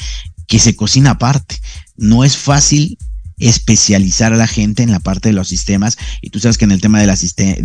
Que 0.46 0.58
se 0.58 0.76
cocina 0.76 1.12
aparte. 1.12 1.60
No 1.96 2.24
es 2.24 2.36
fácil 2.36 2.98
especializar 3.40 4.32
a 4.32 4.36
la 4.36 4.46
gente 4.46 4.82
en 4.82 4.90
la 4.90 5.00
parte 5.00 5.30
de 5.30 5.32
los 5.32 5.48
sistemas 5.48 5.98
y 6.20 6.30
tú 6.30 6.38
sabes 6.38 6.58
que 6.58 6.64
en 6.64 6.72
el 6.72 6.80
tema 6.80 7.00
de, 7.00 7.06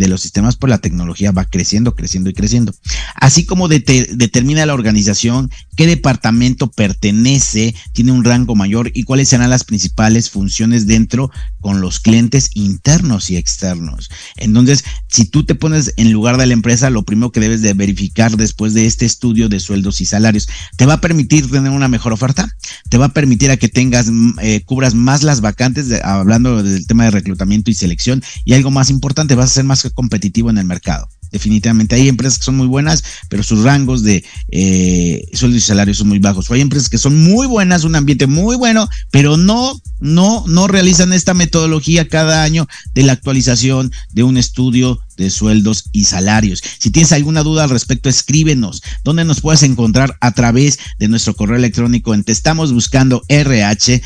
los 0.08 0.22
sistemas 0.22 0.56
pues 0.56 0.70
la 0.70 0.80
tecnología 0.80 1.32
va 1.32 1.46
creciendo, 1.46 1.96
creciendo 1.96 2.30
y 2.30 2.34
creciendo. 2.34 2.74
Así 3.16 3.46
como 3.46 3.68
determina 3.68 4.66
la 4.66 4.74
organización 4.74 5.50
qué 5.76 5.88
departamento 5.88 6.72
pertenece, 6.72 7.76
tiene 7.94 8.12
un 8.12 8.24
rango 8.24 8.56
mayor 8.56 8.92
y 8.94 9.04
cuáles 9.04 9.30
serán 9.30 9.50
las 9.50 9.64
principales 9.64 10.30
funciones 10.30 10.88
dentro 10.88 11.32
con 11.60 11.82
los 11.82 12.00
clientes 12.00 12.50
internos 12.54 13.30
y 13.30 13.38
externos. 13.38 14.10
Entonces, 14.38 14.84
si 15.08 15.26
tú 15.26 15.46
te 15.46 15.56
pones 15.56 15.94
en 15.98 16.12
lugar 16.12 16.38
de 16.38 16.46
la 16.46 16.54
empresa, 16.54 16.90
lo 16.90 17.04
primero 17.04 17.32
que 17.32 17.40
debes 17.40 17.62
de 17.62 17.74
verificar 17.74 18.38
después 18.38 18.74
de 18.74 18.86
este 18.86 19.06
estudio 19.06 19.50
de 19.50 19.60
sueldos 19.60 20.02
y 20.02 20.06
salarios, 20.06 20.48
te 20.78 20.86
va 20.86 20.94
a 20.94 21.02
permitir 21.02 21.50
tener 21.50 21.72
una 21.72 21.88
mejor 21.88 22.14
oferta, 22.14 22.48
te 22.90 22.98
va 22.98 23.06
a 23.06 23.14
permitir 23.14 23.52
a 23.52 23.58
que 23.58 23.68
tengas, 23.68 24.10
mm, 24.10 24.40
eh, 24.42 24.62
cubras 24.66 24.94
más 24.94 25.24
las 25.24 25.42
vacantes, 25.42 25.65
hablando 26.04 26.62
del 26.62 26.86
tema 26.88 27.06
de 27.06 27.12
reclutamiento 27.12 27.72
y 27.72 27.74
selección, 27.74 28.24
y 28.44 28.54
algo 28.54 28.72
más 28.72 28.90
importante, 28.90 29.36
vas 29.36 29.52
a 29.52 29.56
ser 29.56 29.64
más 29.64 29.90
competitivo 29.94 30.50
en 30.50 30.58
el 30.58 30.66
mercado 30.66 31.08
definitivamente. 31.32 31.96
Hay 31.96 32.08
empresas 32.08 32.40
que 32.40 32.46
son 32.46 32.58
muy 32.58 32.68
buenas, 32.68 33.04
pero 33.30 33.44
sus 33.44 33.64
rangos 33.64 34.04
de 34.04 34.24
eh, 34.52 35.28
sueldos 35.34 35.62
y 35.62 35.66
salarios 35.66 35.98
son 35.98 36.08
muy 36.08 36.20
bajos. 36.20 36.50
O 36.50 36.54
hay 36.54 36.62
empresas 36.62 36.90
que 36.90 36.98
son 36.98 37.22
muy 37.22 37.48
buenas, 37.48 37.84
un 37.84 37.96
ambiente 37.96 38.28
muy 38.28 38.56
bueno, 38.56 38.88
pero 39.12 39.38
no, 39.38 39.80
no, 40.00 40.44
no 40.48 40.68
realizan 40.68 41.14
esta 41.14 41.34
metodología 41.34 42.08
cada 42.08 42.44
año 42.44 42.68
de 42.94 43.04
la 43.04 43.14
actualización 43.14 43.92
de 44.12 44.24
un 44.24 44.38
estudio 44.38 45.00
de 45.18 45.30
sueldos 45.30 45.90
y 45.92 46.04
salarios. 46.06 46.62
Si 46.80 46.90
tienes 46.92 47.12
alguna 47.12 47.44
duda 47.44 47.64
al 47.64 47.70
respecto, 47.70 48.10
escríbenos. 48.10 48.82
¿Dónde 49.04 49.26
nos 49.26 49.42
puedes 49.42 49.64
encontrar? 49.64 50.16
A 50.22 50.32
través 50.32 50.80
de 51.00 51.08
nuestro 51.08 51.36
correo 51.36 51.58
electrónico 51.58 52.14
en 52.14 52.24
te 52.24 52.32
estamos 52.32 52.72
buscando 52.74 53.24
rh.gmail.com, 53.30 53.98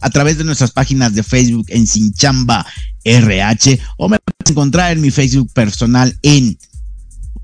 a 0.00 0.10
través 0.10 0.38
de 0.38 0.44
nuestras 0.44 0.70
páginas 0.72 1.14
de 1.14 1.22
Facebook 1.22 1.66
en 1.68 1.86
Sinchamba 1.86 2.66
RH 3.06 3.78
o 3.96 4.08
me 4.08 4.18
puedes 4.18 4.50
encontrar 4.50 4.92
en 4.92 5.00
mi 5.00 5.10
Facebook 5.10 5.52
personal 5.52 6.18
en 6.22 6.58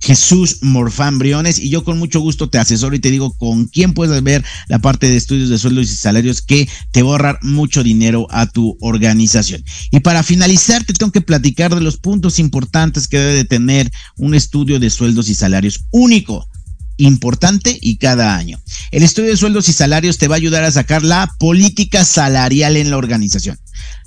Jesús 0.02 0.58
Morfán 0.62 1.20
Briones 1.20 1.60
y 1.60 1.70
yo 1.70 1.84
con 1.84 1.96
mucho 1.96 2.18
gusto 2.18 2.50
te 2.50 2.58
asesoro 2.58 2.96
y 2.96 2.98
te 2.98 3.12
digo 3.12 3.32
con 3.38 3.66
quién 3.66 3.94
puedes 3.94 4.20
ver 4.24 4.44
la 4.66 4.80
parte 4.80 5.08
de 5.08 5.16
estudios 5.16 5.48
de 5.48 5.58
sueldos 5.58 5.92
y 5.92 5.96
salarios 5.96 6.42
que 6.42 6.68
te 6.90 7.02
va 7.02 7.10
a 7.10 7.12
ahorrar 7.12 7.38
mucho 7.42 7.84
dinero 7.84 8.26
a 8.30 8.46
tu 8.46 8.76
organización. 8.80 9.62
Y 9.92 10.00
para 10.00 10.24
finalizar 10.24 10.82
te 10.84 10.92
tengo 10.92 11.12
que 11.12 11.20
platicar 11.20 11.72
de 11.72 11.80
los 11.80 11.98
puntos 11.98 12.40
importantes 12.40 13.06
que 13.06 13.18
debe 13.18 13.34
de 13.34 13.44
tener 13.44 13.92
un 14.16 14.34
estudio 14.34 14.80
de 14.80 14.90
sueldos 14.90 15.28
y 15.28 15.36
salarios 15.36 15.84
único 15.92 16.48
importante 16.96 17.78
y 17.80 17.96
cada 17.96 18.36
año. 18.36 18.60
El 18.90 19.04
estudio 19.04 19.30
de 19.30 19.36
sueldos 19.36 19.68
y 19.68 19.72
salarios 19.72 20.18
te 20.18 20.28
va 20.28 20.34
a 20.34 20.38
ayudar 20.38 20.64
a 20.64 20.72
sacar 20.72 21.04
la 21.04 21.28
política 21.38 22.04
salarial 22.04 22.76
en 22.76 22.90
la 22.90 22.96
organización. 22.96 23.58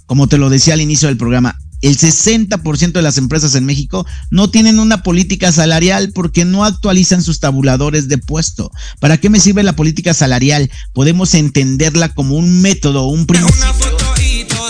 Como 0.05 0.27
te 0.27 0.37
lo 0.37 0.49
decía 0.49 0.73
al 0.73 0.81
inicio 0.81 1.07
del 1.07 1.17
programa, 1.17 1.57
el 1.81 1.97
60% 1.97 2.93
de 2.93 3.01
las 3.01 3.17
empresas 3.17 3.55
en 3.55 3.65
México 3.65 4.05
no 4.31 4.49
tienen 4.49 4.79
una 4.79 5.03
política 5.03 5.51
salarial 5.51 6.11
porque 6.13 6.45
no 6.45 6.65
actualizan 6.65 7.21
sus 7.21 7.39
tabuladores 7.39 8.07
de 8.07 8.17
puesto. 8.17 8.71
¿Para 8.99 9.17
qué 9.17 9.29
me 9.29 9.39
sirve 9.39 9.63
la 9.63 9.75
política 9.75 10.13
salarial? 10.13 10.71
Podemos 10.93 11.33
entenderla 11.33 12.13
como 12.13 12.35
un 12.35 12.61
método, 12.61 13.07
un 13.07 13.25
principio 13.25 13.95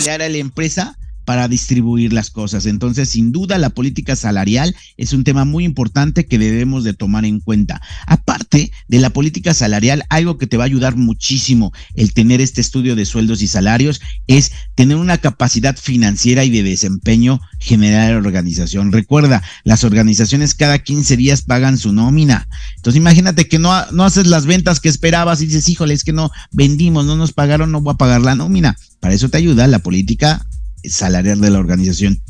de 0.03 0.11
a 0.11 0.17
la 0.17 0.37
empresa 0.37 0.97
para 1.25 1.47
distribuir 1.47 2.13
las 2.13 2.29
cosas. 2.29 2.65
Entonces, 2.67 3.09
sin 3.09 3.31
duda, 3.31 3.57
la 3.57 3.71
política 3.71 4.15
salarial 4.15 4.75
es 4.95 5.11
un 5.13 5.23
tema 5.23 5.43
muy 5.43 5.65
importante 5.65 6.25
que 6.25 6.37
debemos 6.37 6.83
de 6.83 6.93
tomar 6.93 7.25
en 7.25 7.39
cuenta. 7.39 7.81
Aparte 8.07 8.71
de 8.87 8.99
la 8.99 9.09
política 9.09 9.53
salarial, 9.53 10.03
algo 10.09 10.37
que 10.37 10.47
te 10.47 10.57
va 10.57 10.63
a 10.63 10.67
ayudar 10.67 10.95
muchísimo 10.95 11.73
el 11.95 12.13
tener 12.13 12.41
este 12.41 12.61
estudio 12.61 12.95
de 12.95 13.05
sueldos 13.05 13.41
y 13.41 13.47
salarios 13.47 14.01
es 14.27 14.51
tener 14.75 14.97
una 14.97 15.17
capacidad 15.17 15.75
financiera 15.75 16.43
y 16.43 16.49
de 16.51 16.63
desempeño 16.63 17.41
general 17.59 18.07
de 18.07 18.13
la 18.13 18.17
organización. 18.19 18.91
Recuerda, 18.91 19.43
las 19.63 19.83
organizaciones 19.83 20.53
cada 20.53 20.79
15 20.79 21.17
días 21.17 21.41
pagan 21.41 21.77
su 21.77 21.91
nómina. 21.91 22.47
Entonces, 22.75 22.97
imagínate 22.97 23.47
que 23.47 23.59
no, 23.59 23.73
no 23.91 24.03
haces 24.03 24.27
las 24.27 24.45
ventas 24.45 24.79
que 24.79 24.89
esperabas 24.89 25.41
y 25.41 25.47
dices, 25.47 25.67
híjole, 25.69 25.93
es 25.93 26.03
que 26.03 26.13
no 26.13 26.31
vendimos, 26.51 27.05
no 27.05 27.15
nos 27.15 27.33
pagaron, 27.33 27.71
no 27.71 27.81
voy 27.81 27.93
a 27.93 27.97
pagar 27.97 28.21
la 28.21 28.35
nómina. 28.35 28.77
Para 28.99 29.13
eso 29.13 29.29
te 29.29 29.37
ayuda 29.37 29.67
la 29.67 29.79
política 29.79 30.45
salarial 30.89 31.41
de 31.41 31.49
la 31.49 31.59
organización 31.59 32.21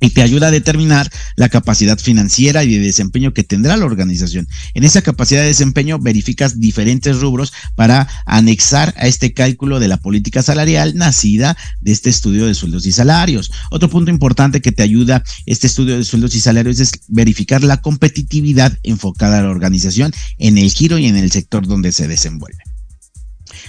y 0.00 0.10
te 0.10 0.22
ayuda 0.22 0.48
a 0.48 0.50
determinar 0.50 1.10
la 1.36 1.48
capacidad 1.48 1.98
financiera 1.98 2.64
y 2.64 2.74
de 2.74 2.84
desempeño 2.84 3.32
que 3.32 3.44
tendrá 3.44 3.76
la 3.76 3.86
organización. 3.86 4.46
En 4.74 4.84
esa 4.84 5.02
capacidad 5.02 5.40
de 5.40 5.48
desempeño 5.48 5.98
verificas 5.98 6.60
diferentes 6.60 7.18
rubros 7.20 7.52
para 7.74 8.06
anexar 8.26 8.94
a 8.98 9.06
este 9.06 9.32
cálculo 9.32 9.80
de 9.80 9.88
la 9.88 9.96
política 9.96 10.42
salarial 10.42 10.96
nacida 10.96 11.56
de 11.80 11.92
este 11.92 12.10
estudio 12.10 12.46
de 12.46 12.54
sueldos 12.54 12.86
y 12.86 12.92
salarios. 12.92 13.50
Otro 13.70 13.88
punto 13.88 14.10
importante 14.10 14.60
que 14.60 14.72
te 14.72 14.82
ayuda 14.82 15.24
este 15.46 15.66
estudio 15.66 15.96
de 15.96 16.04
sueldos 16.04 16.34
y 16.34 16.40
salarios 16.40 16.78
es 16.80 16.92
verificar 17.08 17.64
la 17.64 17.80
competitividad 17.80 18.76
enfocada 18.82 19.38
a 19.38 19.42
la 19.42 19.50
organización 19.50 20.12
en 20.38 20.58
el 20.58 20.70
giro 20.70 20.98
y 20.98 21.06
en 21.06 21.16
el 21.16 21.30
sector 21.30 21.66
donde 21.66 21.92
se 21.92 22.06
desenvuelve. 22.06 22.62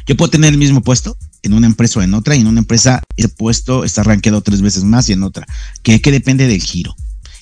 Yo 0.05 0.15
puedo 0.15 0.29
tener 0.29 0.53
el 0.53 0.59
mismo 0.59 0.81
puesto 0.81 1.17
en 1.47 1.53
una 1.53 1.67
empresa 1.67 1.99
o 1.99 2.03
en 2.03 2.13
otra, 2.13 2.35
y 2.35 2.41
en 2.41 2.47
una 2.47 2.59
empresa 2.59 3.01
ese 3.15 3.29
puesto 3.29 3.83
está 3.83 4.03
rankeado 4.03 4.41
tres 4.41 4.61
veces 4.61 4.83
más 4.83 5.09
y 5.09 5.13
en 5.13 5.23
otra, 5.23 5.45
que, 5.81 5.99
depende 5.99 6.47
del 6.47 6.61
giro 6.61 6.95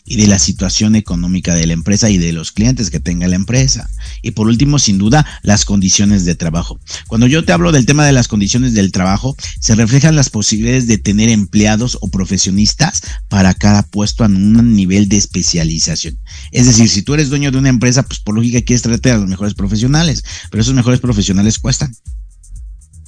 y 0.08 0.18
de 0.18 0.28
la 0.28 0.38
situación 0.38 0.96
económica 0.96 1.56
de 1.56 1.66
la 1.66 1.74
empresa 1.74 2.12
y 2.12 2.20
de 2.20 2.32
los 2.32 2.52
clientes 2.52 2.92
que 2.92 3.00
tenga 3.00 3.28
la 3.28 3.36
empresa. 3.36 3.90
Y 4.22 4.32
por 4.32 4.48
último, 4.48 4.78
sin 4.78 5.00
duda, 5.00 5.26
las 5.42 5.66
condiciones 5.66 6.26
de 6.26 6.36
trabajo. 6.36 6.80
Cuando 7.08 7.26
yo 7.26 7.44
te 7.44 7.54
hablo 7.54 7.72
del 7.72 7.88
tema 7.88 8.06
de 8.06 8.12
las 8.12 8.28
condiciones 8.28 8.76
del 8.76 8.92
trabajo, 8.92 9.36
se 9.60 9.74
reflejan 9.74 10.16
las 10.16 10.30
posibilidades 10.30 10.86
de 10.86 11.00
tener 11.00 11.30
empleados 11.30 11.98
o 12.02 12.10
profesionistas 12.10 13.02
para 13.30 13.56
cada 13.56 13.82
puesto 13.82 14.24
en 14.26 14.56
un 14.56 14.76
nivel 14.76 15.10
de 15.10 15.18
especialización. 15.18 16.20
Es 16.52 16.68
decir, 16.68 16.88
si 16.88 17.02
tú 17.02 17.16
eres 17.16 17.30
dueño 17.30 17.52
de 17.52 17.58
una 17.58 17.70
empresa, 17.70 18.04
pues 18.04 18.20
por 18.20 18.36
lógica 18.36 18.62
quieres 18.62 18.84
traerte 18.84 19.10
a 19.10 19.18
los 19.18 19.28
mejores 19.28 19.56
profesionales, 19.56 20.24
pero 20.52 20.62
esos 20.62 20.76
mejores 20.76 21.00
profesionales 21.00 21.58
cuestan. 21.58 21.96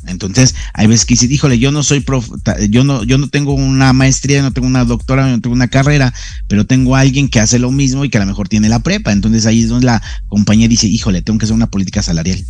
Entonces, 0.07 0.55
hay 0.73 0.87
veces 0.87 1.05
que 1.05 1.17
híjole, 1.25 1.59
yo 1.59 1.71
no 1.71 1.83
soy 1.83 1.99
prof, 1.99 2.29
yo 2.69 2.83
no, 2.83 3.03
yo 3.03 3.17
no 3.17 3.27
tengo 3.27 3.53
una 3.53 3.93
maestría, 3.93 4.41
no 4.41 4.53
tengo 4.53 4.67
una 4.67 4.85
doctora, 4.85 5.27
no 5.27 5.41
tengo 5.41 5.53
una 5.53 5.67
carrera, 5.67 6.13
pero 6.47 6.65
tengo 6.65 6.95
a 6.95 7.01
alguien 7.01 7.29
que 7.29 7.39
hace 7.39 7.59
lo 7.59 7.71
mismo 7.71 8.05
y 8.05 8.09
que 8.09 8.17
a 8.17 8.21
lo 8.21 8.27
mejor 8.27 8.47
tiene 8.47 8.69
la 8.69 8.79
prepa. 8.79 9.11
Entonces 9.11 9.45
ahí 9.45 9.63
es 9.63 9.69
donde 9.69 9.85
la 9.85 10.01
compañía 10.27 10.67
dice, 10.67 10.87
híjole, 10.87 11.21
tengo 11.21 11.39
que 11.39 11.45
hacer 11.45 11.55
una 11.55 11.69
política 11.69 12.01
salarial. 12.01 12.43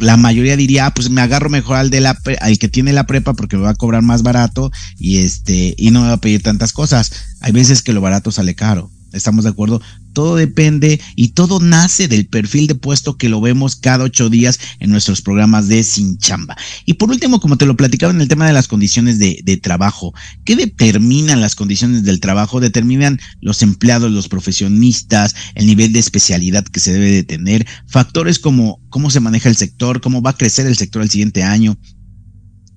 La 0.00 0.16
mayoría 0.16 0.56
diría, 0.56 0.86
ah, 0.86 0.94
pues 0.94 1.10
me 1.10 1.20
agarro 1.20 1.50
mejor 1.50 1.76
al 1.76 1.90
de 1.90 2.00
la 2.00 2.18
al 2.40 2.58
que 2.58 2.68
tiene 2.68 2.92
la 2.92 3.06
prepa 3.06 3.34
porque 3.34 3.56
me 3.56 3.62
va 3.62 3.70
a 3.70 3.74
cobrar 3.74 4.02
más 4.02 4.22
barato 4.22 4.72
y 4.98 5.18
este, 5.18 5.74
y 5.76 5.90
no 5.90 6.00
me 6.00 6.08
va 6.08 6.14
a 6.14 6.20
pedir 6.20 6.42
tantas 6.42 6.72
cosas. 6.72 7.12
Hay 7.40 7.52
veces 7.52 7.82
que 7.82 7.92
lo 7.92 8.00
barato 8.00 8.32
sale 8.32 8.54
caro. 8.54 8.90
¿Estamos 9.14 9.44
de 9.44 9.50
acuerdo? 9.50 9.80
Todo 10.12 10.36
depende 10.36 11.00
y 11.16 11.28
todo 11.28 11.60
nace 11.60 12.08
del 12.08 12.26
perfil 12.26 12.66
de 12.66 12.74
puesto 12.74 13.16
que 13.16 13.28
lo 13.28 13.40
vemos 13.40 13.76
cada 13.76 14.04
ocho 14.04 14.28
días 14.28 14.58
en 14.80 14.90
nuestros 14.90 15.22
programas 15.22 15.68
de 15.68 15.82
Sin 15.82 16.18
Chamba. 16.18 16.56
Y 16.84 16.94
por 16.94 17.10
último, 17.10 17.40
como 17.40 17.56
te 17.56 17.66
lo 17.66 17.76
platicaba 17.76 18.12
en 18.12 18.20
el 18.20 18.28
tema 18.28 18.46
de 18.46 18.52
las 18.52 18.68
condiciones 18.68 19.18
de, 19.18 19.60
trabajo, 19.62 20.12
¿qué 20.44 20.56
determinan 20.56 21.40
las 21.40 21.54
condiciones 21.54 22.02
del 22.02 22.20
trabajo? 22.20 22.60
Determinan 22.60 23.20
los 23.40 23.62
empleados, 23.62 24.10
los 24.10 24.28
profesionistas, 24.28 25.34
el 25.54 25.66
nivel 25.66 25.92
de 25.92 26.00
especialidad 26.00 26.64
que 26.64 26.80
se 26.80 26.92
debe 26.92 27.10
de 27.10 27.22
tener, 27.22 27.66
factores 27.86 28.38
como 28.38 28.80
cómo 28.90 29.10
se 29.10 29.20
maneja 29.20 29.48
el 29.48 29.56
sector, 29.56 30.00
cómo 30.00 30.22
va 30.22 30.30
a 30.30 30.36
crecer 30.36 30.66
el 30.66 30.76
sector 30.76 31.02
el 31.02 31.10
siguiente 31.10 31.42
año, 31.42 31.76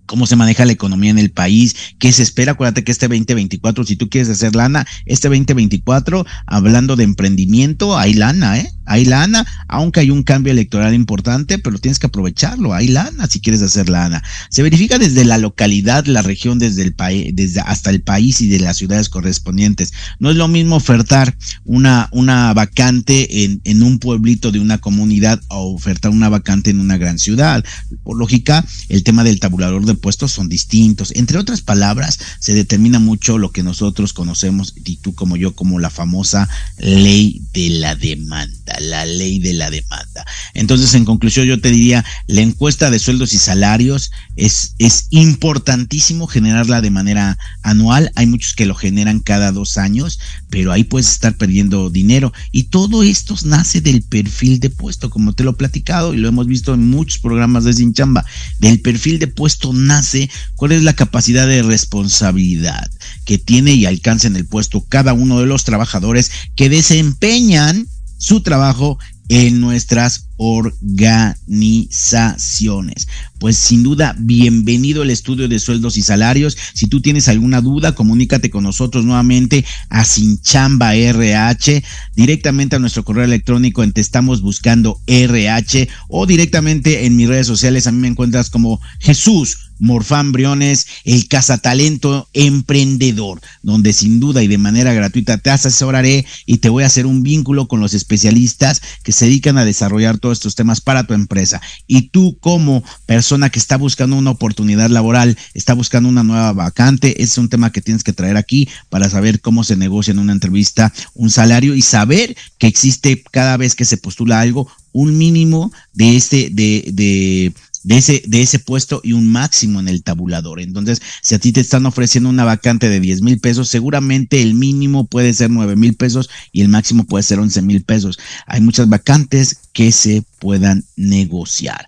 cómo 0.07 0.25
se 0.25 0.35
maneja 0.35 0.65
la 0.65 0.71
economía 0.71 1.11
en 1.11 1.19
el 1.19 1.29
país, 1.29 1.75
qué 1.99 2.11
se 2.11 2.23
espera. 2.23 2.53
Acuérdate 2.53 2.84
que 2.84 2.91
este 2.91 3.07
2024, 3.07 3.84
si 3.84 3.95
tú 3.95 4.09
quieres 4.09 4.29
hacer 4.29 4.55
lana, 4.55 4.88
este 5.05 5.27
2024, 5.27 6.25
hablando 6.47 6.95
de 6.95 7.03
emprendimiento, 7.03 7.97
hay 7.97 8.13
lana, 8.13 8.59
¿eh? 8.59 8.71
Hay 8.88 9.03
lana, 9.03 9.45
aunque 9.68 9.99
hay 9.99 10.09
un 10.11 10.23
cambio 10.23 10.53
electoral 10.53 10.93
importante, 10.93 11.59
pero 11.59 11.77
tienes 11.77 11.99
que 11.99 12.07
aprovecharlo. 12.07 12.73
Hay 12.73 12.88
lana 12.88 13.27
si 13.27 13.41
quieres 13.41 13.61
hacer 13.61 13.89
lana. 13.89 14.23
Se 14.49 14.64
verifica 14.64 14.97
desde 14.97 15.26
la 15.26 15.38
localidad, 15.38 16.05
la 16.05 16.22
región, 16.22 16.57
desde 16.57 16.84
el 16.84 16.93
país, 16.93 17.35
desde 17.35 17.59
hasta 17.59 17.89
el 17.89 18.01
país 18.01 18.39
y 18.39 18.47
de 18.47 18.61
las 18.61 18.77
ciudades 18.77 19.09
correspondientes. 19.09 19.91
No 20.19 20.31
es 20.31 20.38
lo 20.38 20.47
mismo 20.47 20.77
ofertar 20.77 21.35
una, 21.65 22.07
una 22.11 22.53
vacante 22.53 23.43
en, 23.43 23.61
en 23.65 23.84
un 23.84 23.99
pueblito 23.99 24.51
de 24.51 24.59
una 24.59 24.77
comunidad 24.77 25.41
o 25.49 25.73
ofertar 25.73 26.11
una 26.11 26.30
vacante 26.30 26.69
en 26.69 26.80
una 26.80 26.97
gran 26.97 27.19
ciudad. 27.19 27.65
Por 28.03 28.18
lógica, 28.18 28.65
el 28.88 29.03
tema 29.03 29.26
del 29.26 29.41
tabulador 29.41 29.85
de 29.85 29.95
puestos 29.95 30.31
son 30.31 30.47
distintos. 30.47 31.11
Entre 31.15 31.38
otras 31.38 31.61
palabras, 31.61 32.19
se 32.39 32.53
determina 32.53 32.99
mucho 32.99 33.38
lo 33.38 33.51
que 33.51 33.64
nosotros 33.64 34.14
conocemos, 34.14 34.73
y 34.85 34.95
tú 34.97 35.14
como 35.14 35.35
yo, 35.35 35.55
como 35.55 35.80
la 35.80 35.89
famosa 35.89 36.47
ley 36.77 37.41
de 37.53 37.69
la 37.69 37.95
demanda 37.95 38.76
la 38.79 39.05
ley 39.05 39.39
de 39.39 39.53
la 39.53 39.69
demanda. 39.69 40.25
Entonces, 40.53 40.93
en 40.93 41.05
conclusión, 41.05 41.45
yo 41.45 41.59
te 41.59 41.69
diría, 41.69 42.05
la 42.27 42.41
encuesta 42.41 42.89
de 42.89 42.99
sueldos 42.99 43.33
y 43.33 43.37
salarios 43.37 44.11
es, 44.35 44.75
es 44.79 45.07
importantísimo 45.09 46.27
generarla 46.27 46.81
de 46.81 46.91
manera 46.91 47.37
anual. 47.63 48.11
Hay 48.15 48.27
muchos 48.27 48.53
que 48.53 48.65
lo 48.65 48.75
generan 48.75 49.19
cada 49.19 49.51
dos 49.51 49.77
años, 49.77 50.19
pero 50.49 50.71
ahí 50.71 50.83
puedes 50.83 51.11
estar 51.11 51.35
perdiendo 51.35 51.89
dinero. 51.89 52.33
Y 52.51 52.63
todo 52.63 53.03
esto 53.03 53.35
nace 53.45 53.81
del 53.81 54.01
perfil 54.01 54.59
de 54.59 54.69
puesto, 54.69 55.09
como 55.09 55.33
te 55.33 55.43
lo 55.43 55.51
he 55.51 55.55
platicado 55.55 56.13
y 56.13 56.17
lo 56.17 56.27
hemos 56.27 56.47
visto 56.47 56.73
en 56.73 56.89
muchos 56.89 57.19
programas 57.19 57.63
de 57.63 57.73
Sin 57.73 57.93
Chamba. 57.93 58.25
Del 58.59 58.79
perfil 58.81 59.19
de 59.19 59.27
puesto 59.27 59.73
nace 59.73 60.29
cuál 60.55 60.71
es 60.71 60.83
la 60.83 60.93
capacidad 60.93 61.47
de 61.47 61.63
responsabilidad 61.63 62.89
que 63.25 63.37
tiene 63.37 63.73
y 63.73 63.85
alcanza 63.85 64.27
en 64.27 64.35
el 64.35 64.45
puesto 64.45 64.85
cada 64.87 65.13
uno 65.13 65.39
de 65.39 65.45
los 65.45 65.63
trabajadores 65.63 66.31
que 66.55 66.69
desempeñan 66.69 67.87
su 68.18 68.41
trabajo 68.41 68.98
en 69.30 69.60
nuestras 69.60 70.30
organizaciones. 70.38 73.07
Pues 73.39 73.57
sin 73.57 73.84
duda, 73.84 74.15
bienvenido 74.18 75.02
al 75.02 75.10
estudio 75.10 75.48
de 75.48 75.60
sueldos 75.60 75.98
y 75.98 76.02
salarios. 76.02 76.57
Si 76.73 76.88
tú 76.88 77.02
tienes 77.02 77.27
alguna 77.27 77.61
duda, 77.61 77.95
comunícate 77.95 78.49
con 78.49 78.64
nosotros 78.64 79.03
nuevamente 79.03 79.65
a 79.89 80.06
Sinchamba 80.06 80.95
RH, 80.95 81.84
directamente 82.15 82.77
a 82.77 82.80
nuestro 82.80 83.03
correo 83.03 83.26
electrónico 83.26 83.84
en 83.84 83.91
Te 83.91 84.02
estamos 84.02 84.41
buscando 84.41 85.02
RH 85.07 85.89
o 86.07 86.26
directamente 86.26 87.06
en 87.06 87.15
mis 87.15 87.27
redes 87.27 87.48
sociales. 87.48 87.88
A 87.88 87.91
mí 87.91 87.99
me 87.99 88.07
encuentras 88.07 88.49
como 88.49 88.80
Jesús 88.99 89.66
Morfán 89.79 90.31
Briones, 90.31 90.87
el 91.03 91.27
cazatalento 91.27 92.27
emprendedor, 92.33 93.41
donde 93.61 93.93
sin 93.93 94.19
duda 94.19 94.43
y 94.43 94.47
de 94.47 94.57
manera 94.57 94.93
gratuita 94.93 95.37
te 95.37 95.49
asesoraré 95.49 96.25
y 96.45 96.57
te 96.57 96.69
voy 96.69 96.83
a 96.83 96.87
hacer 96.87 97.05
un 97.05 97.23
vínculo 97.23 97.67
con 97.67 97.79
los 97.79 97.93
especialistas 97.93 98.81
que 99.03 99.11
se 99.11 99.25
dedican 99.25 99.57
a 99.57 99.65
desarrollar 99.65 100.17
todos 100.17 100.37
estos 100.37 100.55
temas 100.55 100.81
para 100.81 101.05
tu 101.05 101.13
empresa. 101.13 101.61
Y 101.87 102.09
tú 102.09 102.37
como 102.39 102.83
persona 103.05 103.49
que 103.49 103.59
está 103.59 103.77
buscando 103.77 104.15
una 104.15 104.31
oportunidad 104.31 104.89
laboral, 104.89 105.37
está 105.53 105.73
buscando 105.73 106.09
una 106.09 106.23
nueva 106.23 106.53
vacante, 106.53 107.21
es 107.21 107.37
un 107.37 107.49
tema 107.49 107.71
que 107.71 107.81
tienes 107.81 108.03
que 108.03 108.13
traer 108.13 108.37
aquí 108.37 108.67
para 108.89 109.09
saber 109.09 109.41
cómo 109.41 109.63
se 109.63 109.75
negocia 109.75 110.11
en 110.11 110.19
una 110.19 110.33
entrevista 110.33 110.93
un 111.13 111.29
salario 111.29 111.75
y 111.75 111.81
saber 111.81 112.35
que 112.57 112.67
existe 112.67 113.23
cada 113.31 113.57
vez 113.57 113.75
que 113.75 113.85
se 113.85 113.97
postula 113.97 114.39
algo 114.39 114.67
un 114.93 115.17
mínimo 115.17 115.71
de 115.93 116.15
este 116.15 116.49
de, 116.51 116.89
de 116.91 117.53
de 117.88 117.97
ese, 117.97 118.22
de 118.27 118.41
ese 118.41 118.59
puesto 118.59 118.99
y 119.01 119.14
un 119.14 119.31
máximo 119.31 119.80
en 119.80 119.88
el 119.88 120.03
tabulador. 120.03 120.59
Entonces, 120.59 121.01
si 121.22 121.35
a 121.35 121.39
ti 121.39 121.53
te 121.53 121.61
están 121.61 121.85
ofreciendo 121.85 122.30
una 122.30 122.43
vacante 122.43 122.89
de 122.89 122.99
10 122.99 123.22
mil 123.22 123.39
pesos, 123.39 123.69
seguramente 123.69 124.41
el 124.41 124.55
mínimo 124.55 125.07
puede 125.07 125.34
ser 125.34 125.49
9 125.49 125.77
mil 125.77 125.95
pesos 125.95 126.30
y 126.51 126.61
el 126.61 126.68
máximo 126.68 127.05
puede 127.05 127.23
ser 127.23 127.39
11 127.39 127.61
mil 127.61 127.84
pesos. 127.84 128.19
Hay 128.45 128.59
muchas 128.59 128.89
vacantes 128.89 129.59
que 129.72 129.93
se 129.93 130.26
puedan 130.39 130.84
negociar. 130.97 131.88